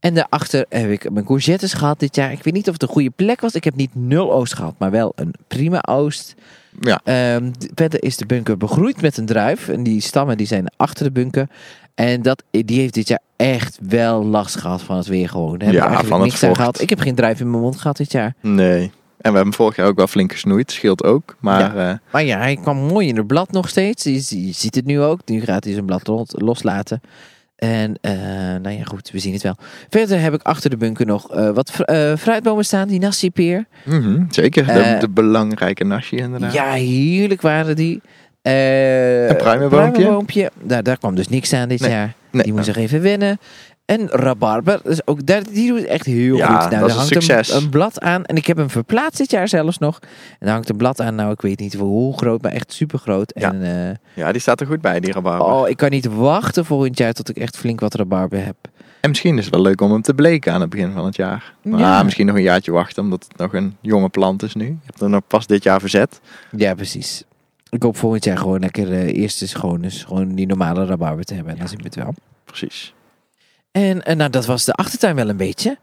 En 0.00 0.14
daarachter 0.14 0.66
heb 0.68 0.90
ik 0.90 1.10
mijn 1.10 1.24
courgettes 1.24 1.72
gehad 1.72 1.98
dit 2.00 2.16
jaar. 2.16 2.32
Ik 2.32 2.42
weet 2.44 2.54
niet 2.54 2.66
of 2.66 2.72
het 2.72 2.82
een 2.82 2.88
goede 2.88 3.10
plek 3.10 3.40
was. 3.40 3.54
Ik 3.54 3.64
heb 3.64 3.74
niet 3.74 3.94
nul 3.94 4.32
oost 4.32 4.54
gehad, 4.54 4.74
maar 4.78 4.90
wel 4.90 5.12
een 5.14 5.34
prima 5.48 5.82
oost. 5.88 6.34
Ja. 6.80 7.00
Ehm, 7.04 7.50
verder 7.74 8.02
is 8.02 8.16
de 8.16 8.26
bunker 8.26 8.56
begroeid 8.56 9.00
met 9.02 9.16
een 9.16 9.26
druif. 9.26 9.68
En 9.68 9.82
die 9.82 10.00
stammen 10.00 10.36
die 10.36 10.46
zijn 10.46 10.66
achter 10.76 11.04
de 11.04 11.10
bunker. 11.12 11.48
En 11.94 12.22
dat, 12.22 12.42
die 12.50 12.80
heeft 12.80 12.94
dit 12.94 13.08
jaar 13.08 13.20
echt 13.36 13.78
wel 13.88 14.24
last 14.24 14.56
gehad 14.56 14.82
van 14.82 14.96
het 14.96 15.06
weer 15.06 15.28
gewoon. 15.28 15.58
Daar 15.58 15.68
heb 15.68 15.76
Ja, 15.76 16.00
ik 16.00 16.06
van 16.06 16.20
het 16.20 16.28
niks 16.28 16.42
aan 16.42 16.48
vocht. 16.48 16.60
gehad. 16.60 16.80
Ik 16.80 16.88
heb 16.90 17.00
geen 17.00 17.14
druif 17.14 17.40
in 17.40 17.50
mijn 17.50 17.62
mond 17.62 17.76
gehad 17.80 17.96
dit 17.96 18.12
jaar. 18.12 18.34
Nee. 18.40 18.90
En 19.20 19.30
we 19.30 19.36
hebben 19.36 19.54
vorig 19.54 19.76
jaar 19.76 19.86
ook 19.86 19.96
wel 19.96 20.06
flink 20.06 20.32
gesnoeid. 20.32 20.70
Scheelt 20.72 21.04
ook. 21.04 21.36
Maar 21.40 21.76
eh, 21.76 21.94
Maar 22.10 22.24
ja, 22.24 22.38
hij 22.38 22.56
kwam 22.56 22.76
mooi 22.76 23.08
in 23.08 23.16
het 23.16 23.26
blad 23.26 23.52
nog 23.52 23.68
steeds. 23.68 24.04
Je, 24.04 24.12
je 24.46 24.52
ziet 24.52 24.74
het 24.74 24.84
nu 24.84 25.00
ook. 25.00 25.20
Nu 25.24 25.40
gaat 25.40 25.64
hij 25.64 25.72
zijn 25.72 25.84
blad 25.84 26.06
rond- 26.06 26.32
loslaten. 26.42 27.00
En 27.56 27.94
eh, 28.00 28.12
nou 28.62 28.70
ja, 28.70 28.84
goed, 28.84 29.10
we 29.10 29.18
zien 29.18 29.32
het 29.32 29.42
wel. 29.42 29.56
Verder 29.88 30.20
heb 30.20 30.34
ik 30.34 30.42
achter 30.42 30.70
de 30.70 30.76
bunker 30.76 31.06
nog 31.06 31.30
eh, 31.34 31.50
wat 31.50 31.70
eh, 31.80 32.12
fruitbomen 32.16 32.64
staan. 32.64 32.88
Die 32.88 33.00
nasi-peer. 33.00 33.64
mhm, 33.84 34.22
zeker. 34.30 34.66
De, 34.66 34.96
de 35.00 35.08
belangrijke 35.08 35.84
nasje 35.84 36.16
inderdaad. 36.16 36.52
Ja, 36.52 36.72
heerlijk 36.72 37.40
waren 37.40 37.76
die. 37.76 38.00
Een 38.42 39.36
pruimenboompje? 39.36 39.68
pruimenboompje. 39.68 40.50
Daar, 40.62 40.82
daar 40.82 40.98
kwam 40.98 41.14
dus 41.14 41.28
niks 41.28 41.52
aan 41.52 41.68
dit 41.68 41.80
Nee, 41.80 41.90
jaar. 41.90 42.14
Nee, 42.30 42.42
Die 42.42 42.52
moest 42.52 42.66
nou, 42.66 42.78
nog 42.78 42.86
even 42.86 43.02
wennen. 43.02 43.38
En 43.86 44.08
rabarber, 44.08 44.80
dus 44.84 45.06
ook 45.06 45.26
daar, 45.26 45.42
die 45.52 45.68
doet 45.72 45.84
echt 45.84 46.06
heel 46.06 46.36
Ja, 46.36 46.46
goed. 46.60 46.70
Nou, 46.70 46.80
dat 46.80 46.88
is 46.88 46.92
een 46.94 46.98
hangt 46.98 47.12
succes. 47.12 47.50
Een, 47.52 47.62
een 47.62 47.68
blad 47.70 48.00
aan. 48.00 48.24
En 48.24 48.36
ik 48.36 48.46
heb 48.46 48.56
hem 48.56 48.70
verplaatst 48.70 49.18
dit 49.18 49.30
jaar 49.30 49.48
zelfs 49.48 49.78
nog. 49.78 49.98
En 50.02 50.08
daar 50.38 50.52
hangt 50.52 50.68
een 50.68 50.76
blad 50.76 51.00
aan. 51.00 51.14
Nou, 51.14 51.30
ik 51.32 51.40
weet 51.40 51.58
niet 51.58 51.74
hoe 51.74 52.16
groot, 52.18 52.42
maar 52.42 52.52
echt 52.52 52.72
super 52.72 52.98
groot. 52.98 53.32
Ja. 53.34 53.52
En 53.52 53.62
eh, 53.88 53.96
ja, 54.24 54.32
die 54.32 54.40
staat 54.40 54.60
er 54.60 54.66
goed 54.66 54.80
bij, 54.80 55.00
die 55.00 55.12
rabarber. 55.12 55.46
oh, 55.46 55.68
ik 55.68 55.76
kan 55.76 55.90
niet 55.90 56.06
wachten 56.06 56.64
volgend 56.64 56.98
jaar 56.98 57.12
tot 57.12 57.28
ik 57.28 57.36
echt 57.36 57.56
flink 57.56 57.80
wat 57.80 57.94
rabarber 57.94 58.44
heb. 58.44 58.56
En 59.00 59.08
misschien 59.12 59.38
is 59.38 59.44
het 59.44 59.54
wel 59.54 59.62
leuk 59.62 59.80
om 59.80 59.92
hem 59.92 60.02
te 60.02 60.14
bleken 60.14 60.52
aan 60.52 60.60
het 60.60 60.70
begin 60.70 60.92
van 60.92 61.04
het 61.04 61.16
jaar. 61.16 61.54
Maar 61.62 61.80
Ja. 61.80 62.02
misschien 62.02 62.26
nog 62.26 62.36
een 62.36 62.42
jaartje 62.42 62.72
wachten, 62.72 63.02
omdat 63.02 63.24
het 63.28 63.36
nog 63.38 63.54
een 63.54 63.76
jonge 63.80 64.08
plant 64.08 64.42
is 64.42 64.54
nu. 64.54 64.64
Je 64.64 64.76
hebt 64.84 65.00
er 65.00 65.08
nog 65.10 65.22
pas 65.26 65.46
dit 65.46 65.62
jaar 65.62 65.80
verzet. 65.80 66.20
Ja, 66.56 66.74
precies. 66.74 67.24
Ik 67.70 67.82
hoop 67.82 67.96
volgend 67.96 68.24
jaar 68.24 68.38
gewoon 68.38 68.60
lekker 68.60 68.92
eh 68.92 69.16
eerst 69.16 69.42
eens 69.42 69.54
gewoon, 69.54 69.80
dus 69.80 70.04
gewoon 70.04 70.34
die 70.34 70.46
normale 70.46 70.84
rabarber 70.86 71.24
te 71.24 71.34
hebben. 71.34 71.52
En 71.52 71.58
dan 71.58 71.68
zien 71.68 71.78
we 71.78 71.84
het 71.84 71.94
wel. 71.94 72.14
Precies. 72.44 72.94
En, 73.76 74.02
eh, 74.02 74.16
nou, 74.16 74.30
dat 74.30 74.46
was 74.46 74.64
de 74.64 74.72
achtertuin 74.72 75.14
wel 75.14 75.28
een 75.28 75.36
beetje. 75.36 75.78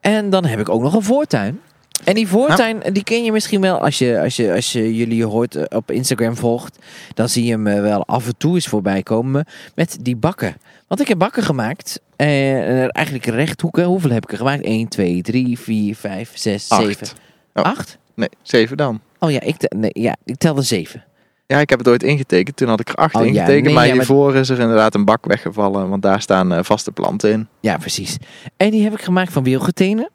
En 0.00 0.30
dan 0.30 0.44
heb 0.44 0.60
ik 0.60 0.68
ook 0.68 0.82
nog 0.82 0.94
een 0.94 1.02
voortuin. 1.02 1.60
En 2.04 2.14
die 2.14 2.28
voortuin, 2.28 2.82
die 2.92 3.04
ken 3.04 3.24
je 3.24 3.32
misschien 3.32 3.60
wel 3.60 3.78
als 3.78 3.98
je, 3.98 4.20
als 4.20 4.36
je, 4.36 4.52
als 4.52 4.72
je 4.72 4.94
jullie 4.94 5.24
hoort 5.24 5.54
eh, 5.54 5.64
op 5.76 5.90
Instagram 5.90 6.36
volgt. 6.36 6.78
Dan 7.14 7.28
zie 7.28 7.44
je 7.44 7.50
hem 7.50 7.66
eh, 7.66 7.80
wel 7.80 8.06
af 8.06 8.26
en 8.26 8.36
toe 8.36 8.54
eens 8.54 8.66
voorbij 8.66 9.02
komen 9.02 9.46
met 9.74 9.98
die 10.00 10.16
bakken. 10.16 10.56
Want 10.88 11.00
ik 11.00 11.08
heb 11.08 11.18
bakken 11.18 11.42
gemaakt. 11.42 12.00
En 12.16 12.26
eh, 12.26 12.86
eigenlijk 12.90 13.26
rechthoeken. 13.26 13.84
Hoeveel 13.84 14.10
heb 14.10 14.24
ik 14.24 14.32
er 14.32 14.36
gemaakt? 14.36 14.64
1, 14.64 14.88
2, 14.88 15.22
3, 15.22 15.58
4, 15.58 15.96
5, 15.96 16.30
6, 16.34 16.68
Acht. 16.68 16.82
7. 16.82 17.06
Oh. 17.54 17.64
8? 17.64 17.98
Nee, 18.14 18.28
zeven 18.42 18.76
dan. 18.76 19.00
Oh 19.18 19.30
ja, 19.30 19.40
ik, 19.40 19.74
nee, 19.76 19.90
ja, 19.94 20.16
ik 20.24 20.36
telde 20.36 20.62
7. 20.62 21.04
Ja, 21.52 21.60
ik 21.60 21.70
heb 21.70 21.78
het 21.78 21.88
ooit 21.88 22.02
ingetekend. 22.02 22.56
Toen 22.56 22.68
had 22.68 22.80
ik 22.80 22.88
er 22.88 22.94
acht 22.94 23.14
Oh, 23.14 23.26
ingetekend. 23.26 23.64
nee, 23.64 23.74
maar 23.74 23.84
hiervoor 23.84 24.34
is 24.34 24.48
er 24.48 24.58
inderdaad 24.60 24.94
een 24.94 25.04
bak 25.04 25.24
weggevallen. 25.26 25.88
Want 25.88 26.02
daar 26.02 26.20
staan 26.20 26.52
eh, 26.52 26.62
vaste 26.62 26.92
planten 26.92 27.30
in. 27.30 27.48
Ja, 27.60 27.76
precies. 27.76 28.16
En 28.56 28.70
die 28.70 28.82
heb 28.82 28.92
ik 28.92 29.02
gemaakt 29.02 29.32
van 29.32 29.42
wielgetenen. 29.42 30.10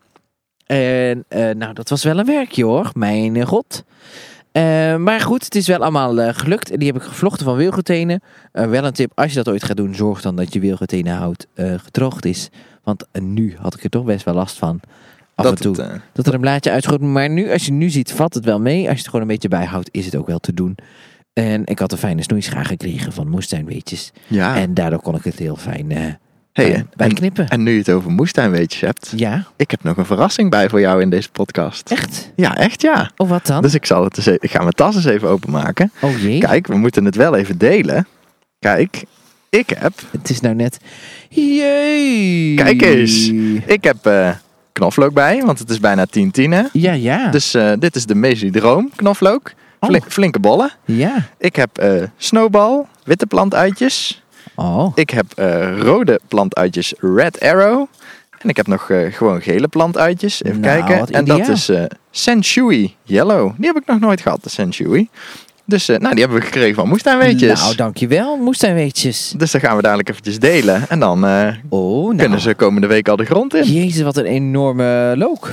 En 0.66 1.26
eh, 1.28 1.50
nou, 1.56 1.74
dat 1.74 1.90
was 1.90 2.04
wel 2.04 2.20
een 2.20 2.26
werkje 2.26 2.64
hoor. 2.66 2.90
Mijn 2.94 3.36
eh, 3.36 3.46
god. 3.46 3.84
Maar 5.00 5.22
goed, 5.22 5.44
het 5.44 5.56
is 5.56 5.68
wel 5.68 5.80
allemaal 5.80 6.34
gelukt. 6.34 6.72
En 6.72 6.80
die 6.80 6.88
heb 6.88 6.96
ik 6.96 7.08
gevlochten 7.08 7.46
van 7.46 7.56
wielgetenen. 7.56 8.22
Eh, 8.52 8.70
wel 8.70 8.84
een 8.84 8.94
tip, 8.94 9.12
als 9.16 9.30
je 9.30 9.36
dat 9.44 9.50
ooit 9.50 9.64
gaat 9.64 9.78
doen, 9.78 9.96
zorg 9.96 10.22
dan 10.22 10.36
dat 10.36 10.54
je 10.54 10.60
wielgetenen 10.60 11.16
hout 11.16 11.48
eh, 11.54 11.74
gedroogd 11.78 12.26
is. 12.26 12.50
Want 12.84 13.06
nu 13.22 13.56
had 13.60 13.74
ik 13.74 13.84
er 13.84 13.90
toch 13.90 14.04
best 14.04 14.26
wel 14.26 14.34
last 14.34 14.58
van. 14.58 14.80
Af 15.36 15.46
dat 15.46 15.56
en 15.56 15.62
toe. 15.62 15.82
Het, 15.82 16.02
Dat 16.14 16.28
er 16.28 16.34
een 16.34 16.42
blaadje 16.42 16.72
uitschoot. 16.72 17.02
Maar 17.02 17.30
nu, 17.30 17.52
als 17.52 17.66
je 17.66 17.72
nu 17.72 17.90
ziet, 17.90 18.12
valt 18.12 18.34
het 18.34 18.46
wel 18.46 18.60
mee. 18.60 18.82
Als 18.82 18.92
je 18.92 18.98
het 18.98 19.06
gewoon 19.06 19.22
een 19.22 19.28
beetje 19.28 19.48
bijhoudt, 19.48 19.90
is 19.92 20.06
het 20.06 20.16
ook 20.16 20.28
wel 20.28 20.40
te 20.40 20.54
doen. 20.54 20.76
En 21.44 21.62
ik 21.66 21.80
had 21.80 21.92
een 21.92 21.98
fijne 21.98 22.22
snoeischaar 22.24 22.66
gekregen 22.66 23.14
van 23.14 23.30
moestuinweetjes. 23.30 24.12
ja. 24.28 24.56
En 24.56 24.74
daardoor 24.74 25.02
kon 25.02 25.16
ik 25.16 25.24
het 25.24 25.40
heel 25.40 25.56
fijn 25.56 25.92
eh 25.92 25.98
Ah. 25.98 26.64
hey, 26.66 26.72
bij- 26.72 26.76
en, 26.82 26.90
bijknippen. 26.96 27.48
en 27.50 27.64
nu 27.64 27.72
je 27.72 27.78
het 27.78 27.90
over 27.90 28.12
moestuinweetjes 28.12 28.82
hebt. 28.82 29.14
Ja, 29.16 29.46
Ik 29.56 29.72
heb 29.72 29.84
nog 29.84 29.98
een 29.98 30.06
verrassing 30.06 30.50
bij 30.50 30.70
voor 30.70 30.80
jou 30.80 31.02
in 31.02 31.10
deze 31.10 31.30
podcast. 31.32 31.92
echt? 31.92 32.32
Ja, 32.36 32.58
echt 32.58 32.82
ja. 32.82 33.12
Oh, 33.18 33.30
wat 33.30 33.46
dan? 33.46 33.62
Dus 33.62 33.74
ik, 33.74 33.86
zal 33.86 34.04
het 34.04 34.18
eens 34.18 34.26
e- 34.26 34.38
ik 34.40 34.52
ga 34.52 34.60
mijn 34.60 34.72
tas 34.72 34.96
eens 34.96 35.06
even 35.06 35.30
openmaken. 35.30 35.92
Oh 36.02 36.22
jee. 36.22 36.40
Kijk, 36.40 36.68
we 36.68 36.76
moeten 36.78 37.06
het 37.06 37.16
wel 37.16 37.36
even 37.36 37.58
delen. 37.58 38.08
Kijk, 38.60 39.04
ik 39.50 39.70
heb, 39.76 39.94
Het 40.12 40.30
is 40.30 40.40
nou 40.42 40.56
net... 40.56 40.78
Jee. 41.30 42.56
Kijk 42.56 42.82
eens. 42.82 43.28
ik 43.66 43.84
heb 43.84 44.06
eh, 44.06 44.30
knoflook 44.72 45.14
bij, 45.14 45.42
want 45.46 45.60
het 45.60 45.70
is 45.70 45.80
bijna 45.80 46.06
10 46.06 46.32
10 46.32 46.52
hè. 46.52 46.64
Ja, 46.74 46.92
ja. 46.94 47.30
Dus 47.32 47.54
eh, 47.54 47.72
dit 47.80 47.96
is 47.96 48.06
de 48.06 48.16
Mesodroom 48.16 48.90
knoflook. 48.96 49.52
Oh. 49.80 49.90
Flink- 49.90 50.06
flinke 50.12 50.40
bollen. 50.40 50.72
Ja. 50.86 51.28
Ik 51.38 51.56
heb 51.56 51.78
eh 51.78 52.04
snowball, 52.18 52.86
witte 53.04 53.26
plantuitjes. 53.26 54.24
Oh. 54.56 54.92
Ik 54.96 55.10
heb 55.10 55.26
eh, 55.36 55.78
rode 55.80 56.20
plantuitjes 56.28 56.94
Red 57.00 57.40
Arrow. 57.40 57.86
En 58.40 58.50
ik 58.50 58.58
heb 58.58 58.68
nog 58.68 58.90
eh, 58.90 59.14
gewoon 59.14 59.42
gele 59.42 59.68
plantuitjes. 59.68 60.44
Even 60.44 60.60
Nou, 60.60 60.84
kijken. 60.86 61.14
En 61.16 61.26
dat 61.26 61.48
is 61.48 61.70
eh 61.70 61.84
Senshui 62.12 62.96
Yellow. 63.04 63.52
Die 63.58 63.66
heb 63.68 63.76
ik 63.78 63.86
nog 63.86 64.00
nooit 64.00 64.22
gehad, 64.22 64.44
de 64.44 64.50
Senshui. 64.50 65.10
Dus 65.66 65.88
nou, 65.88 66.10
die 66.10 66.20
hebben 66.20 66.38
we 66.40 66.46
gekregen 66.46 66.76
van 66.76 66.88
Moestuinweetjes. 66.88 67.62
Nou, 67.62 67.76
dankjewel. 67.76 68.38
Moestuinweetjes. 68.38 69.34
Dus 69.38 69.52
dan 69.52 69.62
gaan 69.62 69.76
we 69.76 69.82
dadelijk 69.82 70.10
eventjes 70.10 70.40
delen. 70.40 70.90
En 70.90 71.00
dan 71.00 71.24
Oh, 71.70 72.04
nou. 72.06 72.16
kunnen 72.18 72.40
ze 72.40 72.54
komende 72.54 72.88
week 72.88 73.08
al 73.08 73.16
de 73.16 73.26
grond 73.26 73.54
in. 73.54 73.64
Jezus, 73.64 74.02
wat 74.02 74.18
een 74.18 74.26
enorme 74.26 75.14
look. 75.18 75.52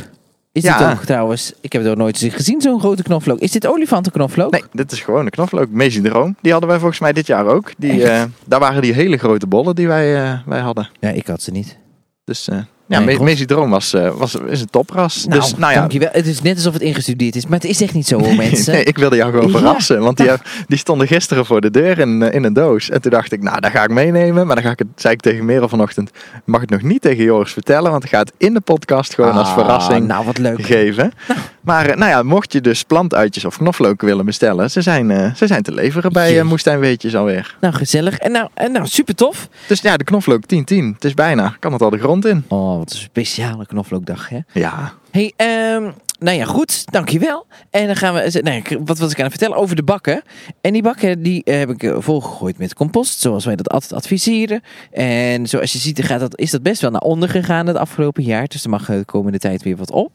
Is 0.55 0.62
Ja. 0.62 0.79
dit 0.79 0.99
ook 0.99 1.05
trouwens... 1.05 1.53
Ik 1.61 1.73
heb 1.73 1.83
het 1.83 1.90
ook 1.90 1.97
nooit 1.97 2.19
gezien, 2.19 2.61
zo'n 2.61 2.81
grote 2.81 3.03
knoflook. 3.03 3.38
Is 3.38 3.51
dit 3.51 3.67
olifantenknoflook? 3.67 4.51
Nee, 4.51 4.62
dit 4.73 4.93
is 4.93 5.01
gewoon 5.01 5.25
een 5.25 5.31
knoflook. 5.31 5.69
Mesodroom. 5.71 6.37
Die 6.40 6.51
hadden 6.53 6.71
wij 6.71 6.79
volgens 6.79 7.01
mij 7.01 7.12
dit 7.12 7.27
jaar 7.27 7.47
ook. 7.47 7.73
Die, 7.79 8.05
eh, 8.05 8.23
daar 8.47 8.61
waren 8.61 8.83
die 8.83 8.93
hele 8.93 9.17
grote 9.17 9.47
bollen 9.47 9.75
die 9.75 9.87
wij, 9.88 10.23
eh, 10.23 10.38
wij 10.47 10.61
hadden. 10.61 10.88
Ja, 11.01 11.09
ik 11.09 11.27
had 11.27 11.43
ze 11.43 11.51
niet. 11.51 11.79
Dus 12.25 12.49
eh 12.49 12.59
ja, 12.87 12.99
Nee, 12.99 13.07
Me- 13.07 13.14
god. 13.14 13.25
Mesodroom 13.25 13.70
was, 13.70 13.92
eh, 13.94 14.11
was, 14.16 14.35
is 14.49 14.61
een 14.61 14.70
topras. 14.70 15.25
Nou, 15.27 15.40
dus 15.40 15.55
nou 15.57 15.73
ja, 15.73 15.79
dankjewel. 15.79 16.09
Het 16.12 16.27
is 16.27 16.42
net 16.42 16.57
alsof 16.57 16.73
het 16.73 16.83
ingestudeerd 16.83 17.37
is, 17.37 17.47
maar 17.47 17.59
het 17.61 17.68
is 17.68 17.81
echt 17.81 17.94
niet 17.94 18.07
zo 18.07 18.18
hoor, 18.18 18.35
mensen. 18.35 18.73
Nee, 18.73 18.85
ik 18.85 18.99
wilde 18.99 19.16
jou 19.16 19.31
gewoon 19.33 19.51
Ja. 19.51 19.59
verrassen. 19.59 20.01
Want 20.01 20.16
die, 20.16 20.31
die 20.66 20.79
stonden 20.79 21.07
gisteren 21.07 21.47
voor 21.47 21.61
de 21.61 21.70
deur 21.70 21.99
in, 21.99 22.23
eh, 22.23 22.35
in 22.35 22.44
een 22.44 22.53
doos. 22.53 22.90
En 22.90 23.01
toen 23.03 23.11
dacht 23.11 23.33
ik, 23.33 23.42
nou, 23.42 23.61
dat 23.61 23.70
ga 23.70 23.83
ik 23.83 23.90
meenemen. 23.90 24.47
Maar 24.47 24.55
dan 24.57 24.64
ga 24.64 24.70
ik 24.70 24.79
het, 24.79 24.88
zei 24.97 25.14
ik 25.14 25.20
tegen 25.20 25.44
Merel 25.44 25.68
vanochtend, 25.68 26.11
mag 26.44 26.61
het 26.61 26.70
nog 26.70 26.83
niet 26.83 27.01
tegen 27.03 27.25
Joris 27.25 27.53
vertellen. 27.53 27.90
Want 27.90 28.05
ik 28.05 28.11
ga 28.11 28.18
het 28.18 28.33
in 28.37 28.55
de 28.55 28.61
podcast 28.61 29.14
gewoon 29.14 29.33
als 29.33 29.49
Ah, 29.49 29.55
verrassing 29.55 30.07
Nou, 30.07 30.25
wat 30.25 30.38
leuk. 30.38 30.64
geven. 30.66 31.12
Maar 31.61 31.87
eh, 31.87 31.97
nou 31.97 32.11
ja, 32.11 32.23
mocht 32.23 32.53
je 32.53 32.61
dus 32.61 32.83
plantuitjes 32.83 33.44
of 33.44 33.57
knoflooken 33.57 34.07
willen 34.07 34.25
bestellen. 34.25 34.70
Ze 34.70 34.81
zijn, 34.83 35.33
ze 35.37 35.47
zijn 35.47 35.62
te 35.62 35.73
leveren 35.73 36.12
bij 36.12 36.31
Jee. 36.31 36.38
uh, 36.42 36.44
Moestuinweetjes 36.44 37.16
alweer. 37.16 37.57
Nou, 37.61 37.75
gezellig. 37.75 38.18
En 38.18 38.33
nou, 38.33 38.49
en 38.55 38.73
nou 38.73 38.87
super 38.87 39.14
tof. 39.14 39.49
Dus 39.66 39.81
ja, 39.81 39.97
de 39.97 40.05
knoflook 40.05 40.42
10-10. 40.42 40.92
Het 40.94 41.05
is 41.05 41.14
bijna. 41.14 41.57
Kan 41.59 41.73
het 41.73 41.83
al 41.83 41.90
de 41.90 41.99
grond 41.99 42.25
in. 42.27 42.44
Oh, 42.49 42.74
wat 42.79 42.93
een 42.93 42.99
speciale 42.99 43.67
knoflookdag, 43.67 44.29
hè? 44.29 44.39
Ja. 44.53 44.93
Hey, 45.11 45.33
ehm, 45.37 45.91
nou 46.19 46.37
ja, 46.37 46.45
goed, 46.45 46.93
dankjewel. 46.93 47.47
En 47.71 47.87
dan 47.87 47.97
gaan 47.97 48.15
we, 48.15 48.41
nou 48.43 48.63
ja, 48.69 48.85
wat 48.85 48.99
was 48.99 49.11
ik 49.11 49.19
aan 49.19 49.25
het 49.25 49.35
vertellen 49.35 49.57
over 49.57 49.77
de 49.77 49.83
bakken. 49.83 50.23
En 50.61 50.73
die 50.73 50.83
bakken 50.83 51.23
die 51.23 51.45
eh, 51.45 51.59
heb 51.59 51.71
ik 51.71 51.83
eh, 51.83 51.97
volgegooid 51.99 52.59
met 52.59 52.75
compost, 52.75 53.21
zoals 53.21 53.45
wij 53.45 53.57
dat 53.57 53.71
altijd 53.71 53.93
adviseren. 53.93 54.63
En 54.91 55.47
zoals 55.47 55.73
je 55.73 55.79
ziet 55.79 56.05
gaat 56.05 56.21
dat, 56.21 56.39
is 56.39 56.51
dat 56.51 56.63
best 56.63 56.81
wel 56.81 56.91
naar 56.91 57.01
onder 57.01 57.29
gegaan 57.29 57.67
het 57.67 57.77
afgelopen 57.77 58.23
jaar. 58.23 58.47
Dus 58.49 58.65
er 58.65 58.71
mag 58.71 58.89
eh, 58.89 58.97
de 58.97 59.05
komende 59.05 59.39
tijd 59.39 59.63
weer 59.63 59.77
wat 59.77 59.91
op. 59.91 60.13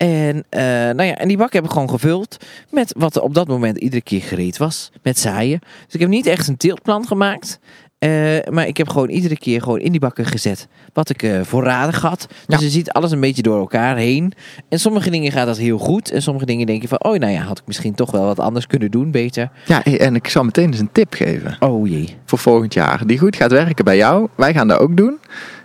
En, 0.00 0.44
eh, 0.48 0.62
nou 0.62 1.02
ja, 1.02 1.14
en 1.14 1.28
die 1.28 1.36
bak 1.36 1.52
heb 1.52 1.64
ik 1.64 1.70
gewoon 1.70 1.90
gevuld 1.90 2.36
met 2.70 2.94
wat 2.98 3.16
er 3.16 3.22
op 3.22 3.34
dat 3.34 3.48
moment 3.48 3.78
iedere 3.78 4.02
keer 4.02 4.22
gereed 4.22 4.56
was. 4.56 4.90
Met 5.02 5.18
zaaien. 5.18 5.58
Dus 5.84 5.94
ik 5.94 6.00
heb 6.00 6.08
niet 6.08 6.26
echt 6.26 6.48
een 6.48 6.56
teeltplan 6.56 7.06
gemaakt. 7.06 7.58
Eh, 8.00 8.10
maar 8.52 8.66
ik 8.66 8.76
heb 8.76 8.88
gewoon 8.88 9.08
iedere 9.08 9.38
keer 9.38 9.62
gewoon 9.62 9.78
in 9.80 9.90
die 9.90 10.00
bakken 10.00 10.24
gezet 10.26 10.68
wat 10.92 11.10
ik 11.10 11.22
eh, 11.22 11.40
voorradig 11.42 12.00
had. 12.00 12.26
Dus 12.46 12.58
Ja. 12.58 12.64
je 12.64 12.70
ziet 12.70 12.90
alles 12.90 13.10
een 13.10 13.20
beetje 13.20 13.42
door 13.42 13.58
elkaar 13.58 13.96
heen. 13.96 14.32
En 14.68 14.78
sommige 14.78 15.10
dingen 15.10 15.32
gaat 15.32 15.46
dat 15.46 15.58
heel 15.58 15.78
goed. 15.78 16.10
En 16.10 16.22
sommige 16.22 16.46
dingen 16.46 16.66
denk 16.66 16.82
je 16.82 16.88
van, 16.88 17.04
oh 17.04 17.18
nou 17.18 17.32
ja, 17.32 17.40
had 17.42 17.58
ik 17.58 17.66
misschien 17.66 17.94
toch 17.94 18.10
wel 18.10 18.24
wat 18.24 18.38
anders 18.38 18.66
kunnen 18.66 18.90
doen, 18.90 19.10
beter. 19.10 19.50
Ja, 19.66 19.84
en 19.84 20.14
ik 20.14 20.28
zal 20.28 20.44
meteen 20.44 20.66
eens 20.66 20.78
een 20.78 20.92
tip 20.92 21.14
geven 21.14 21.56
Oh 21.60 21.88
jee. 21.88 22.16
voor 22.24 22.38
volgend 22.38 22.74
jaar. 22.74 23.06
Die 23.06 23.18
goed 23.18 23.36
gaat 23.36 23.50
werken 23.52 23.84
bij 23.84 23.96
jou. 23.96 24.28
Wij 24.34 24.52
gaan 24.52 24.68
dat 24.68 24.78
ook 24.78 24.96
doen. 24.96 25.18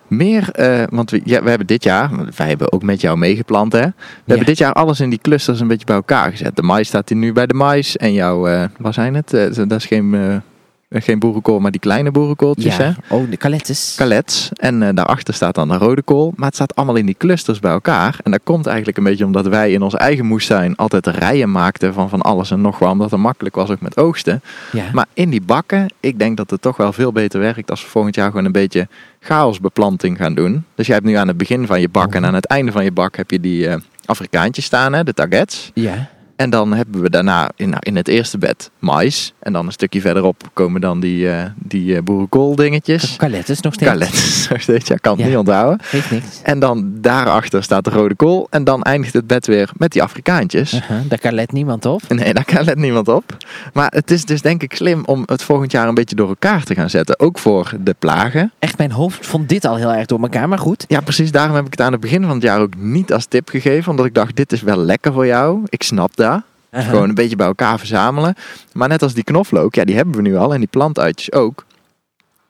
Meer, 0.07 0.49
eh, 0.51 0.83
want 0.89 1.11
we, 1.11 1.21
ja, 1.23 1.43
we 1.43 1.49
hebben 1.49 1.67
dit 1.67 1.83
jaar, 1.83 2.09
wij 2.35 2.47
hebben 2.47 2.71
ook 2.71 2.83
met 2.83 3.01
jou 3.01 3.17
meegeplant 3.17 3.73
hè. 3.73 3.81
We 3.85 3.91
hebben 4.25 4.45
dit 4.45 4.57
jaar 4.57 4.73
alles 4.73 4.99
in 4.99 5.09
die 5.09 5.19
clusters 5.21 5.59
een 5.59 5.67
beetje 5.67 5.85
bij 5.85 5.95
elkaar 5.95 6.31
gezet. 6.31 6.55
De 6.55 6.61
mais 6.61 6.87
staat 6.87 7.09
hier 7.09 7.17
nu 7.17 7.33
bij 7.33 7.45
de 7.47 7.53
mais. 7.53 7.97
En 7.97 8.13
jouw, 8.13 8.67
wat 8.77 8.93
zijn 8.93 9.13
het? 9.15 9.29
Dat 9.55 9.71
is 9.71 9.85
geen, 9.85 10.41
geen 10.89 11.19
boerenkool, 11.19 11.59
maar 11.59 11.71
die 11.71 11.79
kleine 11.79 12.11
boerenkooltjes 12.11 12.77
hè. 12.77 12.91
Oh, 13.09 13.29
de 13.29 13.37
kalettes. 13.37 13.93
Kalets. 13.97 14.49
En 14.53 14.83
eh, 14.83 14.89
daarachter 14.93 15.33
staat 15.33 15.55
dan 15.55 15.67
de 15.67 15.77
rode 15.77 16.01
kool. 16.01 16.33
Maar 16.35 16.45
het 16.45 16.55
staat 16.55 16.75
allemaal 16.75 16.95
in 16.95 17.05
die 17.05 17.15
clusters 17.17 17.59
bij 17.59 17.71
elkaar. 17.71 18.19
En 18.23 18.31
dat 18.31 18.39
komt 18.43 18.65
eigenlijk 18.67 18.97
een 18.97 19.03
beetje 19.03 19.25
omdat 19.25 19.47
wij 19.47 19.71
in 19.71 19.81
onze 19.81 19.97
eigen 19.97 20.25
moestuin 20.25 20.75
altijd 20.75 21.07
rijen 21.07 21.51
maakten 21.51 21.93
van 21.93 22.09
van 22.09 22.21
alles 22.21 22.51
en 22.51 22.61
nog 22.61 22.79
wat. 22.79 22.91
Omdat 22.91 23.11
het 23.11 23.19
makkelijk 23.19 23.55
was 23.55 23.69
ook 23.69 23.81
met 23.81 23.97
oogsten. 23.97 24.41
ja. 24.71 24.83
Maar 24.93 25.05
in 25.13 25.29
die 25.29 25.41
bakken, 25.41 25.87
ik 25.99 26.19
denk 26.19 26.37
dat 26.37 26.49
het 26.49 26.61
toch 26.61 26.77
wel 26.77 26.93
veel 26.93 27.11
beter 27.11 27.39
werkt 27.39 27.69
als 27.69 27.83
we 27.83 27.89
volgend 27.89 28.15
jaar 28.15 28.29
gewoon 28.29 28.45
een 28.45 28.51
beetje 28.51 28.87
chaosbeplanting 29.19 30.17
gaan 30.17 30.33
doen. 30.33 30.65
Dus 30.75 30.85
jij 30.85 30.95
hebt 30.95 31.07
nu 31.07 31.13
aan 31.13 31.27
het 31.27 31.37
begin 31.37 31.65
van 31.67 31.81
je 31.81 31.89
bak 31.89 32.15
en 32.15 32.25
aan 32.25 32.33
het 32.33 32.45
einde 32.45 32.71
van 32.71 32.83
je 32.83 32.91
bak 32.91 33.15
heb 33.15 33.31
je 33.31 33.39
die 33.39 33.67
eh, 33.67 33.75
Afrikaantjes 34.05 34.65
staan, 34.65 34.93
hè, 34.93 35.03
de 35.03 35.13
targets. 35.13 35.71
ja. 35.73 36.09
En 36.35 36.49
dan 36.49 36.73
hebben 36.73 37.01
we 37.01 37.09
daarna 37.09 37.49
in, 37.55 37.73
in 37.79 37.95
het 37.95 38.07
eerste 38.07 38.37
bed 38.37 38.71
mais. 38.79 39.33
En 39.39 39.53
dan 39.53 39.65
een 39.65 39.71
stukje 39.71 40.01
verderop 40.01 40.41
komen 40.53 40.81
dan 40.81 40.99
die, 40.99 41.29
eh 41.29 41.43
die 41.55 41.95
eh, 41.95 42.03
boerenkool 42.03 42.55
dingetjes. 42.55 43.15
Kalettes 43.15 43.59
nog 43.61 43.73
steeds. 43.73 43.91
Kalets, 43.91 44.47
nog 44.49 44.61
steeds, 44.61 44.87
ja, 44.87 44.95
kan 44.95 45.11
het 45.13 45.21
Ja. 45.21 45.27
niet 45.27 45.37
onthouden. 45.37 45.79
Geeft 45.81 46.11
niks. 46.11 46.39
En 46.43 46.59
dan 46.59 46.91
daarachter 47.01 47.63
staat 47.63 47.83
de 47.83 47.89
rode 47.89 48.15
kool. 48.15 48.47
En 48.49 48.63
dan 48.63 48.81
eindigt 48.83 49.13
het 49.13 49.27
bed 49.27 49.47
weer 49.47 49.69
met 49.77 49.91
die 49.91 50.03
Afrikaantjes. 50.03 50.73
Uh-huh, 50.73 50.97
daar 51.07 51.19
kan 51.19 51.33
let 51.33 51.51
niemand 51.51 51.85
op. 51.85 52.01
Nee, 52.07 52.33
daar 52.33 52.45
kan 52.45 52.63
let 52.63 52.77
niemand 52.77 53.07
op. 53.07 53.37
Maar 53.73 53.91
het 53.95 54.11
is 54.11 54.25
dus 54.25 54.41
denk 54.41 54.63
ik 54.63 54.73
slim 54.75 55.03
om 55.05 55.23
het 55.25 55.43
volgend 55.43 55.71
jaar 55.71 55.87
een 55.87 55.93
beetje 55.93 56.15
door 56.15 56.27
elkaar 56.29 56.63
te 56.63 56.73
gaan 56.75 56.89
zetten. 56.89 57.19
Ook 57.19 57.39
voor 57.39 57.71
de 57.79 57.95
plagen. 57.99 58.51
Echt, 58.59 58.77
mijn 58.77 58.91
hoofd 58.91 59.25
vond 59.25 59.49
dit 59.49 59.65
al 59.65 59.75
heel 59.75 59.93
erg 59.93 60.05
door 60.05 60.21
elkaar, 60.21 60.49
maar 60.49 60.59
goed. 60.59 60.85
Ja, 60.87 61.01
precies. 61.01 61.31
Daarom 61.31 61.55
heb 61.55 61.65
ik 61.65 61.71
het 61.71 61.81
aan 61.81 61.91
het 61.91 62.01
begin 62.01 62.21
van 62.23 62.33
het 62.33 62.41
jaar 62.43 62.59
ook 62.61 62.75
niet 62.77 63.13
als 63.13 63.25
tip 63.25 63.49
gegeven. 63.49 63.91
Omdat 63.91 64.05
ik 64.05 64.13
dacht, 64.13 64.35
dit 64.35 64.51
is 64.51 64.61
wel 64.61 64.77
lekker 64.77 65.13
voor 65.13 65.25
jou. 65.25 65.61
Ik 65.69 65.83
snap 65.83 66.15
dat. 66.15 66.23
Gewoon 66.83 67.09
een 67.09 67.15
beetje 67.15 67.35
bij 67.35 67.47
elkaar 67.47 67.77
verzamelen. 67.77 68.35
Maar 68.73 68.87
net 68.87 69.01
als 69.01 69.13
die 69.13 69.23
knoflook, 69.23 69.75
ja, 69.75 69.83
die 69.83 69.95
hebben 69.95 70.15
we 70.15 70.21
nu 70.21 70.35
al. 70.35 70.53
En 70.53 70.59
die 70.59 70.69
plantuitjes 70.69 71.31
ook. 71.31 71.65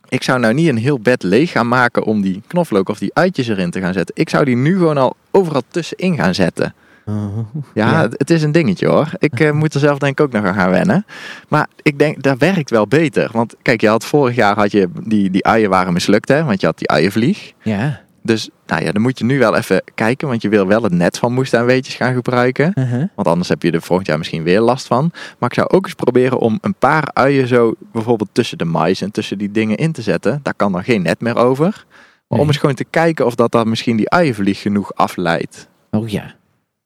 Ik 0.09 0.23
zou 0.23 0.39
nou 0.39 0.53
niet 0.53 0.67
een 0.67 0.77
heel 0.77 0.99
bed 0.99 1.23
leeg 1.23 1.51
gaan 1.51 1.67
maken 1.67 2.03
om 2.03 2.21
die 2.21 2.41
knoflook 2.47 2.89
of 2.89 2.99
die 2.99 3.13
uitjes 3.13 3.47
erin 3.47 3.71
te 3.71 3.79
gaan 3.79 3.93
zetten. 3.93 4.15
Ik 4.17 4.29
zou 4.29 4.45
die 4.45 4.55
nu 4.55 4.77
gewoon 4.77 4.97
al 4.97 5.15
overal 5.31 5.61
tussenin 5.67 6.15
gaan 6.15 6.33
zetten. 6.33 6.73
Uh-huh. 7.05 7.45
Ja, 7.73 7.91
Ja. 7.91 8.01
Het, 8.01 8.15
het 8.17 8.29
is 8.29 8.43
een 8.43 8.51
dingetje 8.51 8.87
hoor. 8.87 9.09
Ik 9.17 9.39
eh, 9.39 9.51
moet 9.51 9.73
er 9.73 9.79
zelf 9.79 9.97
denk 9.97 10.19
ik 10.19 10.25
ook 10.25 10.31
nog 10.31 10.45
aan 10.45 10.53
gaan 10.53 10.69
wennen. 10.69 11.05
Maar 11.47 11.67
ik 11.81 11.99
denk, 11.99 12.23
dat 12.23 12.37
werkt 12.37 12.69
wel 12.69 12.87
beter. 12.87 13.29
Want 13.31 13.55
kijk, 13.61 13.81
je 13.81 13.87
had 13.87 14.05
vorig 14.05 14.35
jaar 14.35 14.55
had 14.55 14.71
je 14.71 14.89
die, 15.03 15.29
die 15.29 15.45
uien 15.45 15.69
waren 15.69 15.93
mislukt 15.93 16.27
hè. 16.27 16.43
Want 16.43 16.61
je 16.61 16.67
had 16.67 16.77
die 16.77 16.89
uienvlieg. 16.89 17.51
Ja. 17.61 18.01
Dus 18.25 18.49
nou 18.65 18.83
ja, 18.83 18.91
dan 18.91 19.01
moet 19.01 19.19
je 19.19 19.25
nu 19.25 19.39
wel 19.39 19.55
even 19.55 19.81
kijken. 19.95 20.27
Want 20.27 20.41
je 20.41 20.49
wil 20.49 20.67
wel 20.67 20.83
het 20.83 20.91
net 20.91 21.17
van 21.17 21.33
moestuinweetjes 21.33 21.95
gaan 21.95 22.13
gebruiken. 22.13 22.71
Uh-huh. 22.75 23.03
Want 23.15 23.27
anders 23.27 23.49
heb 23.49 23.61
je 23.61 23.71
er 23.71 23.81
volgend 23.81 24.07
jaar 24.07 24.17
misschien 24.17 24.43
weer 24.43 24.59
last 24.59 24.87
van. 24.87 25.11
Maar 25.39 25.49
ik 25.49 25.55
zou 25.55 25.67
ook 25.69 25.85
eens 25.85 25.93
proberen 25.93 26.39
om 26.39 26.57
een 26.61 26.75
paar 26.75 27.09
uien 27.13 27.47
zo 27.47 27.73
bijvoorbeeld 27.91 28.29
tussen 28.31 28.57
de 28.57 28.65
mais 28.65 29.01
en 29.01 29.11
tussen 29.11 29.37
die 29.37 29.51
dingen 29.51 29.77
in 29.77 29.91
te 29.91 30.01
zetten. 30.01 30.39
Daar 30.43 30.53
kan 30.53 30.71
dan 30.71 30.83
geen 30.83 31.01
net 31.01 31.21
meer 31.21 31.37
over. 31.37 31.85
Maar 32.27 32.39
om 32.39 32.47
eens 32.47 32.57
gewoon 32.57 32.75
te 32.75 32.85
kijken 32.89 33.25
of 33.25 33.35
dat 33.35 33.51
dan 33.51 33.69
misschien 33.69 33.97
die 33.97 34.09
uienvlieg 34.09 34.61
genoeg 34.61 34.93
afleidt. 34.93 35.67
Oh 35.91 36.09
ja. 36.09 36.35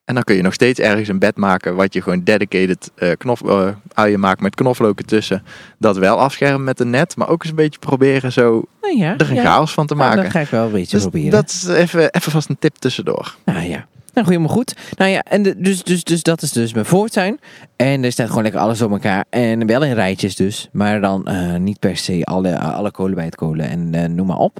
En 0.09 0.15
dan 0.15 0.23
kun 0.23 0.35
je 0.35 0.41
nog 0.41 0.53
steeds 0.53 0.79
ergens 0.79 1.07
een 1.07 1.19
bed 1.19 1.37
maken 1.37 1.75
wat 1.75 1.93
je 1.93 2.01
gewoon 2.01 2.23
dedicated 2.23 2.91
eh 2.95 3.11
knof, 3.17 3.41
eh, 3.41 3.67
uien 3.93 4.19
maakt 4.19 4.41
met 4.41 4.55
knoflooken 4.55 5.05
tussen. 5.05 5.43
Dat 5.77 5.97
wel 5.97 6.19
afschermen 6.19 6.63
met 6.63 6.79
een 6.79 6.89
net, 6.89 7.15
maar 7.15 7.29
ook 7.29 7.41
eens 7.41 7.49
een 7.49 7.55
beetje 7.55 7.79
proberen 7.79 8.31
zo 8.31 8.63
Nou 8.81 8.97
ja. 8.97 9.13
er 9.17 9.29
een 9.29 9.35
ja. 9.35 9.43
chaos 9.43 9.73
van 9.73 9.87
te 9.87 9.95
Nou, 9.95 10.07
maken. 10.07 10.23
dat 10.23 10.31
ga 10.31 10.39
ik 10.39 10.47
wel 10.47 10.65
een 10.65 10.71
beetje 10.71 10.91
dus 10.91 11.01
proberen. 11.01 11.31
dat 11.31 11.49
is 11.49 11.67
even, 11.67 12.11
even 12.11 12.31
vast 12.31 12.49
een 12.49 12.59
tip 12.59 12.75
tussendoor. 12.75 13.35
Nou 13.45 13.61
ja. 13.61 13.85
Nou, 14.13 14.27
helemaal 14.27 14.55
goed. 14.55 14.75
Nou 14.97 15.11
ja, 15.11 15.23
en 15.23 15.43
de, 15.43 15.61
dus, 15.61 15.83
dus, 15.83 16.03
dus 16.03 16.23
dat 16.23 16.41
is 16.41 16.51
dus 16.51 16.73
mijn 16.73 16.85
voortuin. 16.85 17.39
En 17.75 18.03
er 18.03 18.11
staat 18.11 18.27
gewoon 18.27 18.43
lekker 18.43 18.61
alles 18.61 18.81
op 18.81 18.91
elkaar. 18.91 19.25
En 19.29 19.65
wel 19.65 19.83
in 19.83 19.93
rijtjes 19.93 20.35
dus. 20.35 20.69
Maar 20.71 21.01
dan 21.01 21.27
eh, 21.27 21.55
niet 21.55 21.79
per 21.79 21.97
se 21.97 22.21
alle, 22.23 22.59
alle 22.59 22.91
kolen 22.91 23.15
bij 23.15 23.25
het 23.25 23.35
kolen 23.35 23.69
en 23.69 24.15
noem 24.15 24.27
maar 24.27 24.37
op. 24.37 24.59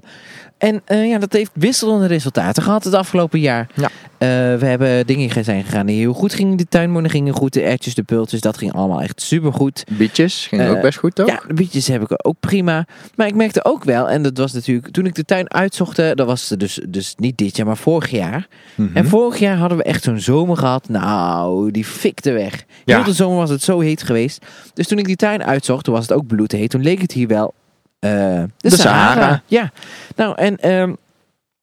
En 0.59 0.81
eh, 0.85 1.09
ja, 1.09 1.17
dat 1.17 1.33
heeft 1.33 1.51
wisselende 1.53 2.05
resultaten 2.05 2.63
gehad 2.63 2.83
het 2.83 2.93
afgelopen 2.93 3.39
jaar. 3.39 3.67
Ja. 3.75 3.89
Eh, 4.19 4.27
we 4.59 4.65
hebben 4.65 5.07
dingen 5.07 5.43
zijn 5.43 5.63
gegaan 5.63 5.85
die 5.85 5.99
heel 5.99 6.13
goed 6.13 6.33
gingen. 6.33 6.57
De 6.57 6.67
tuinmonen 6.69 7.09
gingen 7.09 7.33
goed. 7.33 7.53
De 7.53 7.61
ertjes, 7.61 7.95
de 7.95 8.03
pultjes, 8.03 8.41
dat 8.41 8.57
ging 8.57 8.73
allemaal 8.73 9.01
echt 9.01 9.21
supergoed. 9.21 9.83
Bietjes 9.91 10.47
ging 10.47 10.61
Eh, 10.61 10.69
ook 10.69 10.81
best 10.81 10.97
goed 10.97 11.15
toch? 11.15 11.27
Ja, 11.27 11.41
de 11.47 11.53
bietjes 11.53 11.87
heb 11.87 12.01
ik 12.01 12.27
ook 12.27 12.35
prima. 12.39 12.85
Maar 13.15 13.27
ik 13.27 13.35
merkte 13.35 13.65
ook 13.65 13.83
wel, 13.83 14.09
en 14.09 14.21
dat 14.21 14.37
was 14.37 14.53
natuurlijk 14.53 14.91
toen 14.91 15.05
ik 15.05 15.15
de 15.15 15.25
tuin 15.25 15.53
uitzocht, 15.53 15.99
eh, 15.99 16.11
dat 16.13 16.27
was 16.27 16.47
dus, 16.47 16.79
dus 16.89 17.13
niet 17.17 17.37
dit 17.37 17.57
jaar, 17.57 17.65
maar 17.65 17.77
vorig 17.77 18.09
jaar. 18.09 18.47
Mhm. 18.75 18.97
En 18.97 19.07
vorig 19.07 19.39
jaar 19.39 19.57
hadden 19.57 19.77
we 19.77 19.83
echt 19.83 20.03
zo'n 20.03 20.19
zomer 20.19 20.57
gehad. 20.57 20.89
Nou, 20.89 21.71
die 21.71 21.85
fikte 21.85 22.31
weg. 22.31 22.65
Ja. 22.85 22.95
Heel 22.95 23.03
de 23.05 23.13
zomer 23.13 23.37
was 23.37 23.49
het 23.49 23.63
zo 23.63 23.79
heet 23.79 24.03
geweest. 24.03 24.45
Dus 24.73 24.87
toen 24.87 24.97
ik 24.97 25.05
die 25.05 25.15
tuin 25.15 25.43
uitzocht, 25.43 25.83
toen 25.83 25.93
was 25.93 26.07
het 26.07 26.17
ook 26.17 26.27
bloedheet. 26.27 26.69
Toen 26.69 26.83
leek 26.83 27.01
het 27.01 27.11
hier 27.11 27.27
wel 27.27 27.53
eh, 27.53 27.68
de, 27.99 28.47
De 28.57 28.69
Sahara. 28.69 29.13
Sahara. 29.13 29.43
Ja, 29.45 29.71
nou 30.15 30.35
en 30.35 30.57
ehm, 30.57 30.93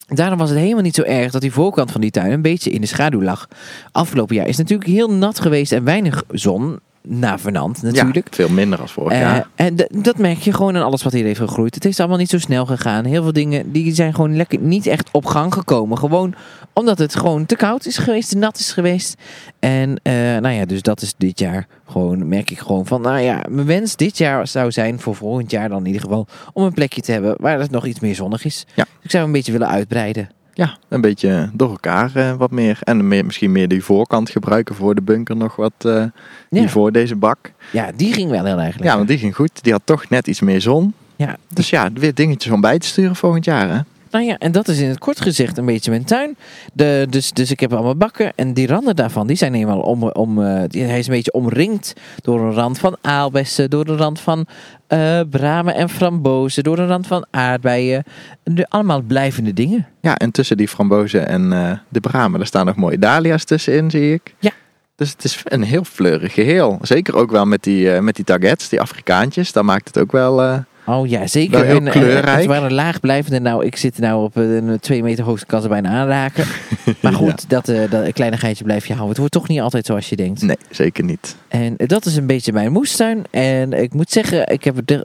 daarom 0.06 0.38
was 0.38 0.50
het 0.50 0.58
helemaal 0.58 0.82
niet 0.82 0.94
zo 0.94 1.02
erg 1.02 1.32
dat 1.32 1.40
die 1.40 1.52
voorkant 1.52 1.90
van 1.90 2.00
die 2.00 2.10
tuin 2.10 2.32
een 2.32 2.42
beetje 2.42 2.70
in 2.70 2.80
de 2.80 2.86
schaduw 2.86 3.22
lag. 3.22 3.48
Afgelopen 3.92 4.34
jaar 4.34 4.46
is 4.46 4.58
het 4.58 4.68
natuurlijk 4.68 4.98
heel 4.98 5.10
nat 5.10 5.40
geweest 5.40 5.72
en 5.72 5.84
weinig 5.84 6.24
zon. 6.28 6.80
Na 7.08 7.38
Vernant 7.38 7.82
natuurlijk. 7.82 8.26
Ja, 8.30 8.34
veel 8.34 8.48
minder 8.48 8.80
als 8.80 8.92
vorig 8.92 9.12
Eh, 9.12 9.20
jaar. 9.20 9.48
en 9.54 9.76
dat 9.90 10.18
merk 10.18 10.38
je 10.38 10.52
gewoon 10.52 10.76
aan 10.76 10.82
alles 10.82 11.02
wat 11.02 11.12
hier 11.12 11.24
heeft 11.24 11.38
gegroeid. 11.40 11.74
Het 11.74 11.84
is 11.84 11.98
allemaal 12.00 12.18
niet 12.18 12.30
zo 12.30 12.38
snel 12.38 12.66
gegaan. 12.66 13.04
Heel 13.04 13.22
veel 13.22 13.32
dingen 13.32 13.72
die 13.72 13.94
zijn 13.94 14.14
gewoon 14.14 14.36
lekker 14.36 14.58
niet 14.60 14.86
echt 14.86 15.08
op 15.12 15.26
gang 15.26 15.52
gekomen. 15.52 15.98
Gewoon 15.98 16.34
omdat 16.72 16.98
het 16.98 17.14
gewoon 17.16 17.46
te 17.46 17.56
koud 17.56 17.86
is 17.86 17.98
geweest, 17.98 18.28
te 18.30 18.36
nat 18.36 18.58
is 18.58 18.72
geweest. 18.72 19.14
En 19.58 20.00
eh, 20.02 20.12
nou 20.12 20.48
ja, 20.48 20.64
dus 20.64 20.82
dat 20.82 21.02
is 21.02 21.14
dit 21.18 21.38
jaar 21.38 21.66
gewoon, 21.86 22.28
merk 22.28 22.50
ik 22.50 22.58
gewoon 22.58 22.86
van, 22.86 23.00
nou 23.00 23.18
ja, 23.20 23.42
mijn 23.48 23.66
wens 23.66 23.96
dit 23.96 24.18
jaar 24.18 24.46
zou 24.46 24.70
zijn 24.70 25.00
voor 25.00 25.14
volgend 25.14 25.50
jaar 25.50 25.68
dan 25.68 25.78
in 25.78 25.86
ieder 25.86 26.00
geval 26.02 26.26
om 26.52 26.64
een 26.64 26.72
plekje 26.74 27.00
te 27.00 27.12
hebben 27.12 27.34
waar 27.40 27.58
het 27.60 27.70
nog 27.70 27.86
iets 27.86 28.00
meer 28.00 28.14
zonnig 28.14 28.44
is. 28.44 28.66
Ja. 28.74 28.84
Ik 29.02 29.10
zou 29.10 29.24
een 29.24 29.32
beetje 29.32 29.52
willen 29.52 29.68
uitbreiden. 29.68 30.28
Ja, 30.56 30.76
een 30.88 31.00
beetje 31.00 31.50
door 31.52 31.70
elkaar 31.70 32.10
eh, 32.14 32.32
wat 32.32 32.50
meer. 32.50 32.78
En 32.82 33.08
meer, 33.08 33.24
misschien 33.24 33.52
meer 33.52 33.68
die 33.68 33.84
voorkant 33.84 34.30
gebruiken 34.30 34.74
voor 34.74 34.94
de 34.94 35.02
bunker 35.02 35.36
nog 35.36 35.56
wat 35.56 35.72
Ja. 35.78 36.10
hier 36.50 36.68
voor 36.68 36.92
deze 36.92 37.16
bak. 37.16 37.38
Ja, 37.72 37.90
die 37.96 38.12
ging 38.12 38.30
wel 38.30 38.44
heel 38.44 38.56
erg 38.58 38.64
lekker. 38.66 38.84
Ja, 38.84 38.96
want 38.96 39.08
die 39.08 39.18
ging 39.18 39.34
goed. 39.34 39.62
Die 39.62 39.72
had 39.72 39.82
toch 39.84 40.08
net 40.08 40.26
iets 40.26 40.40
meer 40.40 40.60
zon. 40.60 40.94
Ja, 41.16 41.36
Dus 41.52 41.70
ja, 41.70 41.90
weer 41.92 42.14
dingetjes 42.14 42.52
om 42.52 42.60
bij 42.60 42.78
te 42.78 42.86
sturen 42.86 43.16
volgend 43.16 43.44
jaar 43.44 43.68
hè. 43.70 43.80
Nou 44.16 44.28
ja, 44.28 44.38
en 44.38 44.52
dat 44.52 44.68
is 44.68 44.78
in 44.78 44.88
het 44.88 44.98
kort 44.98 45.20
gezegd 45.20 45.58
een 45.58 45.64
beetje 45.64 45.90
mijn 45.90 46.04
tuin. 46.04 46.36
De, 46.72 47.06
dus, 47.10 47.32
dus 47.32 47.50
ik 47.50 47.60
heb 47.60 47.72
allemaal 47.72 47.96
bakken. 47.96 48.32
En 48.34 48.54
die 48.54 48.66
randen 48.66 48.96
daarvan, 48.96 49.26
die 49.26 49.36
zijn 49.36 49.54
eenmaal 49.54 49.80
om... 49.80 50.02
om 50.02 50.42
eh, 50.42 50.62
hij 50.70 50.98
is 50.98 51.06
een 51.06 51.12
beetje 51.12 51.32
omringd 51.32 51.92
door 52.22 52.40
een 52.40 52.52
rand 52.52 52.78
van 52.78 52.96
aalbessen. 53.00 53.70
Door 53.70 53.88
een 53.88 53.96
rand 53.96 54.20
van 54.20 54.46
eh 54.86 55.20
bramen 55.30 55.74
en 55.74 55.88
frambozen. 55.88 56.62
Door 56.62 56.78
een 56.78 56.86
rand 56.86 57.06
van 57.06 57.26
aardbeien. 57.30 58.04
De, 58.42 58.66
allemaal 58.68 59.00
blijvende 59.00 59.52
dingen. 59.52 59.86
Ja, 60.00 60.16
en 60.16 60.30
tussen 60.30 60.56
die 60.56 60.68
frambozen 60.68 61.28
en 61.28 61.52
eh, 61.52 61.78
de 61.88 62.00
bramen, 62.00 62.38
daar 62.38 62.48
staan 62.48 62.66
nog 62.66 62.76
mooie 62.76 62.98
dahlia's 62.98 63.44
tussenin, 63.44 63.90
zie 63.90 64.12
ik. 64.12 64.34
Ja. 64.38 64.50
Dus 64.94 65.10
het 65.10 65.24
is 65.24 65.42
een 65.44 65.62
heel 65.62 65.84
fleurig 65.84 66.32
geheel. 66.32 66.78
Zeker 66.82 67.16
ook 67.16 67.30
wel 67.30 67.44
met 67.44 67.62
die, 67.62 67.92
eh, 67.92 68.00
met 68.00 68.16
die 68.16 68.24
targets, 68.24 68.68
die 68.68 68.80
Afrikaantjes. 68.80 69.52
Daar 69.52 69.64
maakt 69.64 69.86
het 69.86 69.98
ook 69.98 70.12
wel, 70.12 70.64
Oh 70.86 71.08
ja, 71.08 71.26
zeker. 71.26 71.58
Wel 71.58 71.62
heel 71.62 71.76
En, 71.76 71.86
eh, 71.86 71.92
kleurrijk. 71.92 72.36
Het 72.36 72.46
waren 72.46 72.72
laagblijvende. 72.72 73.40
Nou, 73.40 73.64
ik 73.64 73.76
zit 73.76 73.98
nou 73.98 74.24
op 74.24 74.36
eh, 74.36 74.54
een 74.54 74.80
twee 74.80 75.02
meter 75.02 75.24
hoogte, 75.24 75.46
kan 75.46 75.62
ze 75.62 75.68
bijna 75.68 75.88
aanraken. 75.88 76.44
Maar 77.02 77.12
goed, 77.12 77.50
dat, 77.50 77.68
eh 77.68 77.90
dat 77.90 78.12
kleinigheidje 78.12 78.64
blijf 78.64 78.86
je 78.86 78.92
houden. 78.92 79.08
Het 79.08 79.18
wordt 79.18 79.32
toch 79.32 79.48
niet 79.48 79.60
altijd 79.60 79.86
zoals 79.86 80.08
je 80.08 80.16
denkt. 80.16 80.42
Nee, 80.42 80.56
zeker 80.70 81.04
niet. 81.04 81.36
En 81.48 81.74
dat 81.76 82.04
is 82.04 82.16
een 82.16 82.26
beetje 82.26 82.52
mijn 82.52 82.72
moestuin. 82.72 83.24
En 83.30 83.72
ik 83.72 83.94
moet 83.94 84.10
zeggen, 84.10 84.48
ik 84.48 84.64
heb 84.64 84.90
er 84.90 85.04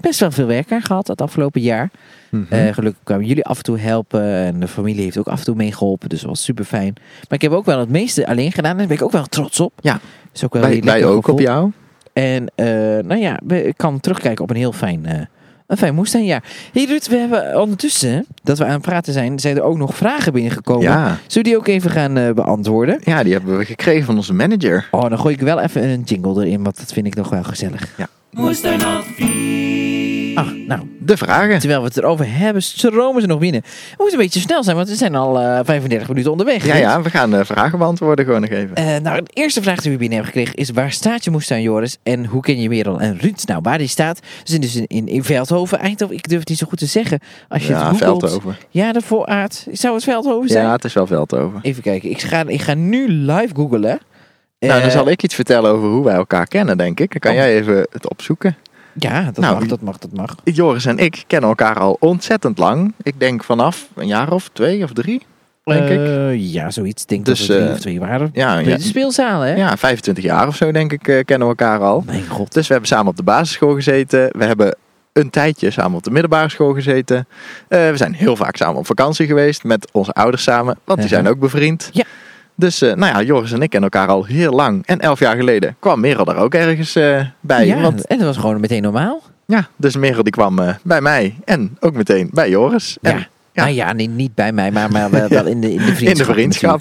best 0.00 0.20
wel 0.20 0.30
veel 0.30 0.46
werk 0.46 0.72
aan 0.72 0.82
gehad 0.82 1.06
het 1.06 1.20
afgelopen 1.20 1.60
jaar. 1.60 1.90
Mhm. 2.30 2.72
Gelukkig 2.72 3.02
kwamen 3.04 3.26
jullie 3.26 3.44
af 3.44 3.56
en 3.56 3.62
toe 3.62 3.78
helpen. 3.78 4.22
En 4.22 4.60
de 4.60 4.68
familie 4.68 5.02
heeft 5.02 5.18
ook 5.18 5.28
af 5.28 5.38
en 5.38 5.44
toe 5.44 5.54
meegeholpen. 5.54 6.08
Dus 6.08 6.20
dat 6.20 6.28
was 6.28 6.42
super 6.42 6.64
fijn. 6.64 6.92
Maar 6.94 7.38
ik 7.38 7.42
heb 7.42 7.52
ook 7.52 7.64
wel 7.64 7.78
het 7.78 7.88
meeste 7.88 8.26
alleen 8.26 8.52
gedaan. 8.52 8.70
En 8.70 8.78
daar 8.78 8.86
ben 8.86 8.96
ik 8.96 9.02
ook 9.02 9.12
wel 9.12 9.26
trots 9.26 9.60
op. 9.60 9.72
Ja. 9.80 10.00
Is 10.32 10.44
ook 10.44 10.52
wel 10.52 10.62
wij 10.62 10.80
wij 10.80 11.04
ook 11.04 11.28
op 11.28 11.40
jou. 11.40 11.70
En 12.20 12.46
eh, 12.54 12.66
nou 13.04 13.16
ja, 13.20 13.40
we- 13.46 13.64
ik 13.66 13.76
kan 13.76 14.00
terugkijken 14.00 14.44
op 14.44 14.50
een 14.50 14.56
heel 14.56 14.72
fijn, 14.72 15.06
eh 15.06 15.20
een 15.66 15.76
fijn 15.76 15.94
moestuinjaar. 15.94 16.42
Hey 16.72 16.84
Ruud, 16.84 17.06
we 17.08 17.16
hebben 17.16 17.60
ondertussen, 17.60 18.26
dat 18.42 18.58
we 18.58 18.64
aan 18.64 18.70
het 18.72 18.82
praten 18.82 19.12
zijn, 19.12 19.38
zijn 19.38 19.56
er 19.56 19.62
ook 19.62 19.76
nog 19.76 19.94
vragen 19.96 20.32
binnengekomen. 20.32 20.82
Ja. 20.82 21.04
Zullen 21.06 21.18
we 21.26 21.42
die 21.42 21.56
ook 21.56 21.66
even 21.66 21.90
gaan 21.90 22.16
eh, 22.16 22.30
beantwoorden? 22.32 23.00
ja, 23.04 23.22
die 23.22 23.32
hebben 23.32 23.58
we 23.58 23.64
gekregen 23.64 24.04
van 24.04 24.16
onze 24.16 24.34
manager. 24.34 24.88
Oh, 24.90 25.08
dan 25.08 25.18
gooi 25.18 25.34
ik 25.34 25.40
wel 25.40 25.60
even 25.60 25.82
een 25.88 26.02
jingle 26.02 26.44
erin, 26.46 26.62
want 26.62 26.76
dat 26.78 26.92
vind 26.92 27.06
ik 27.06 27.14
nog 27.14 27.28
wel 27.28 27.42
gezellig. 27.42 27.96
Moestuinadvies. 28.30 29.79
Ah, 30.40 30.66
nou, 30.66 30.80
De 30.98 31.16
vragen. 31.16 31.58
terwijl 31.58 31.80
we 31.80 31.86
het 31.86 31.96
erover 31.96 32.26
hebben, 32.28 32.62
stromen 32.62 33.20
ze 33.20 33.26
nog 33.26 33.38
binnen. 33.38 33.60
We 33.62 33.94
moeten 33.96 34.18
een 34.18 34.24
beetje 34.24 34.40
snel 34.40 34.64
zijn, 34.64 34.76
want 34.76 34.88
we 34.88 34.94
zijn 34.94 35.14
al 35.14 35.40
eh 35.40 35.60
35 35.64 36.08
minuten 36.08 36.30
onderweg. 36.30 36.66
Ja, 36.66 36.76
ja, 36.76 37.02
we 37.02 37.10
gaan 37.10 37.30
de 37.30 37.44
vragen 37.44 37.78
beantwoorden 37.78 38.24
gewoon 38.24 38.40
nog 38.40 38.50
even. 38.50 38.74
Eh, 38.76 38.96
nou, 38.96 39.22
de 39.22 39.30
eerste 39.32 39.62
vraag 39.62 39.80
die 39.80 39.90
we 39.92 39.98
binnen 39.98 40.16
hebben 40.18 40.34
gekregen 40.34 40.58
is: 40.60 40.70
waar 40.70 40.92
staat 40.92 41.24
je 41.24 41.30
moestuin, 41.30 41.62
Joris? 41.62 41.96
En 42.02 42.24
hoe 42.26 42.42
ken 42.42 42.60
je 42.60 42.68
Merel 42.68 43.00
en 43.00 43.18
Ruud? 43.18 43.42
Nou, 43.46 43.60
waar 43.62 43.78
die 43.78 43.86
staat, 43.86 44.20
in, 44.44 44.60
dus 44.60 44.76
in, 44.76 44.86
in, 44.86 45.08
in 45.08 45.24
Veldhoven, 45.24 45.78
Eindhoven. 45.78 46.16
Ik 46.16 46.28
durf 46.28 46.40
het 46.40 46.48
niet 46.48 46.58
zo 46.58 46.66
goed 46.68 46.78
te 46.78 46.86
zeggen. 46.86 47.18
Als 47.48 47.62
je 47.66 47.72
Ja, 47.72 47.78
het 47.78 47.98
googelt. 47.98 48.20
Veldhoven. 48.20 48.56
Ja, 48.70 48.92
de 48.92 49.00
vooraard. 49.00 49.66
Zou 49.72 49.94
het 49.94 50.04
Veldhoven 50.04 50.48
zijn? 50.48 50.64
Ja, 50.64 50.72
het 50.72 50.84
is 50.84 50.92
wel 50.92 51.06
Veldhoven. 51.06 51.58
Even 51.62 51.82
kijken. 51.82 52.10
Ik 52.10 52.20
ga, 52.22 52.44
ik 52.46 52.60
ga 52.60 52.74
nu 52.74 53.08
live 53.08 53.54
googlen. 53.54 53.80
Nou, 53.80 54.72
dan 54.72 54.82
Eh, 54.82 54.88
zal 54.90 55.08
ik 55.08 55.22
iets 55.22 55.34
vertellen 55.34 55.70
over 55.70 55.88
hoe 55.88 56.04
wij 56.04 56.14
elkaar 56.14 56.46
kennen, 56.46 56.78
denk 56.78 57.00
ik. 57.00 57.10
Dan 57.10 57.20
kan 57.20 57.30
Oh. 57.30 57.36
jij 57.36 57.54
even 57.56 57.86
het 57.90 58.08
opzoeken. 58.10 58.56
Ja, 58.94 59.22
dat 59.24 59.36
Nou, 59.36 59.58
mag, 59.58 59.66
dat 59.68 59.80
mag, 59.80 59.98
dat 59.98 60.12
mag. 60.12 60.34
Joris 60.44 60.86
en 60.86 60.98
ik 60.98 61.24
kennen 61.26 61.48
elkaar 61.48 61.78
al 61.78 61.96
ontzettend 62.00 62.58
lang. 62.58 62.92
Ik 63.02 63.14
denk 63.20 63.44
vanaf 63.44 63.88
een 63.94 64.06
jaar 64.06 64.32
of 64.32 64.50
twee 64.52 64.82
of 64.84 64.92
drie, 64.92 65.22
denk 65.64 65.88
ik. 65.88 65.98
Eh, 65.98 66.52
Ja, 66.52 66.70
zoiets. 66.70 67.02
Ik 67.02 67.08
denk 67.08 67.24
Dus, 67.24 67.38
dat 67.38 67.46
we 67.48 67.54
drie 67.54 67.66
eh, 67.68 67.72
of 67.74 67.80
twee 67.80 68.00
waren. 68.00 68.30
Ja, 68.32 68.58
ja, 68.58 68.76
de 68.76 68.82
speelzalen, 68.82 69.48
hè? 69.48 69.54
ja, 69.54 69.76
25 69.76 70.24
jaar 70.24 70.46
of 70.48 70.56
zo, 70.56 70.72
denk 70.72 70.92
ik, 70.92 71.08
eh, 71.08 71.24
kennen 71.24 71.48
we 71.48 71.54
elkaar 71.56 71.80
al. 71.80 72.02
Mijn 72.06 72.26
god. 72.26 72.52
Dus 72.52 72.66
we 72.66 72.72
hebben 72.72 72.90
samen 72.90 73.06
op 73.06 73.16
de 73.16 73.22
basisschool 73.22 73.74
gezeten. 73.74 74.28
We 74.38 74.44
hebben 74.44 74.76
een 75.12 75.30
tijdje 75.30 75.70
samen 75.70 75.96
op 75.96 76.02
de 76.02 76.10
middelbare 76.10 76.48
school 76.48 76.72
gezeten. 76.74 77.26
We 77.68 77.92
zijn 77.94 78.14
heel 78.14 78.36
vaak 78.36 78.56
samen 78.56 78.76
op 78.76 78.86
vakantie 78.86 79.26
geweest 79.26 79.64
met 79.64 79.88
onze 79.92 80.12
ouders 80.12 80.42
samen, 80.42 80.78
want 80.84 80.98
die 81.00 81.08
Ja. 81.08 81.14
zijn 81.14 81.28
ook 81.28 81.38
bevriend. 81.38 81.88
Ja. 81.92 82.04
Dus 82.60 82.82
eh, 82.82 82.94
nou 82.94 83.12
ja, 83.12 83.22
Joris 83.22 83.52
en 83.52 83.62
ik 83.62 83.70
kennen 83.70 83.90
elkaar 83.90 84.08
al 84.08 84.24
heel 84.24 84.52
lang. 84.52 84.86
En 84.86 84.98
elf 84.98 85.18
jaar 85.18 85.36
geleden 85.36 85.76
kwam 85.78 86.00
Merel 86.00 86.24
daar 86.24 86.36
ook 86.36 86.54
ergens 86.54 86.96
eh, 86.96 87.20
bij. 87.40 87.66
ja, 87.66 87.80
Want 87.80 88.06
en 88.06 88.18
dat 88.18 88.26
was 88.26 88.36
gewoon 88.36 88.60
meteen 88.60 88.82
normaal. 88.82 89.22
ja, 89.46 89.68
dus 89.76 89.96
Merel 89.96 90.22
die 90.22 90.32
kwam 90.32 90.58
eh, 90.58 90.74
bij 90.82 91.00
mij 91.00 91.34
en 91.44 91.76
ook 91.80 91.94
meteen 91.94 92.30
bij 92.32 92.50
Joris. 92.50 92.98
En 93.02 93.16
ja. 93.16 93.26
Nou 93.62 93.74
ja, 93.74 93.92
nee, 93.92 94.08
niet 94.08 94.34
bij 94.34 94.52
mij, 94.52 94.70
maar, 94.70 94.90
maar 94.90 95.10
wel, 95.10 95.28
wel 95.38 95.46
in, 95.46 95.60
de, 95.60 95.72
in 95.72 95.76
de 95.76 95.94
vriendschap. 95.94 96.08
in 96.08 96.26
de 96.26 96.32
vriendschap. 96.32 96.80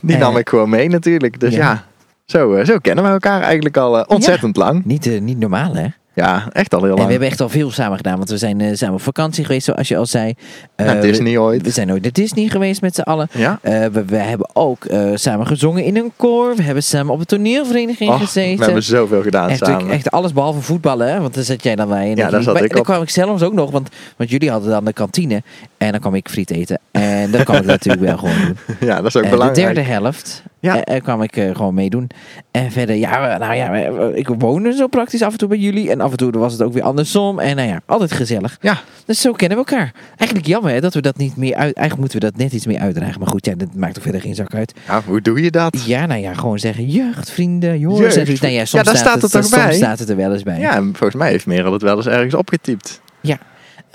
Die 0.00 0.16
nam 0.16 0.36
ik 0.36 0.48
gewoon 0.48 0.70
mee 0.70 0.88
natuurlijk. 0.88 1.40
Dus 1.40 1.54
ja. 1.54 1.58
ja, 1.58 1.84
zo, 2.24 2.64
zo 2.64 2.78
kennen 2.78 3.04
we 3.04 3.10
elkaar 3.10 3.42
eigenlijk 3.42 3.76
al 3.76 4.02
ontzettend 4.02 4.56
lang. 4.56 4.84
Niet, 4.84 5.20
niet 5.20 5.38
normaal, 5.38 5.74
hè? 5.74 5.86
Ja, 6.16 6.48
echt 6.52 6.74
al 6.74 6.78
heel 6.80 6.88
En 6.88 6.94
we 6.94 6.98
lang. 7.00 7.10
hebben 7.10 7.28
echt 7.28 7.40
al 7.40 7.48
veel 7.48 7.70
samen 7.70 7.96
gedaan, 7.96 8.16
want 8.16 8.30
we 8.30 8.36
zijn 8.38 8.60
eh, 8.60 8.74
samen 8.74 8.94
op 8.94 9.00
vakantie 9.02 9.44
geweest, 9.44 9.64
zoals 9.64 9.88
je 9.88 9.96
al 9.96 10.06
zei. 10.06 10.34
Eh, 10.76 10.86
Naar 10.86 11.00
Disney 11.00 11.38
ooit. 11.38 11.62
we 11.62 11.70
zijn 11.70 11.92
ooit 11.92 12.02
naar 12.02 12.12
Disney 12.12 12.48
geweest 12.48 12.80
met 12.80 12.94
z'n 12.94 13.00
allen. 13.00 13.28
Ja? 13.32 13.58
Eh, 13.62 13.84
we, 13.86 14.04
we 14.04 14.16
hebben 14.16 14.48
ook 14.52 14.86
samen 15.14 15.46
gezongen 15.46 15.84
in 15.84 15.96
een 15.96 16.12
koor. 16.16 16.56
We 16.56 16.62
hebben 16.62 16.82
samen 16.82 17.12
op 17.12 17.18
een 17.20 17.26
toneelvereniging 17.26 18.10
Och, 18.10 18.18
gezeten. 18.18 18.58
we 18.58 18.64
hebben 18.64 18.82
zoveel 18.82 19.22
gedaan 19.22 19.48
Echt, 19.48 19.64
samen. 19.64 19.90
echt 19.90 20.10
alles 20.10 20.32
behalve 20.32 20.60
voetballen, 20.60 21.08
hè? 21.12 21.20
want 21.20 21.34
daar 21.34 21.44
zat 21.44 21.62
jij 21.62 21.76
dan 21.76 21.88
bij. 21.88 22.10
En 22.10 22.16
Ja, 22.16 22.30
daar 22.30 22.42
zat 22.42 22.58
Dan 22.58 22.82
kwam 22.82 23.02
ik 23.02 23.10
zelfs 23.10 23.42
ook 23.42 23.52
nog, 23.54 23.70
want, 23.70 23.88
want 24.16 24.30
jullie 24.30 24.50
hadden 24.50 24.70
dan 24.70 24.84
de 24.84 24.92
kantine. 24.92 25.42
En 25.78 25.90
dan 25.90 26.00
kwam 26.00 26.14
ik 26.14 26.28
friet 26.28 26.50
eten. 26.50 26.78
En 26.90 27.30
dat 27.30 27.42
kwam 27.44 27.56
ik 27.56 27.64
natuurlijk 27.76 28.04
wel 28.04 28.18
gewoon 28.18 28.34
doen. 28.46 28.56
Ja, 28.88 28.96
dat 28.96 29.06
is 29.06 29.16
ook 29.16 29.22
En 29.22 29.30
de 29.30 29.36
belangrijk. 29.36 29.74
derde 29.74 29.90
helft 29.90 30.42
Ja. 30.66 30.84
eh, 30.84 30.96
eh, 30.96 31.02
kwam 31.02 31.22
ik 31.22 31.36
eh, 31.36 31.54
gewoon 31.54 31.74
meedoen. 31.74 32.08
En 32.50 32.70
verder, 32.70 32.96
ja, 32.96 33.38
nou 33.38 33.54
ja, 33.54 33.72
ik 34.14 34.28
woonde 34.38 34.72
zo 34.72 34.86
praktisch 34.86 35.22
af 35.22 35.32
en 35.32 35.38
toe 35.38 35.48
bij 35.48 35.58
jullie. 35.58 35.90
En 35.90 36.00
af 36.00 36.10
en 36.10 36.16
toe 36.16 36.30
was 36.30 36.52
het 36.52 36.62
ook 36.62 36.72
weer 36.72 36.82
andersom. 36.82 37.38
En 37.38 37.56
nou 37.56 37.68
ja, 37.68 37.80
altijd 37.86 38.12
gezellig. 38.12 38.58
Ja. 38.60 38.80
Dus 39.04 39.20
zo 39.20 39.32
kennen 39.32 39.58
we 39.58 39.64
elkaar. 39.64 39.92
Eigenlijk 40.16 40.48
jammer 40.48 40.72
hè, 40.72 40.80
dat 40.80 40.94
we 40.94 41.00
dat 41.00 41.16
niet 41.16 41.36
meer 41.36 41.54
uit... 41.54 41.74
Eigenlijk 41.76 41.98
moeten 41.98 42.20
we 42.20 42.24
dat 42.30 42.36
net 42.36 42.52
iets 42.52 42.66
meer 42.66 42.78
uitdragen. 42.78 43.20
Maar 43.20 43.28
goed, 43.28 43.46
ja, 43.46 43.54
dat 43.54 43.74
maakt 43.74 43.96
er 43.96 44.02
verder 44.02 44.20
geen 44.20 44.34
zak 44.34 44.54
uit. 44.54 44.74
Ja, 44.86 45.02
hoe 45.06 45.20
doe 45.20 45.42
je 45.42 45.50
dat? 45.50 45.82
Ja, 45.86 46.06
nou 46.06 46.20
ja, 46.20 46.34
gewoon 46.34 46.58
zeggen 46.58 46.86
jeugdvrienden, 46.86 47.78
Joris 47.78 48.14
Jeugd. 48.14 48.28
en. 48.28 48.36
Nou 48.40 48.52
ja, 48.52 48.64
soms 48.64 48.84
Ja, 48.84 48.92
daar 48.92 49.00
staat 49.00 49.22
het 49.22 49.30
toch 49.30 49.44
soms 49.44 49.76
staat 49.76 49.98
het 49.98 50.08
er 50.08 50.16
wel 50.16 50.32
eens 50.32 50.42
bij. 50.42 50.58
Ja, 50.58 50.74
en 50.74 50.84
volgens 50.84 51.14
mij 51.14 51.30
heeft 51.30 51.46
Merel 51.46 51.72
het 51.72 51.82
wel 51.82 51.96
eens 51.96 52.06
ergens 52.06 52.34
opgetypt. 52.34 53.00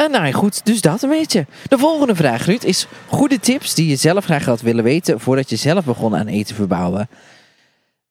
Eh, 0.02 0.10
nou 0.10 0.32
goed, 0.32 0.66
dus 0.66 0.82
dat 0.82 1.02
een 1.02 1.10
beetje. 1.10 1.46
De 1.68 1.78
volgende 1.78 2.16
vraag, 2.16 2.46
Ruud, 2.46 2.64
is 2.64 2.88
goede 3.08 3.40
tips 3.40 3.74
die 3.74 3.88
je 3.88 3.96
zelf 3.96 4.26
graag 4.26 4.46
had 4.46 4.62
willen 4.62 4.84
weten 4.84 5.20
voordat 5.20 5.50
je 5.50 5.56
zelf 5.56 5.86
begon 5.86 6.16
aan 6.16 6.28
eten 6.28 6.56
verbouwen. 6.56 7.10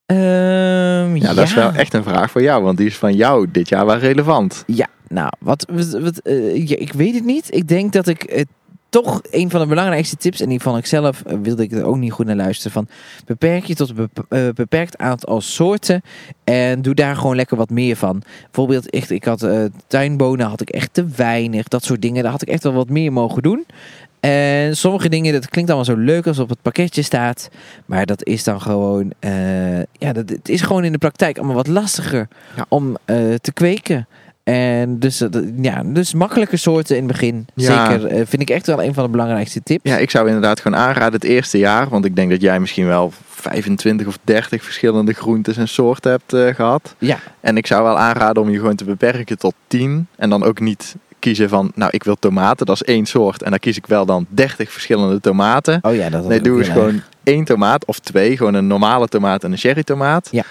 Ehm, 0.06 1.16
Ja, 1.16 1.34
dat 1.34 1.44
is 1.44 1.54
wel 1.54 1.72
echt 1.72 1.94
een 1.94 2.02
vraag 2.02 2.30
voor 2.30 2.42
jou, 2.42 2.62
want 2.62 2.76
die 2.76 2.86
is 2.86 2.96
van 2.96 3.14
jou 3.14 3.46
dit 3.50 3.68
jaar 3.68 3.86
wel 3.86 3.96
relevant. 3.96 4.64
Ja, 4.66 4.86
nou, 5.08 5.28
wat, 5.38 5.66
wat, 5.70 5.90
wat, 5.90 6.18
eh, 6.18 6.68
ja, 6.68 6.76
ik 6.76 6.92
weet 6.92 7.14
het 7.14 7.24
niet. 7.24 7.54
Ik 7.54 7.68
denk 7.68 7.92
dat 7.92 8.06
ik 8.06 8.46
toch 8.90 9.20
een 9.30 9.50
van 9.50 9.60
de 9.60 9.66
belangrijkste 9.66 10.16
tips, 10.16 10.40
en 10.40 10.48
die 10.48 10.60
vond 10.60 10.78
ik 10.78 10.86
zelf, 10.86 11.22
eh, 11.22 11.36
wilde 11.42 11.62
ik 11.62 11.72
er 11.72 11.84
ook 11.84 11.96
niet 11.96 12.12
goed 12.12 12.26
naar 12.26 12.36
luisteren, 12.36 12.72
van 12.72 12.88
beperk 13.26 13.64
je 13.64 13.74
tot 13.74 13.92
een 13.96 14.10
eh, 14.28 14.48
beperkt 14.54 14.98
aantal 14.98 15.40
soorten 15.40 16.02
en 16.44 16.82
doe 16.82 16.94
daar 16.94 17.16
gewoon 17.16 17.36
lekker 17.36 17.56
wat 17.56 17.70
meer 17.70 17.96
van. 17.96 18.22
Bijvoorbeeld, 18.44 18.90
echt, 18.90 19.10
ik 19.10 19.24
had 19.24 19.42
eh, 19.42 19.64
tuinbonen, 19.86 20.46
had 20.46 20.60
ik 20.60 20.70
echt 20.70 20.94
te 20.94 21.06
weinig, 21.16 21.68
dat 21.68 21.84
soort 21.84 22.02
dingen, 22.02 22.22
daar 22.22 22.32
had 22.32 22.42
ik 22.42 22.48
echt 22.48 22.62
wel 22.62 22.72
wat 22.72 22.88
meer 22.88 23.12
mogen 23.12 23.42
doen. 23.42 23.66
En 24.20 24.76
sommige 24.76 25.08
dingen, 25.08 25.32
dat 25.32 25.48
klinkt 25.48 25.70
allemaal 25.70 25.96
zo 25.96 26.02
leuk 26.02 26.26
als 26.26 26.38
op 26.38 26.48
het 26.48 26.62
pakketje 26.62 27.02
staat. 27.02 27.48
Maar 27.86 28.06
dat 28.06 28.24
is 28.24 28.44
dan 28.44 28.60
gewoon, 28.60 29.12
ja, 29.92 30.12
dat, 30.12 30.28
het 30.28 30.48
is 30.48 30.60
gewoon 30.60 30.84
in 30.84 30.92
de 30.92 30.98
praktijk 30.98 31.36
allemaal 31.38 31.56
wat 31.56 31.66
lastiger 31.66 32.28
Ja. 32.56 32.66
om 32.68 32.96
te 33.40 33.52
kweken. 33.54 34.06
En 34.44 34.98
dus, 34.98 35.20
eh, 35.20 35.28
ja, 35.60 35.82
dus 35.84 36.14
makkelijke 36.14 36.56
soorten 36.56 36.96
in 36.96 37.02
het 37.02 37.12
begin. 37.12 37.46
Ja. 37.54 37.90
Zeker, 37.90 38.06
eh, 38.06 38.16
vind 38.26 38.42
ik 38.42 38.50
echt 38.50 38.66
wel 38.66 38.82
een 38.82 38.94
van 38.94 39.04
de 39.04 39.10
belangrijkste 39.10 39.62
tips. 39.62 39.90
Ja, 39.90 39.96
ik 39.96 40.10
zou 40.10 40.26
inderdaad 40.26 40.60
gewoon 40.60 40.78
aanraden 40.78 41.12
het 41.12 41.24
eerste 41.24 41.58
jaar, 41.58 41.88
want 41.88 42.04
ik 42.04 42.16
denk 42.16 42.30
dat 42.30 42.40
jij 42.40 42.60
misschien 42.60 42.86
wel 42.86 43.12
25 43.28 44.06
of 44.06 44.18
30 44.24 44.64
verschillende 44.64 45.12
groentes 45.12 45.56
en 45.56 45.68
soorten 45.68 46.10
hebt 46.10 46.32
eh, 46.32 46.54
gehad. 46.54 46.94
Ja. 46.98 47.18
En 47.40 47.56
ik 47.56 47.66
zou 47.66 47.82
wel 47.82 47.98
aanraden 47.98 48.42
om 48.42 48.50
je 48.50 48.58
gewoon 48.58 48.74
te 48.76 48.84
beperken 48.84 49.38
tot 49.38 49.54
10 49.66 50.06
en 50.16 50.30
dan 50.30 50.44
ook 50.44 50.60
niet 50.60 50.96
kiezen 51.18 51.48
van, 51.48 51.72
nou 51.74 51.90
ik 51.94 52.04
wil 52.04 52.16
tomaten, 52.18 52.66
dat 52.66 52.74
is 52.74 52.82
één 52.82 53.06
soort 53.06 53.42
en 53.42 53.50
dan 53.50 53.58
kies 53.58 53.76
ik 53.76 53.86
wel 53.86 54.06
dan 54.06 54.26
30 54.28 54.72
verschillende 54.72 55.20
tomaten. 55.20 55.78
Oh 55.82 55.94
ja, 55.94 56.10
dat 56.10 56.28
Nee, 56.28 56.40
doe 56.40 56.58
eens 56.58 56.68
gewoon 56.68 56.94
erg. 56.94 57.08
één 57.22 57.44
tomaat 57.44 57.84
of 57.84 57.98
twee. 57.98 58.36
Gewoon 58.36 58.54
een 58.54 58.66
normale 58.66 59.08
tomaat 59.08 59.44
en 59.44 59.52
een 59.52 59.58
cherry 59.58 59.82
tomaat. 59.82 60.28
Ja. 60.30 60.42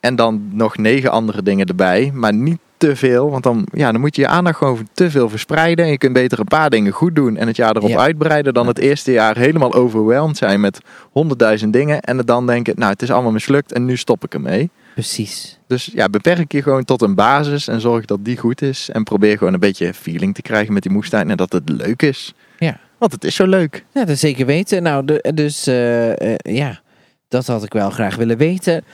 En 0.00 0.16
dan 0.16 0.48
nog 0.52 0.76
negen 0.76 1.10
andere 1.10 1.42
dingen 1.42 1.66
erbij. 1.66 2.10
Maar 2.14 2.34
niet 2.34 2.58
te 2.88 2.96
veel. 2.96 3.30
Want 3.30 3.42
dan, 3.42 3.66
ja, 3.72 3.92
dan 3.92 4.00
moet 4.00 4.16
je 4.16 4.22
je 4.22 4.28
aandacht 4.28 4.56
gewoon 4.58 4.88
te 4.92 5.10
veel 5.10 5.28
verspreiden. 5.28 5.84
En 5.84 5.90
je 5.90 5.98
kunt 5.98 6.12
beter 6.12 6.38
een 6.38 6.44
paar 6.44 6.70
dingen 6.70 6.92
goed 6.92 7.14
doen. 7.14 7.36
En 7.36 7.46
het 7.46 7.56
jaar 7.56 7.76
erop 7.76 7.88
Ja. 7.88 7.98
uitbreiden. 7.98 8.54
Dan 8.54 8.66
het 8.66 8.78
eerste 8.78 9.12
jaar 9.12 9.36
helemaal 9.38 9.74
overweldigd 9.74 10.36
zijn 10.36 10.60
met 10.60 10.80
honderdduizend 11.10 11.72
dingen. 11.72 12.00
En 12.00 12.16
dan 12.16 12.46
denken, 12.46 12.74
nou 12.76 12.92
het 12.92 13.02
is 13.02 13.10
allemaal 13.10 13.32
mislukt 13.32 13.72
en 13.72 13.84
nu 13.84 13.96
stop 13.96 14.24
ik 14.24 14.34
ermee. 14.34 14.70
Precies. 14.94 15.58
Dus 15.66 15.90
ja, 15.94 16.08
beperk 16.08 16.52
je 16.52 16.62
gewoon 16.62 16.84
tot 16.84 17.02
een 17.02 17.14
basis. 17.14 17.68
En 17.68 17.80
zorg 17.80 18.04
dat 18.04 18.24
die 18.24 18.36
goed 18.38 18.62
is. 18.62 18.88
En 18.92 19.02
probeer 19.04 19.38
gewoon 19.38 19.52
een 19.54 19.60
beetje 19.60 19.94
feeling 19.94 20.34
te 20.34 20.42
krijgen 20.42 20.72
met 20.72 20.82
die 20.82 20.92
moestuin. 20.92 21.30
En 21.30 21.36
dat 21.36 21.52
het 21.52 21.68
leuk 21.68 22.02
is. 22.02 22.34
Ja. 22.58 22.78
Want 22.98 23.12
het 23.12 23.24
is 23.24 23.34
zo 23.34 23.46
leuk. 23.46 23.84
Ja, 23.94 24.04
dat 24.04 24.18
zeker 24.18 24.46
weten. 24.46 24.82
Nou, 24.82 25.04
de, 25.04 25.32
dus 25.34 25.66
eh, 25.66 26.32
eh, 26.32 26.36
ja, 26.42 26.80
dat 27.28 27.46
had 27.46 27.64
ik 27.64 27.72
wel 27.72 27.90
graag 27.90 28.16
willen 28.16 28.36
weten. 28.36 28.84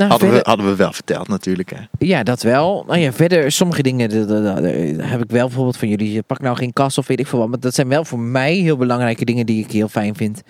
Nou, 0.00 0.12
Hadden 0.12 0.30
we, 0.30 0.40
hadden 0.42 0.66
we 0.66 0.74
wel 0.76 0.92
verteld 0.92 1.28
natuurlijk. 1.28 1.70
Hè. 1.70 1.76
Ja, 1.98 2.22
dat 2.22 2.42
wel. 2.42 2.84
Nou 2.86 2.98
ja, 2.98 3.12
verder, 3.12 3.52
sommige 3.52 3.82
dingen 3.82 4.08
de- 4.08 4.26
de- 4.26 4.42
de- 4.42 4.60
de- 4.96 5.02
heb 5.04 5.22
ik 5.22 5.30
wel 5.30 5.46
bijvoorbeeld 5.46 5.76
van 5.76 5.88
jullie. 5.88 6.12
je 6.12 6.22
Pak 6.22 6.40
nou 6.40 6.56
geen 6.56 6.72
kas 6.72 6.98
of 6.98 7.06
weet 7.06 7.20
ik 7.20 7.26
veel 7.26 7.38
wat. 7.38 7.48
Maar 7.48 7.60
dat 7.60 7.74
zijn 7.74 7.88
wel 7.88 8.04
voor 8.04 8.18
mij 8.18 8.54
heel 8.54 8.76
belangrijke 8.76 9.24
dingen 9.24 9.46
die 9.46 9.64
ik 9.64 9.70
heel 9.72 9.88
fijn 9.88 10.14
vind 10.16 10.42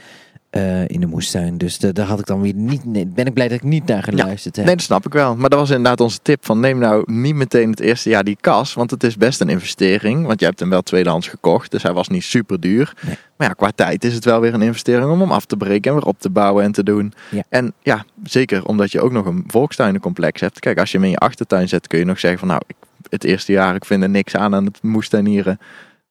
eh, 0.50 0.88
in 0.88 1.00
de 1.00 1.06
moestuin. 1.06 1.58
Dus 1.58 1.78
de- 1.78 1.92
daar 1.92 2.06
had 2.06 2.18
ik 2.18 2.26
dan 2.26 2.40
weer 2.40 2.54
niet. 2.54 2.84
Nee, 2.84 3.06
ben 3.06 3.26
ik 3.26 3.34
blij 3.34 3.48
dat 3.48 3.56
ik 3.56 3.62
niet 3.62 3.86
naar 3.86 4.02
geluisterd 4.02 4.56
heb. 4.56 4.64
Nee, 4.64 4.74
dat 4.76 4.84
snap 4.84 5.06
ik 5.06 5.12
wel. 5.12 5.36
Maar 5.36 5.50
dat 5.50 5.58
was 5.58 5.68
inderdaad 5.70 6.00
onze 6.00 6.18
tip 6.22 6.44
van 6.44 6.60
neem 6.60 6.78
nou 6.78 7.12
niet 7.12 7.34
meteen 7.34 7.70
het 7.70 7.80
eerste 7.80 8.08
jaar 8.08 8.24
die 8.24 8.38
kas. 8.40 8.74
Want 8.74 8.90
het 8.90 9.04
is 9.04 9.16
best 9.16 9.40
een 9.40 9.48
investering. 9.48 10.26
Want 10.26 10.40
je 10.40 10.46
hebt 10.46 10.60
hem 10.60 10.70
wel 10.70 10.82
tweedehands 10.82 11.28
gekocht. 11.28 11.70
Dus 11.70 11.82
hij 11.82 11.92
was 11.92 12.08
niet 12.08 12.24
super 12.24 12.60
duur. 12.60 12.92
Nee. 13.06 13.16
Maar 13.36 13.48
ja, 13.48 13.54
qua 13.54 13.70
tijd 13.74 14.04
is 14.04 14.14
het 14.14 14.24
wel 14.24 14.40
weer 14.40 14.54
een 14.54 14.62
investering 14.62 15.10
om 15.10 15.20
hem 15.20 15.32
af 15.32 15.44
te 15.44 15.56
breken 15.56 15.90
en 15.90 15.96
weer 15.96 16.06
op 16.06 16.20
te 16.20 16.30
bouwen 16.30 16.64
en 16.64 16.72
te 16.72 16.82
doen. 16.82 17.12
Ja. 17.30 17.42
En 17.48 17.72
ja, 17.82 18.04
zeker 18.22 18.64
omdat 18.64 18.92
je 18.92 19.00
ook 19.00 19.12
nog 19.12 19.26
een 19.26 19.44
volkstuinencomplex 19.46 20.40
hebt. 20.40 20.58
Kijk, 20.60 20.78
als 20.78 20.90
je 20.90 20.96
hem 20.96 21.06
in 21.06 21.12
je 21.12 21.18
achtertuin 21.18 21.68
zet 21.68 21.86
kun 21.86 21.98
je 21.98 22.04
nog 22.04 22.18
zeggen 22.20 22.38
van 22.38 22.48
nou, 22.48 22.60
ik 22.66 22.76
het 23.08 23.24
eerste 23.24 23.52
jaar, 23.52 23.74
ik 23.74 23.84
vind 23.84 24.02
er 24.02 24.08
niks 24.10 24.36
aan 24.36 24.54
aan 24.54 24.64
het 24.64 24.82
moestuinieren. 24.82 25.58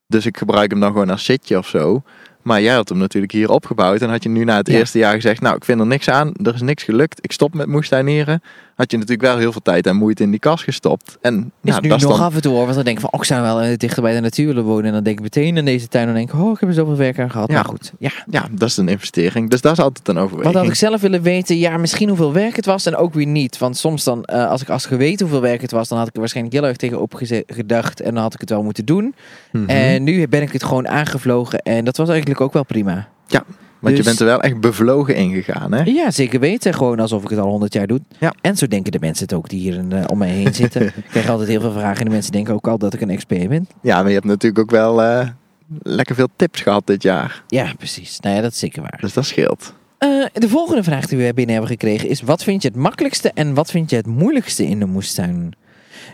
Dus 0.08 0.26
ik 0.26 0.38
gebruik 0.38 0.72
hem 0.72 0.80
dan 0.80 0.92
gewoon 0.92 1.10
als 1.10 1.26
zitje 1.26 1.58
of 1.58 1.68
zo. 1.68 2.04
Maar 2.50 2.62
jij 2.62 2.74
had 2.76 2.90
hem 2.90 2.98
natuurlijk 2.98 3.32
hier 3.32 3.50
opgebouwd. 3.50 4.02
En 4.02 4.10
had 4.10 4.24
je 4.24 4.30
nu 4.30 4.44
na 4.44 4.58
het 4.58 4.68
Ja. 4.68 4.78
eerste 4.78 4.98
jaar 4.98 5.14
gezegd, 5.14 5.42
nou 5.42 5.56
ik 5.56 5.66
vind 5.66 5.80
er 5.80 5.86
niks 5.86 6.10
aan. 6.10 6.32
Er 6.44 6.54
is 6.54 6.62
niks 6.62 6.84
gelukt. 6.84 7.20
Ik 7.22 7.32
stop 7.32 7.54
met 7.54 7.68
moestuinieren. 7.68 8.42
Had 8.80 8.92
je 8.92 8.98
natuurlijk 8.98 9.28
wel 9.28 9.38
heel 9.38 9.52
veel 9.52 9.62
tijd 9.62 9.88
en 9.88 9.96
moeite 9.96 10.24
in 10.24 10.30
die 10.32 10.40
kast 10.40 10.64
gestopt. 10.64 11.18
En 11.22 11.52
Is 11.64 11.74
ja, 11.74 11.80
nu 11.80 11.88
dat 11.90 11.98
is 11.98 12.04
nog 12.04 12.18
dan, 12.18 12.26
af 12.26 12.36
en 12.36 12.42
toe 12.42 12.52
hoor, 12.54 12.64
want 12.64 12.76
dan 12.76 12.84
denk 12.84 12.96
ik 12.98 13.02
van, 13.04 13.12
oh, 13.14 13.20
ik 13.20 13.26
zou 13.26 13.42
wel 13.42 13.62
eh, 13.62 13.78
dichter 13.78 14.02
bij 14.02 14.14
de 14.14 14.20
natuur 14.20 14.46
willen 14.46 14.64
wonen. 14.64 14.86
En 14.86 14.92
dan 14.94 15.04
denk 15.04 15.18
ik 15.18 15.24
meteen 15.24 15.58
aan 15.58 15.66
deze 15.66 15.88
tuin 15.88 16.08
en 16.08 16.14
denk 16.14 16.34
ik, 16.34 16.40
oh, 16.40 16.52
ik 16.52 16.60
heb 16.60 16.70
er 16.70 16.76
zoveel 16.76 16.96
werk 16.96 17.20
aan 17.20 17.32
gehad. 17.32 17.48
Ja. 17.48 17.54
Maar 17.54 17.66
goed, 17.66 17.94
ja. 18.00 18.12
ja, 18.30 18.48
dat 18.52 18.70
is 18.70 18.78
een 18.78 18.88
investering. 18.88 19.50
Dus 19.50 19.62
dat 19.62 19.72
is 19.72 19.80
altijd 19.80 20.08
een 20.08 20.18
overweging. 20.18 20.54
Wat 20.54 20.62
had 20.64 20.72
ik 20.72 20.78
zelf 20.78 21.02
willen 21.02 21.22
weten? 21.22 21.58
Ja, 21.58 21.78
misschien 21.78 22.08
hoeveel 22.08 22.34
werk 22.34 22.56
het 22.56 22.66
was 22.66 22.86
en 22.86 22.96
ook 22.96 23.14
weer 23.14 23.26
niet. 23.26 23.58
Want 23.58 23.78
soms 23.78 24.04
dan, 24.04 24.24
eh, 24.24 24.50
als 24.50 24.62
ik 24.62 24.70
als 24.70 24.86
geweten 24.86 25.26
hoeveel 25.26 25.42
werk 25.44 25.62
het 25.62 25.72
was, 25.72 25.88
dan 25.88 25.98
had 25.98 26.08
ik 26.08 26.14
er 26.14 26.20
waarschijnlijk 26.20 26.56
heel 26.56 26.66
erg 26.68 26.78
tegenop 26.78 27.14
geze- 27.14 27.44
gedacht. 27.48 28.02
En 28.02 28.14
dan 28.14 28.24
had 28.24 28.34
ik 28.34 28.40
het 28.40 28.50
wel 28.50 28.64
moeten 28.64 28.86
doen. 28.86 29.16
Mhm. 29.52 29.70
En 29.70 30.04
nu 30.04 30.28
ben 30.28 30.42
ik 30.42 30.52
het 30.52 30.64
gewoon 30.64 30.88
aangevlogen. 30.88 31.60
En 31.60 31.86
dat 31.86 31.98
was 31.98 32.10
eigenlijk 32.10 32.42
ook 32.42 32.54
wel 32.54 32.64
prima. 32.66 33.08
Want 33.80 33.98
je 33.98 34.04
dus- 34.04 34.06
bent 34.06 34.20
er 34.20 34.26
wel 34.26 34.42
echt 34.42 34.60
bevlogen 34.60 35.16
ingegaan, 35.16 35.72
hè? 35.72 35.84
Ja, 35.84 36.12
zeker 36.12 36.40
weten. 36.40 36.74
Gewoon 36.74 37.00
alsof 37.00 37.24
ik 37.24 37.30
het 37.30 37.40
al 37.40 37.50
honderd 37.50 37.74
jaar 37.74 37.88
doe. 37.88 38.02
Ja. 38.20 38.34
En 38.42 38.58
zo 38.58 38.68
denken 38.68 38.92
de 38.92 39.00
mensen 39.00 39.26
het 39.26 39.34
ook 39.34 39.50
die 39.50 39.60
hier 39.60 39.86
eh, 39.90 40.04
om 40.08 40.18
mij 40.18 40.30
heen 40.30 40.54
zitten. 40.54 40.82
ik 40.88 40.94
krijg 41.10 41.30
altijd 41.30 41.50
heel 41.50 41.62
veel 41.62 41.72
vragen. 41.72 41.98
En 41.98 42.06
de 42.06 42.12
mensen 42.12 42.32
denken 42.32 42.54
ook 42.54 42.68
al 42.68 42.78
dat 42.78 42.94
ik 42.94 43.02
een 43.02 43.10
expert 43.10 43.50
ben. 43.50 43.68
Ja, 43.82 43.98
maar 43.98 44.08
je 44.08 44.14
hebt 44.14 44.26
natuurlijk 44.26 44.60
ook 44.60 44.72
wel 44.72 45.04
eh, 45.04 45.28
lekker 45.82 46.16
veel 46.16 46.30
tips 46.36 46.62
gehad 46.62 46.88
dit 46.88 47.04
jaar. 47.04 47.44
Ja, 47.48 47.74
precies. 47.78 48.20
Nou 48.20 48.36
ja, 48.36 48.42
dat 48.42 48.52
is 48.52 48.60
zeker 48.60 48.82
waar. 48.82 48.98
Dus 49.02 49.14
dat 49.14 49.26
scheelt. 49.26 49.74
Eh, 49.98 50.26
de 50.34 50.50
volgende 50.50 50.84
vraag 50.84 51.06
die 51.06 51.18
we 51.18 51.34
binnen 51.34 51.56
hebben 51.56 51.72
gekregen 51.72 52.10
is: 52.10 52.22
wat 52.22 52.44
vind 52.44 52.62
je 52.62 52.68
het 52.68 52.78
makkelijkste 52.78 53.32
en 53.34 53.54
wat 53.54 53.72
vind 53.72 53.90
je 53.90 53.96
het 53.96 54.08
moeilijkste 54.08 54.66
in 54.66 54.80
de 54.80 54.86
moestuin? 54.86 55.54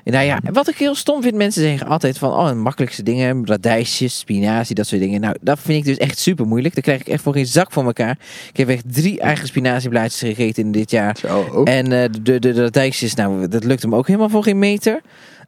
Nou 0.04 0.26
ja, 0.26 0.40
wat 0.52 0.68
ik 0.68 0.78
heel 0.78 0.96
stom 0.96 1.22
vind, 1.22 1.36
mensen 1.36 1.62
zeggen 1.62 1.88
altijd 1.88 2.18
van, 2.18 2.32
oh, 2.32 2.48
de 2.48 2.54
makkelijkste 2.54 3.04
dingen, 3.04 3.48
radijsjes, 3.48 4.20
spinazie, 4.20 4.76
dat 4.76 4.88
soort 4.88 5.02
dingen. 5.02 5.22
Nou, 5.22 5.36
dat 5.42 5.60
vind 5.60 5.78
ik 5.78 5.86
dus 5.86 5.98
echt 5.98 6.20
super 6.20 6.48
moeilijk. 6.48 6.74
Daar 6.74 6.84
krijg 6.84 7.00
ik 7.00 7.08
echt 7.08 7.24
voor 7.24 7.34
geen 7.34 7.46
zak 7.46 7.72
van 7.72 7.86
elkaar. 7.86 8.18
Ik 8.50 8.58
heb 8.58 8.70
echt 8.70 8.94
drie 8.94 9.20
eigen 9.20 9.48
spinazieblaadjes 9.48 10.20
gegeten 10.20 10.64
in 10.64 10.72
dit 10.72 10.92
jaar. 10.92 11.18
Zo. 11.18 11.64
En 11.64 11.92
eh, 11.92 12.10
de, 12.12 12.22
de, 12.22 12.40
de 12.40 12.54
radijsjes, 12.54 13.14
nou, 13.14 13.48
dat 13.48 13.64
lukt 13.64 13.82
hem 13.82 13.96
ook 13.96 14.08
helemaal 14.08 14.30
voor 14.30 14.44
geen 14.44 14.60
meter. 14.60 15.02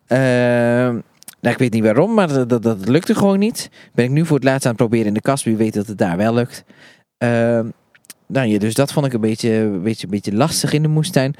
Ehm, 0.08 0.94
nou, 1.42 1.54
ik 1.54 1.58
weet 1.58 1.74
niet 1.74 1.84
waarom, 1.84 2.14
maar 2.14 2.28
dat, 2.28 2.50
dat, 2.50 2.64
dat 2.64 2.88
lukte 2.88 3.16
gewoon 3.16 3.40
niet. 3.40 3.70
Ben 3.94 4.06
ik 4.06 4.12
nu 4.12 4.26
voor 4.26 4.36
het 4.36 4.46
laatst 4.46 4.66
aan 4.66 4.72
het 4.72 4.80
proberen 4.80 5.08
in 5.08 5.14
de 5.14 5.22
kast. 5.22 5.44
Wie 5.44 5.56
weet 5.56 5.74
dat 5.74 5.88
het 5.88 5.98
daar 5.98 6.18
wel 6.18 6.34
lukt. 6.34 6.64
Ehm, 7.18 7.66
nou 8.28 8.48
ja, 8.48 8.60
dus 8.60 8.74
dat 8.74 8.92
vond 8.92 9.06
ik 9.06 9.14
een 9.14 9.22
beetje, 9.22 9.54
een 9.54 9.82
beetje, 9.82 10.04
een 10.04 10.12
beetje 10.12 10.34
lastig 10.34 10.74
in 10.74 10.82
de 10.82 10.88
moestuin. 10.88 11.36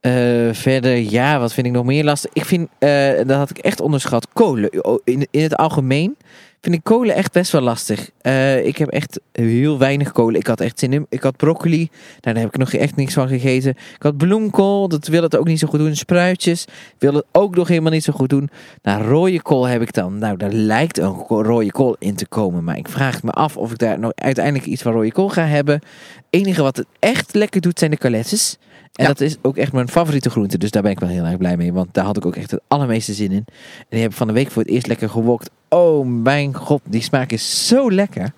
Eh, 0.00 0.48
verder, 0.52 0.96
ja, 0.96 1.38
wat 1.38 1.52
vind 1.52 1.66
ik 1.66 1.72
nog 1.72 1.84
meer 1.84 2.04
lastig? 2.04 2.30
Ik 2.32 2.44
vind, 2.44 2.68
eh, 2.78 3.16
dat 3.16 3.36
had 3.36 3.50
ik 3.50 3.58
echt 3.58 3.80
onderschat, 3.80 4.28
kolen. 4.32 4.70
In, 5.04 5.26
in 5.30 5.42
het 5.42 5.56
algemeen 5.56 6.16
vind 6.60 6.74
ik 6.74 6.84
kolen 6.84 7.14
echt 7.14 7.32
best 7.32 7.52
wel 7.52 7.60
lastig. 7.60 8.10
Eh, 8.20 8.66
ik 8.66 8.76
heb 8.76 8.88
echt 8.88 9.20
heel 9.32 9.78
weinig 9.78 10.12
kolen. 10.12 10.40
Ik 10.40 10.46
had 10.46 10.60
echt 10.60 10.78
zin 10.78 10.92
in. 10.92 11.06
Ik 11.08 11.22
had 11.22 11.36
broccoli. 11.36 11.88
Nou, 12.20 12.34
daar 12.34 12.36
heb 12.36 12.46
ik 12.46 12.56
nog 12.56 12.72
echt 12.72 12.96
niks 12.96 13.14
van 13.14 13.28
gegeten. 13.28 13.70
Ik 13.70 14.02
had 14.02 14.16
bloemkool. 14.16 14.88
Dat 14.88 15.06
wil 15.06 15.22
het 15.22 15.36
ook 15.36 15.46
niet 15.46 15.58
zo 15.58 15.68
goed 15.68 15.78
doen. 15.78 15.96
Spruitjes. 15.96 16.64
Wil 16.98 17.14
het 17.14 17.24
ook 17.32 17.56
nog 17.56 17.68
helemaal 17.68 17.92
niet 17.92 18.04
zo 18.04 18.12
goed 18.12 18.28
doen. 18.28 18.50
Nou, 18.82 19.02
rode 19.02 19.42
kool 19.42 19.64
heb 19.64 19.82
ik 19.82 19.92
dan. 19.92 20.18
Nou, 20.18 20.36
daar 20.36 20.52
lijkt 20.52 20.98
een 20.98 21.14
rode 21.28 21.72
kool 21.72 21.96
in 21.98 22.14
te 22.14 22.26
komen. 22.26 22.64
Maar 22.64 22.76
ik 22.76 22.88
vraag 22.88 23.22
me 23.22 23.30
af 23.30 23.56
of 23.56 23.70
ik 23.70 23.78
daar 23.78 23.98
nog 23.98 24.12
uiteindelijk 24.14 24.66
iets 24.66 24.82
van 24.82 24.92
rode 24.92 25.12
kool 25.12 25.28
ga 25.28 25.44
hebben. 25.44 25.74
Het 25.74 26.24
enige 26.30 26.62
wat 26.62 26.76
het 26.76 26.86
echt 26.98 27.34
lekker 27.34 27.60
doet 27.60 27.78
zijn 27.78 27.90
de 27.90 27.96
kalettes. 27.96 28.58
En 28.92 29.04
Ja. 29.04 29.06
dat 29.06 29.20
is 29.20 29.36
ook 29.42 29.56
echt 29.56 29.72
mijn 29.72 29.88
favoriete 29.88 30.30
groente. 30.30 30.58
Dus 30.58 30.70
daar 30.70 30.82
ben 30.82 30.90
ik 30.90 31.00
wel 31.00 31.08
heel 31.08 31.24
erg 31.24 31.36
blij 31.38 31.56
mee. 31.56 31.72
Want 31.72 31.88
daar 31.94 32.04
had 32.04 32.16
ik 32.16 32.26
ook 32.26 32.36
echt 32.36 32.50
het 32.50 32.60
allermeeste 32.68 33.12
zin 33.12 33.30
in. 33.32 33.44
En 33.78 33.86
die 33.88 34.00
heb 34.00 34.10
ik 34.10 34.16
van 34.16 34.26
de 34.26 34.32
week 34.32 34.50
voor 34.50 34.62
het 34.62 34.70
eerst 34.70 34.86
lekker 34.86 35.08
gewokt. 35.10 35.50
Oh 35.68 36.06
mijn 36.06 36.54
god, 36.54 36.80
die 36.84 37.02
smaak 37.02 37.32
is 37.32 37.66
zo 37.68 37.90
lekker. 37.92 38.32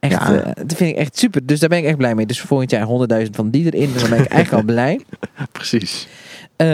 Echt, 0.00 0.12
Ja. 0.12 0.32
eh, 0.42 0.52
dat 0.66 0.76
vind 0.76 0.90
ik 0.90 0.96
echt 0.96 1.18
super. 1.18 1.46
Dus 1.46 1.60
daar 1.60 1.68
ben 1.68 1.78
ik 1.78 1.84
echt 1.84 1.96
blij 1.96 2.14
mee. 2.14 2.26
Dus 2.26 2.40
volgend 2.40 2.70
jaar 2.70 2.86
100.000 2.86 3.36
van 3.36 3.50
die 3.50 3.64
erin. 3.72 3.92
Dus 3.92 4.00
dan 4.00 4.10
ben 4.10 4.20
ik 4.20 4.26
eigenlijk 4.30 4.62
al 4.68 4.74
blij. 4.74 5.00
Precies. 5.52 6.08
Eh, 6.56 6.66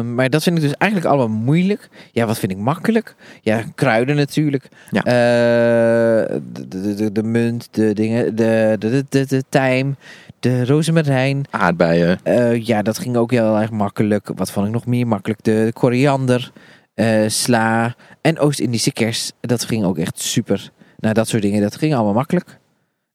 maar 0.00 0.30
dat 0.30 0.42
vind 0.42 0.56
ik 0.56 0.62
dus 0.62 0.74
eigenlijk 0.76 1.10
allemaal 1.12 1.36
moeilijk. 1.38 1.88
Ja, 2.12 2.26
wat 2.26 2.38
vind 2.38 2.52
ik 2.52 2.58
makkelijk? 2.58 3.14
Ja, 3.42 3.62
kruiden 3.74 4.16
natuurlijk. 4.16 4.68
Ja. 4.90 5.04
Eh, 5.04 6.36
de, 6.52 6.68
de, 6.68 6.94
de, 6.94 7.12
de 7.12 7.22
munt, 7.22 7.68
de 7.70 7.92
dingen, 7.92 8.36
de, 8.36 8.76
de, 8.78 8.88
de, 8.88 9.04
de, 9.08 9.26
de 9.26 9.42
tijm, 9.48 9.96
de 10.44 10.64
rozemarijn. 10.64 11.44
Aardbeien. 11.50 12.18
Eh, 12.22 12.62
ja, 12.66 12.82
dat 12.82 12.98
ging 12.98 13.16
ook 13.16 13.30
heel 13.30 13.58
erg 13.58 13.70
makkelijk. 13.70 14.30
Wat 14.34 14.50
vond 14.50 14.66
ik 14.66 14.72
nog 14.72 14.86
meer 14.86 15.06
makkelijk? 15.06 15.42
De 15.44 15.70
koriander, 15.74 16.52
eh, 16.94 17.28
sla 17.28 17.94
en 18.20 18.38
Oost-Indische 18.38 18.92
kers. 18.92 19.32
Dat 19.40 19.64
ging 19.64 19.84
ook 19.84 19.98
echt 19.98 20.20
super. 20.20 20.70
Nou, 20.96 21.14
dat 21.14 21.28
soort 21.28 21.42
dingen, 21.42 21.62
dat 21.62 21.76
ging 21.76 21.94
allemaal 21.94 22.12
makkelijk. 22.12 22.58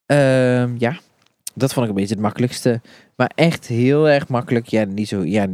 Ehm, 0.05 0.75
ja, 0.77 0.97
dat 1.53 1.73
vond 1.73 1.85
ik 1.85 1.91
een 1.91 1.97
beetje 1.99 2.13
het 2.13 2.23
makkelijkste. 2.23 2.81
Maar 3.19 3.31
echt 3.35 3.67
heel 3.67 4.09
erg 4.09 4.27
makkelijk. 4.27 4.67
Ja, 4.67 4.83
niet 4.83 5.07
zo. 5.07 5.23
Ja, 5.23 5.47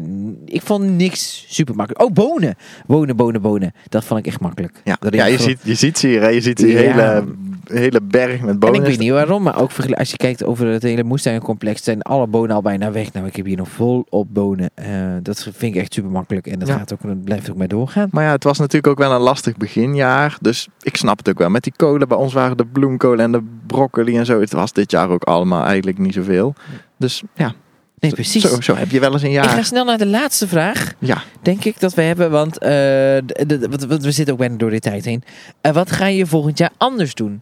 ik 0.45 0.61
vond 0.61 0.83
niks 0.83 1.45
super 1.47 1.75
makkelijk. 1.75 2.03
Oh, 2.05 2.13
bonen. 2.13 2.55
Bonen, 2.87 3.15
bonen, 3.15 3.41
bonen. 3.41 3.73
Dat 3.89 4.05
vond 4.05 4.19
ik 4.19 4.27
echt 4.27 4.39
makkelijk. 4.39 4.81
Ja, 4.83 4.97
ja 5.09 5.25
je, 5.25 5.37
ziet, 5.37 5.59
je 5.63 5.73
ziet 5.73 5.97
ze 5.97 6.07
hier. 6.07 6.21
Hè? 6.21 6.27
Je 6.27 6.41
ziet 6.41 6.57
die 6.57 6.67
Ja. 6.67 6.77
hele, 6.79 7.23
hele 7.67 8.01
berg 8.01 8.39
met 8.41 8.49
En 8.49 8.59
bonen. 8.59 8.79
ik 8.81 8.85
weet 8.87 8.99
niet 8.99 9.11
waarom, 9.11 9.43
maar 9.43 9.61
ook 9.61 9.71
als 9.91 10.11
je 10.11 10.17
kijkt 10.17 10.43
over 10.43 10.67
het 10.67 10.83
hele 10.83 11.03
moestuincomplex, 11.03 11.83
zijn 11.83 12.01
alle 12.01 12.27
bonen 12.27 12.55
al 12.55 12.61
bijna 12.61 12.91
weg. 12.91 13.13
Nou, 13.13 13.25
ik 13.27 13.35
heb 13.35 13.45
hier 13.45 13.57
nog 13.57 13.69
vol 13.69 14.05
op 14.09 14.33
bonen. 14.33 14.69
Eh, 14.73 14.87
dat 15.21 15.43
vind 15.43 15.75
ik 15.75 15.81
echt 15.81 15.93
super 15.93 16.11
makkelijk 16.11 16.47
en 16.47 16.59
dat 16.59 16.67
Ja. 16.67 16.77
gaat 16.77 16.93
ook, 16.93 17.01
dat 17.01 17.23
blijft 17.23 17.49
ook 17.51 17.57
maar 17.57 17.67
doorgaan. 17.67 18.07
Maar 18.11 18.23
ja, 18.23 18.31
het 18.31 18.43
was 18.43 18.57
natuurlijk 18.59 18.87
ook 18.87 19.07
wel 19.07 19.11
een 19.15 19.21
lastig 19.21 19.57
beginjaar. 19.57 20.37
Dus 20.41 20.67
ik 20.81 20.95
snap 20.95 21.17
het 21.17 21.29
ook 21.29 21.37
wel. 21.39 21.49
Met 21.49 21.63
die 21.63 21.73
kolen, 21.75 22.07
bij 22.07 22.17
ons 22.17 22.33
waren 22.33 22.57
de 22.57 22.65
bloemkolen 22.65 23.19
en 23.25 23.31
de 23.31 23.43
broccoli 23.67 24.17
en 24.17 24.25
zo. 24.25 24.39
Het 24.39 24.51
was 24.53 24.73
dit 24.73 24.91
jaar 24.91 25.09
ook 25.09 25.23
allemaal 25.23 25.63
eigenlijk 25.65 25.97
niet 25.97 26.13
zoveel. 26.13 26.53
Dus 26.97 27.23
ja, 27.35 27.53
Nee, 27.99 28.11
precies. 28.13 28.43
Zo, 28.43 28.61
zo 28.61 28.75
heb 28.75 28.89
je 28.91 28.99
wel 28.99 29.13
eens 29.13 29.21
een 29.21 29.31
Ik 29.31 29.37
ga 29.43 29.55
jaar. 29.55 29.65
snel 29.65 29.85
naar 29.85 29.97
de 29.97 30.05
laatste 30.05 30.47
vraag, 30.47 30.93
Ja, 30.99 31.23
denk 31.41 31.63
ik, 31.63 31.79
dat 31.79 31.93
we 31.93 32.01
hebben. 32.01 32.31
Want 32.31 32.57
eh, 32.57 32.69
de- 32.69 33.43
de- 33.47 33.59
want- 33.69 33.83
want 33.85 34.03
we 34.03 34.11
zitten 34.11 34.33
ook 34.33 34.39
bijna 34.39 34.55
door 34.57 34.69
de 34.69 34.79
tijd 34.79 35.05
heen. 35.05 35.23
Eh, 35.61 35.71
wat 35.73 35.91
ga 35.91 36.05
je 36.07 36.25
volgend 36.25 36.57
jaar 36.57 36.71
anders 36.77 37.13
doen? 37.13 37.41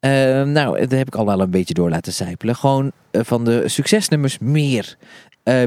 Eh, 0.00 0.10
nou, 0.42 0.78
dat 0.80 0.90
heb 0.90 1.06
ik 1.06 1.14
al 1.14 1.26
wel 1.26 1.40
een 1.40 1.50
beetje 1.50 1.74
door 1.74 1.90
laten 1.90 2.12
sijpelen. 2.12 2.56
Gewoon 2.56 2.92
van 3.12 3.44
de 3.44 3.62
succesnummers 3.68 4.38
meer. 4.38 4.96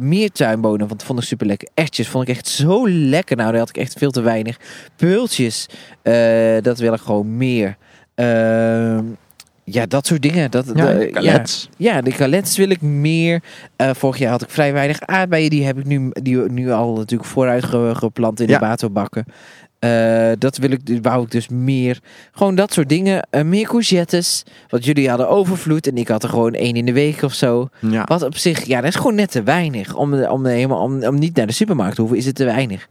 Meer 0.02 0.32
tuinbonen, 0.32 0.88
want 0.88 1.00
dat 1.00 1.04
vond 1.04 1.20
ik 1.20 1.26
super 1.26 1.48
lekker. 1.48 1.68
Ertjes 1.74 2.08
vond 2.08 2.28
ik 2.30 2.36
echt 2.36 2.48
zo 2.48 2.90
lekker. 2.90 3.36
Nou, 3.38 3.50
daar 3.52 3.60
had 3.60 3.70
ik 3.70 3.78
echt 3.78 3.94
veel 3.98 4.12
te 4.12 4.22
weinig. 4.22 4.58
Peultjes, 4.96 5.66
dat 6.62 6.80
wil 6.80 6.94
ik 6.94 7.00
gewoon 7.02 7.38
meer. 7.38 7.78
Ehm, 8.16 9.04
ja, 9.70 9.86
dat 9.86 10.08
soort 10.08 10.22
dingen. 10.22 10.52
Dat, 10.52 10.66
ja, 10.76 10.94
de- 10.94 11.10
kalets. 11.14 11.70
ja, 11.78 12.02
de 12.02 12.12
kalets 12.12 12.58
wil 12.58 12.70
ik 12.70 12.82
meer. 12.82 13.42
Eh, 13.76 13.90
vorig 13.94 14.18
jaar 14.18 14.32
had 14.32 14.42
ik 14.42 14.50
vrij 14.50 14.74
weinig 14.74 15.02
aardbeien. 15.02 15.50
Die 15.50 15.66
heb 15.66 15.78
ik 15.78 15.86
nu, 15.86 16.10
die 16.14 16.38
nu 16.38 16.72
al 16.72 16.94
natuurlijk 16.96 17.30
vooruit 17.30 17.64
ge- 17.64 17.92
geplant 17.96 18.40
in 18.40 18.48
Ja. 18.48 18.60
de 18.60 18.66
waterbakken. 18.66 19.26
Eh, 19.80 20.32
dat 20.40 20.58
wil 20.58 20.72
ik, 20.72 20.82
wou 21.02 21.24
ik 21.24 21.32
dus 21.32 21.48
meer. 21.48 22.00
Gewoon 22.32 22.56
dat 22.56 22.74
soort 22.74 22.90
dingen. 22.90 23.28
Eh, 23.30 23.44
meer 23.44 23.68
courgettes. 23.68 24.44
Want 24.70 24.86
jullie 24.86 25.10
hadden 25.10 25.30
overvloed 25.30 25.88
en 25.88 25.98
ik 25.98 26.08
had 26.08 26.24
er 26.24 26.30
gewoon 26.30 26.54
één 26.54 26.76
in 26.76 26.86
de 26.86 26.94
week 26.94 27.22
of 27.22 27.34
zo. 27.34 27.70
Ja. 27.80 28.04
Wat 28.06 28.22
op 28.24 28.38
zich, 28.38 28.64
ja, 28.66 28.82
dat 28.82 28.90
is 28.90 28.96
gewoon 28.96 29.16
net 29.16 29.32
te 29.32 29.44
weinig. 29.44 29.96
Om, 29.96 30.24
om, 30.24 30.46
helemaal, 30.46 30.82
om, 30.82 31.04
om 31.04 31.20
niet 31.20 31.36
naar 31.36 31.48
de 31.48 31.54
supermarkt 31.54 31.96
te 31.96 32.02
hoeven, 32.02 32.20
is 32.20 32.26
het 32.26 32.36
te 32.36 32.46
weinig. 32.46 32.88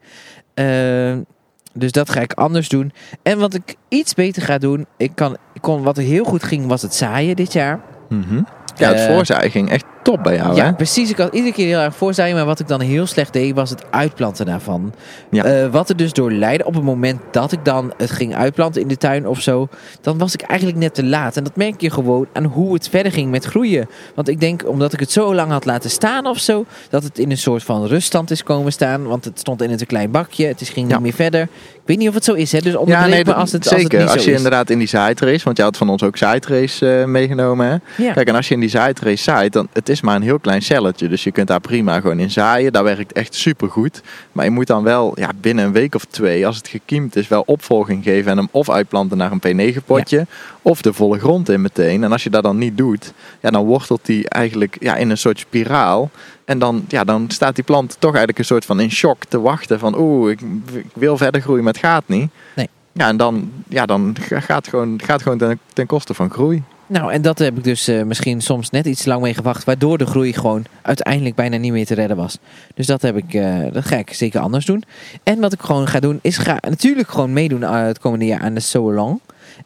Dus 1.77 1.93
dat 1.93 2.11
ga 2.11 2.21
ik 2.21 2.33
anders 2.33 2.69
doen. 2.69 2.93
En 3.23 3.39
wat 3.39 3.55
ik 3.55 3.75
iets 3.89 4.15
beter 4.15 4.43
ga 4.43 4.59
doen, 4.59 4.87
ik 4.97 5.11
kan, 5.15 5.37
ik 5.53 5.61
kon, 5.63 5.83
wat 5.83 5.97
heel 5.97 6.25
goed 6.25 6.43
ging, 6.43 6.67
was 6.67 6.83
het 6.83 6.95
zaaien 6.95 7.37
dit 7.37 7.53
jaar. 7.53 7.81
Mhm. 8.09 8.43
Ja, 8.77 8.89
het 8.89 8.99
Eh, 8.99 9.07
voorzaaien 9.07 9.51
ging 9.51 9.71
echt 9.71 9.85
top 10.07 10.23
bij 10.23 10.37
jou, 10.37 10.55
ja, 10.55 10.65
hè? 10.65 10.73
precies. 10.73 11.11
Ik 11.11 11.17
had 11.17 11.35
iedere 11.35 11.53
keer 11.55 11.67
heel 11.67 11.79
erg 11.79 11.97
voorzaaien. 11.97 12.37
Maar 12.37 12.45
wat 12.45 12.61
ik 12.61 12.69
dan 12.69 12.81
heel 12.81 13.07
slecht 13.07 13.33
deed, 13.33 13.55
was 13.55 13.71
het 13.71 13.85
uitplanten 13.91 14.47
daarvan. 14.47 14.93
Ja. 15.31 15.45
Eh, 15.45 15.69
wat 15.71 15.89
er 15.89 15.97
dus 15.97 16.13
door 16.13 16.33
leidde, 16.33 16.65
op 16.67 16.75
het 16.75 16.83
moment 16.83 17.21
dat 17.31 17.53
ik 17.53 17.65
dan 17.65 17.93
het 17.97 18.11
ging 18.11 18.35
uitplanten 18.35 18.81
in 18.83 18.89
de 18.89 18.97
tuin 18.97 19.27
of 19.27 19.41
zo, 19.41 19.69
dan 20.01 20.19
was 20.19 20.35
ik 20.35 20.41
eigenlijk 20.43 20.79
net 20.81 20.95
te 20.95 21.05
laat. 21.05 21.37
En 21.37 21.45
dat 21.45 21.57
merk 21.57 21.81
je 21.81 21.91
gewoon 21.91 22.27
aan 22.33 22.45
hoe 22.45 22.75
het 22.75 22.89
verder 22.89 23.13
ging 23.13 23.31
met 23.31 23.45
groeien. 23.45 23.89
Want 24.15 24.29
ik 24.29 24.41
denk, 24.41 24.69
omdat 24.69 24.93
ik 24.93 25.01
het 25.01 25.11
zo 25.13 25.35
lang 25.35 25.51
had 25.51 25.65
laten 25.65 25.91
staan 25.91 26.27
of 26.27 26.39
zo, 26.39 26.65
dat 26.91 27.03
het 27.03 27.19
in 27.19 27.31
een 27.31 27.39
soort 27.39 27.63
van 27.63 27.87
ruststand 27.87 28.31
is 28.31 28.43
komen 28.43 28.73
staan. 28.73 29.07
Want 29.07 29.25
het 29.25 29.39
stond 29.39 29.63
in 29.63 29.71
een 29.71 29.87
klein 29.87 30.11
bakje. 30.11 30.47
Het 30.47 30.61
is, 30.61 30.69
ging 30.69 30.89
Ja. 30.89 30.95
niet 30.95 31.03
meer 31.03 31.13
verder. 31.13 31.43
Ik 31.43 31.93
weet 31.93 31.99
niet 31.99 32.09
of 32.09 32.15
het 32.15 32.25
zo 32.25 32.33
is, 32.33 32.53
hè? 32.53 32.59
Dus 32.61 32.75
onderbreek 32.77 33.19
me 33.19 33.25
dat- 33.25 33.35
als 33.35 33.53
het, 33.53 33.65
zeker. 33.65 33.83
als 33.83 33.93
het 33.93 34.01
niet 34.03 34.11
als 34.11 34.25
je 34.25 34.31
is. 34.31 34.37
inderdaad 34.37 34.71
in 34.71 34.79
die 34.79 34.89
zaaitrace, 34.89 35.45
want 35.45 35.57
jij 35.57 35.67
had 35.67 35.77
van 35.77 35.89
ons 35.89 36.03
ook 36.03 36.17
zaaitrace 36.17 36.99
eh 37.01 37.05
meegenomen, 37.07 37.67
hè? 37.67 38.05
Ja. 38.05 38.13
Kijk, 38.13 38.29
en 38.29 38.35
als 38.35 38.49
je 38.49 38.55
in 38.55 38.61
die 38.61 38.69
zaaitrace 38.69 39.23
zaait, 39.23 39.53
dan 39.53 39.69
het 39.73 39.89
is 39.89 39.96
is 39.97 40.03
maar 40.03 40.17
een 40.17 40.23
heel 40.23 40.39
klein 40.39 40.63
celletje. 40.63 41.09
Dus 41.09 41.25
je 41.25 41.33
kunt 41.33 41.49
daar 41.49 41.61
prima 41.61 42.01
gewoon 42.01 42.19
in 42.19 42.31
zaaien. 42.31 42.73
Dat 42.73 42.83
werkt 42.83 43.13
echt 43.13 43.35
supergoed. 43.35 44.03
Maar 44.33 44.45
je 44.45 44.51
moet 44.51 44.67
dan 44.67 44.83
wel 44.83 45.13
ja, 45.15 45.31
binnen 45.41 45.65
een 45.65 45.73
week 45.73 45.95
of 45.95 46.05
twee, 46.05 46.47
als 46.47 46.57
het 46.57 46.69
gekiemd 46.69 47.17
is, 47.17 47.29
wel 47.29 47.43
opvolging 47.47 48.05
geven. 48.05 48.31
En 48.31 48.37
hem 48.37 48.49
of 48.51 48.71
uitplanten 48.71 49.17
naar 49.17 49.33
een 49.33 49.75
P9-potje. 49.75 50.27
Of 50.63 50.83
de 50.83 50.93
volle 50.93 51.19
grond 51.19 51.49
in 51.49 51.61
meteen. 51.61 52.05
En 52.05 52.13
als 52.13 52.23
je 52.23 52.31
dat 52.31 52.43
dan 52.43 52.59
niet 52.59 52.77
doet, 52.77 53.13
ja, 53.41 53.51
dan 53.51 53.65
wortelt 53.65 54.07
die 54.07 54.29
eigenlijk 54.29 54.77
ja, 54.81 54.97
in 54.97 55.11
een 55.11 55.19
soort 55.19 55.39
spiraal. 55.39 56.11
En 56.45 56.59
dan, 56.59 56.85
ja, 56.89 57.05
dan 57.05 57.25
staat 57.29 57.55
die 57.55 57.65
plant 57.65 57.97
toch 57.99 58.11
eigenlijk 58.11 58.39
een 58.39 58.45
soort 58.45 58.65
van 58.65 58.81
in 58.81 58.91
shock 58.91 59.25
te 59.25 59.41
wachten. 59.41 59.79
Van 59.79 59.99
oeh, 59.99 60.31
ik, 60.31 60.41
ik 60.73 60.87
wil 60.95 61.17
verder 61.17 61.41
groeien, 61.41 61.65
maar 61.65 61.73
het 61.73 61.83
gaat 61.83 62.05
niet. 62.07 62.31
Nee. 62.55 62.69
Ja, 62.93 63.09
en 63.09 63.17
dan, 63.17 63.51
ja, 63.69 63.87
dan 63.87 64.17
gaat 64.21 64.69
gewoon, 64.69 65.01
gaat 65.05 65.23
gewoon 65.23 65.39
ten, 65.39 65.59
ten 65.73 65.87
koste 65.87 66.15
van 66.15 66.31
groei. 66.31 66.63
Nou, 66.87 67.13
en 67.13 67.23
dat 67.23 67.39
heb 67.39 67.57
ik 67.57 67.65
dus 67.65 67.89
eh, 67.89 68.03
misschien 68.03 68.41
soms 68.41 68.71
net 68.71 68.87
iets 68.87 69.03
te 69.03 69.09
lang 69.09 69.23
mee 69.23 69.35
gewacht, 69.35 69.65
waardoor 69.65 69.99
de 69.99 70.07
groei 70.07 70.33
gewoon 70.33 70.65
uiteindelijk 70.83 71.35
bijna 71.35 71.57
niet 71.57 71.73
meer 71.73 71.87
te 71.87 71.95
redden 71.95 72.17
was. 72.17 72.39
Dus 72.75 72.87
dat, 72.87 73.03
heb 73.03 73.17
ik, 73.17 73.35
eh, 73.35 73.59
dat 73.73 73.85
ga 73.85 73.97
ik 73.97 74.13
zeker 74.13 74.41
anders 74.41 74.65
doen. 74.65 74.83
En 75.23 75.41
wat 75.41 75.53
ik 75.53 75.61
gewoon 75.61 75.87
ga 75.89 76.01
doen, 76.01 76.19
is 76.23 76.37
ga 76.39 76.59
natuurlijk 76.69 77.09
gewoon 77.09 77.33
meedoen 77.33 77.63
eh, 77.63 77.83
het 77.83 77.99
komende 77.99 78.25
jaar 78.25 78.41
aan 78.41 78.55
de 78.55 78.61
So 78.61 78.93
Long. 78.93 79.21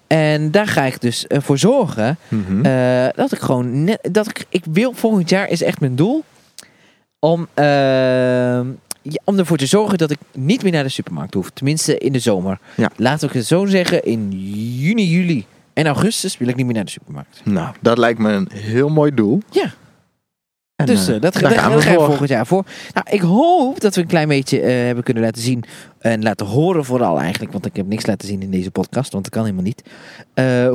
En 0.07 0.51
daar 0.51 0.67
ga 0.67 0.83
ik 0.85 1.01
dus 1.01 1.25
voor 1.29 1.59
zorgen 1.59 2.19
Mhm. 2.29 2.63
dat 3.15 3.33
ik 3.33 3.39
gewoon 3.39 3.85
net, 3.85 4.09
dat 4.13 4.27
ik, 4.29 4.45
ik 4.49 4.65
wil 4.73 4.93
volgend 4.93 5.29
jaar 5.29 5.49
is 5.49 5.63
echt 5.63 5.81
mijn 5.81 5.97
doel 5.97 6.25
om, 7.19 7.47
eh, 7.55 7.65
ja, 9.03 9.21
om 9.25 9.39
ervoor 9.39 9.57
te 9.57 9.67
zorgen 9.67 9.99
dat 9.99 10.11
ik 10.11 10.19
niet 10.33 10.63
meer 10.63 10.73
naar 10.73 10.83
de 10.83 10.89
supermarkt 10.89 11.35
hoef. 11.35 11.51
Tenminste 11.51 11.99
in 11.99 12.13
de 12.13 12.19
zomer. 12.19 12.59
Ja. 12.75 12.91
Laten 12.97 13.29
we 13.31 13.39
het 13.39 13.47
zo 13.47 13.67
zeggen, 13.67 14.05
in 14.05 14.29
juni, 14.77 15.05
juli 15.11 15.47
en 15.73 15.87
augustus 15.87 16.39
wil 16.39 16.49
ik 16.49 16.57
niet 16.57 16.67
meer 16.67 16.75
naar 16.75 16.85
de 16.85 16.91
supermarkt. 16.91 17.41
Nou, 17.45 17.75
dat 17.81 17.99
lijkt 17.99 18.19
me 18.19 18.31
een 18.31 18.49
heel 18.53 18.89
mooi 18.89 19.15
doel. 19.15 19.41
Ja. 19.51 19.73
En, 20.81 20.87
dus 20.87 21.09
eh, 21.09 21.15
eh, 21.15 21.21
dat, 21.21 21.35
daar 21.35 21.51
gaan 21.51 21.75
we 21.75 21.83
voor. 21.83 22.05
volgend 22.05 22.29
jaar 22.29 22.47
voor. 22.47 22.65
Nou, 22.95 23.07
ik 23.11 23.21
hoop 23.21 23.81
dat 23.81 23.95
we 23.95 24.01
een 24.01 24.07
klein 24.07 24.29
beetje 24.29 24.61
eh, 24.61 24.85
hebben 24.85 25.05
kunnen 25.05 25.23
laten 25.23 25.43
zien. 25.43 25.65
En 25.99 26.23
laten 26.23 26.47
horen 26.47 26.85
vooral 26.85 27.21
eigenlijk. 27.21 27.53
Want 27.53 27.67
ik 27.67 27.77
heb 27.77 27.87
niks 27.87 28.07
laten 28.07 28.29
zien 28.29 28.43
in 28.43 28.51
deze 28.51 28.71
podcast. 28.71 29.13
Want 29.13 29.25
dat 29.25 29.33
kan 29.33 29.43
helemaal 29.43 29.65
niet. 29.65 29.83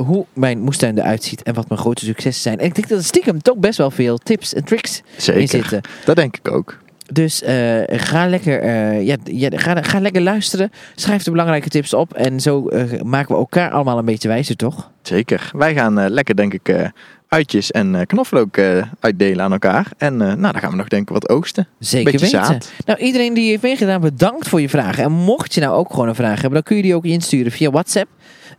hoe 0.06 0.26
mijn 0.32 0.60
moestuin 0.60 0.98
eruit 0.98 1.24
ziet. 1.24 1.42
En 1.42 1.54
wat 1.54 1.68
mijn 1.68 1.80
grote 1.80 2.04
successen 2.04 2.42
zijn. 2.42 2.58
En 2.58 2.66
ik 2.66 2.74
denk 2.74 2.88
dat 2.88 2.98
er 2.98 3.04
stiekem 3.04 3.42
toch 3.42 3.56
best 3.56 3.78
wel 3.78 3.90
veel 3.90 4.18
tips 4.18 4.54
en 4.54 4.64
tricks 4.64 4.98
in 4.98 5.22
Zeker, 5.22 5.48
zitten. 5.48 5.80
dat 6.04 6.16
denk 6.16 6.36
ik 6.36 6.50
ook. 6.50 6.78
Dus 7.12 7.42
eh, 7.42 7.82
ga, 7.86 8.28
lekker, 8.28 8.60
eh, 8.60 9.06
ja, 9.06 9.16
ja, 9.24 9.48
ga, 9.52 9.82
ga 9.82 10.00
lekker 10.00 10.22
luisteren. 10.22 10.70
Schrijf 10.94 11.22
de 11.22 11.30
belangrijke 11.30 11.68
tips 11.68 11.94
op. 11.94 12.14
En 12.14 12.40
zo 12.40 12.68
eh, 12.68 13.00
maken 13.02 13.34
we 13.34 13.40
elkaar 13.40 13.70
allemaal 13.70 13.98
een 13.98 14.04
beetje 14.04 14.28
wijzer, 14.28 14.56
toch? 14.56 14.90
Zeker. 15.02 15.50
Wij 15.52 15.74
gaan 15.74 16.08
lekker, 16.08 16.36
denk 16.36 16.54
ik, 16.54 16.90
uitjes 17.28 17.70
en 17.70 18.06
knoflook 18.06 18.58
uitdelen 19.00 19.44
aan 19.44 19.52
elkaar. 19.52 19.90
En 19.98 20.16
nou, 20.16 20.36
dan 20.40 20.58
gaan 20.58 20.70
we 20.70 20.76
nog 20.76 20.88
denk 20.88 21.02
ik 21.02 21.14
wat 21.14 21.28
oogsten. 21.28 21.68
Zeker 21.78 22.12
Beetje 22.12 22.26
weten. 22.26 22.44
zaad. 22.44 22.72
Nou, 22.86 22.98
iedereen 22.98 23.34
die 23.34 23.48
heeft 23.48 23.62
meegedaan, 23.62 24.00
bedankt 24.00 24.48
voor 24.48 24.60
je 24.60 24.68
vragen. 24.68 25.04
En 25.04 25.12
mocht 25.12 25.54
je 25.54 25.60
nou 25.60 25.74
ook 25.74 25.90
gewoon 25.90 26.08
een 26.08 26.14
vraag 26.14 26.34
hebben, 26.34 26.52
dan 26.52 26.62
kun 26.62 26.76
je 26.76 26.82
die 26.82 26.94
ook 26.94 27.04
insturen 27.04 27.52
via 27.52 27.70
WhatsApp. 27.70 28.08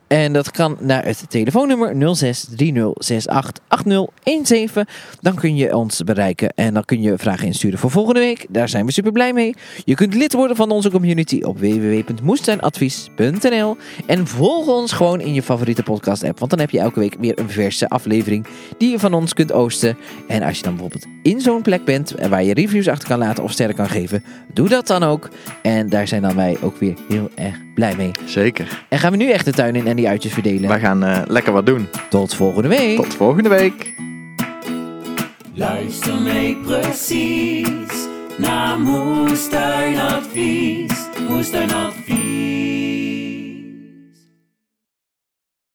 En 0.07 0.33
dat 0.33 0.51
kan 0.51 0.77
naar 0.79 1.05
het 1.05 1.25
telefoonnummer 1.29 1.93
0630688017. 1.93 1.99
Dan 5.21 5.35
kun 5.35 5.55
je 5.55 5.75
ons 5.75 6.03
bereiken 6.03 6.53
en 6.55 6.73
dan 6.73 6.85
kun 6.85 7.01
je 7.01 7.17
vragen 7.17 7.45
insturen 7.45 7.79
voor 7.79 7.91
volgende 7.91 8.19
week. 8.19 8.45
Daar 8.49 8.69
zijn 8.69 8.85
we 8.85 8.91
super 8.91 9.11
blij 9.11 9.33
mee. 9.33 9.55
Je 9.85 9.95
kunt 9.95 10.13
lid 10.13 10.33
worden 10.33 10.55
van 10.55 10.71
onze 10.71 10.91
community 10.91 11.41
op 11.41 11.59
www.moestuinadvies.nl 11.59 13.77
En 14.05 14.27
volg 14.27 14.67
ons 14.67 14.91
gewoon 14.91 15.21
in 15.21 15.33
je 15.33 15.43
favoriete 15.43 15.83
podcast 15.83 16.23
app. 16.23 16.39
Want 16.39 16.51
dan 16.51 16.59
heb 16.59 16.69
je 16.69 16.79
elke 16.79 16.99
week 16.99 17.15
weer 17.19 17.39
een 17.39 17.49
verse 17.49 17.89
aflevering 17.89 18.45
die 18.77 18.91
je 18.91 18.99
van 18.99 19.13
ons 19.13 19.33
kunt 19.33 19.51
oosten. 19.51 19.97
En 20.27 20.43
als 20.43 20.57
je 20.57 20.63
dan 20.63 20.71
bijvoorbeeld 20.71 21.05
in 21.23 21.41
zo'n 21.41 21.61
plek 21.61 21.85
bent 21.85 22.15
en 22.15 22.29
waar 22.29 22.43
je 22.43 22.53
reviews 22.53 22.87
achter 22.87 23.07
kan 23.07 23.17
laten 23.17 23.43
of 23.43 23.51
sterren 23.51 23.75
kan 23.75 23.89
geven, 23.89 24.23
doe 24.53 24.69
dat 24.69 24.87
dan 24.87 25.03
ook. 25.03 25.29
En 25.61 25.89
daar 25.89 26.07
zijn 26.07 26.21
dan 26.21 26.35
wij 26.35 26.57
ook 26.61 26.77
weer 26.77 26.93
heel 27.07 27.29
erg 27.35 27.55
blij 27.75 27.95
mee. 27.95 28.11
Zeker. 28.25 28.85
En 28.89 28.99
gaan 28.99 29.11
we 29.11 29.17
nu 29.17 29.29
echt 29.29 29.45
de 29.45 29.53
tuin 29.53 29.75
in 29.75 29.87
en 29.87 29.96
die 29.97 30.07
uitjes 30.07 30.33
verdelen. 30.33 30.69
Wij 30.69 30.79
gaan 30.79 31.03
eh, 31.03 31.21
lekker 31.27 31.53
wat 31.53 31.65
doen. 31.65 31.87
Tot 32.09 32.35
volgende 32.35 32.67
week. 32.67 32.95
Tot 32.95 33.15
volgende 33.15 33.49
week. 33.49 33.93
Luister 35.53 36.21
mee 36.21 36.55
precies 36.55 38.07
naar 38.37 38.79
Moestuinadvies. 38.79 40.91
Moestuinadvies. 41.29 42.86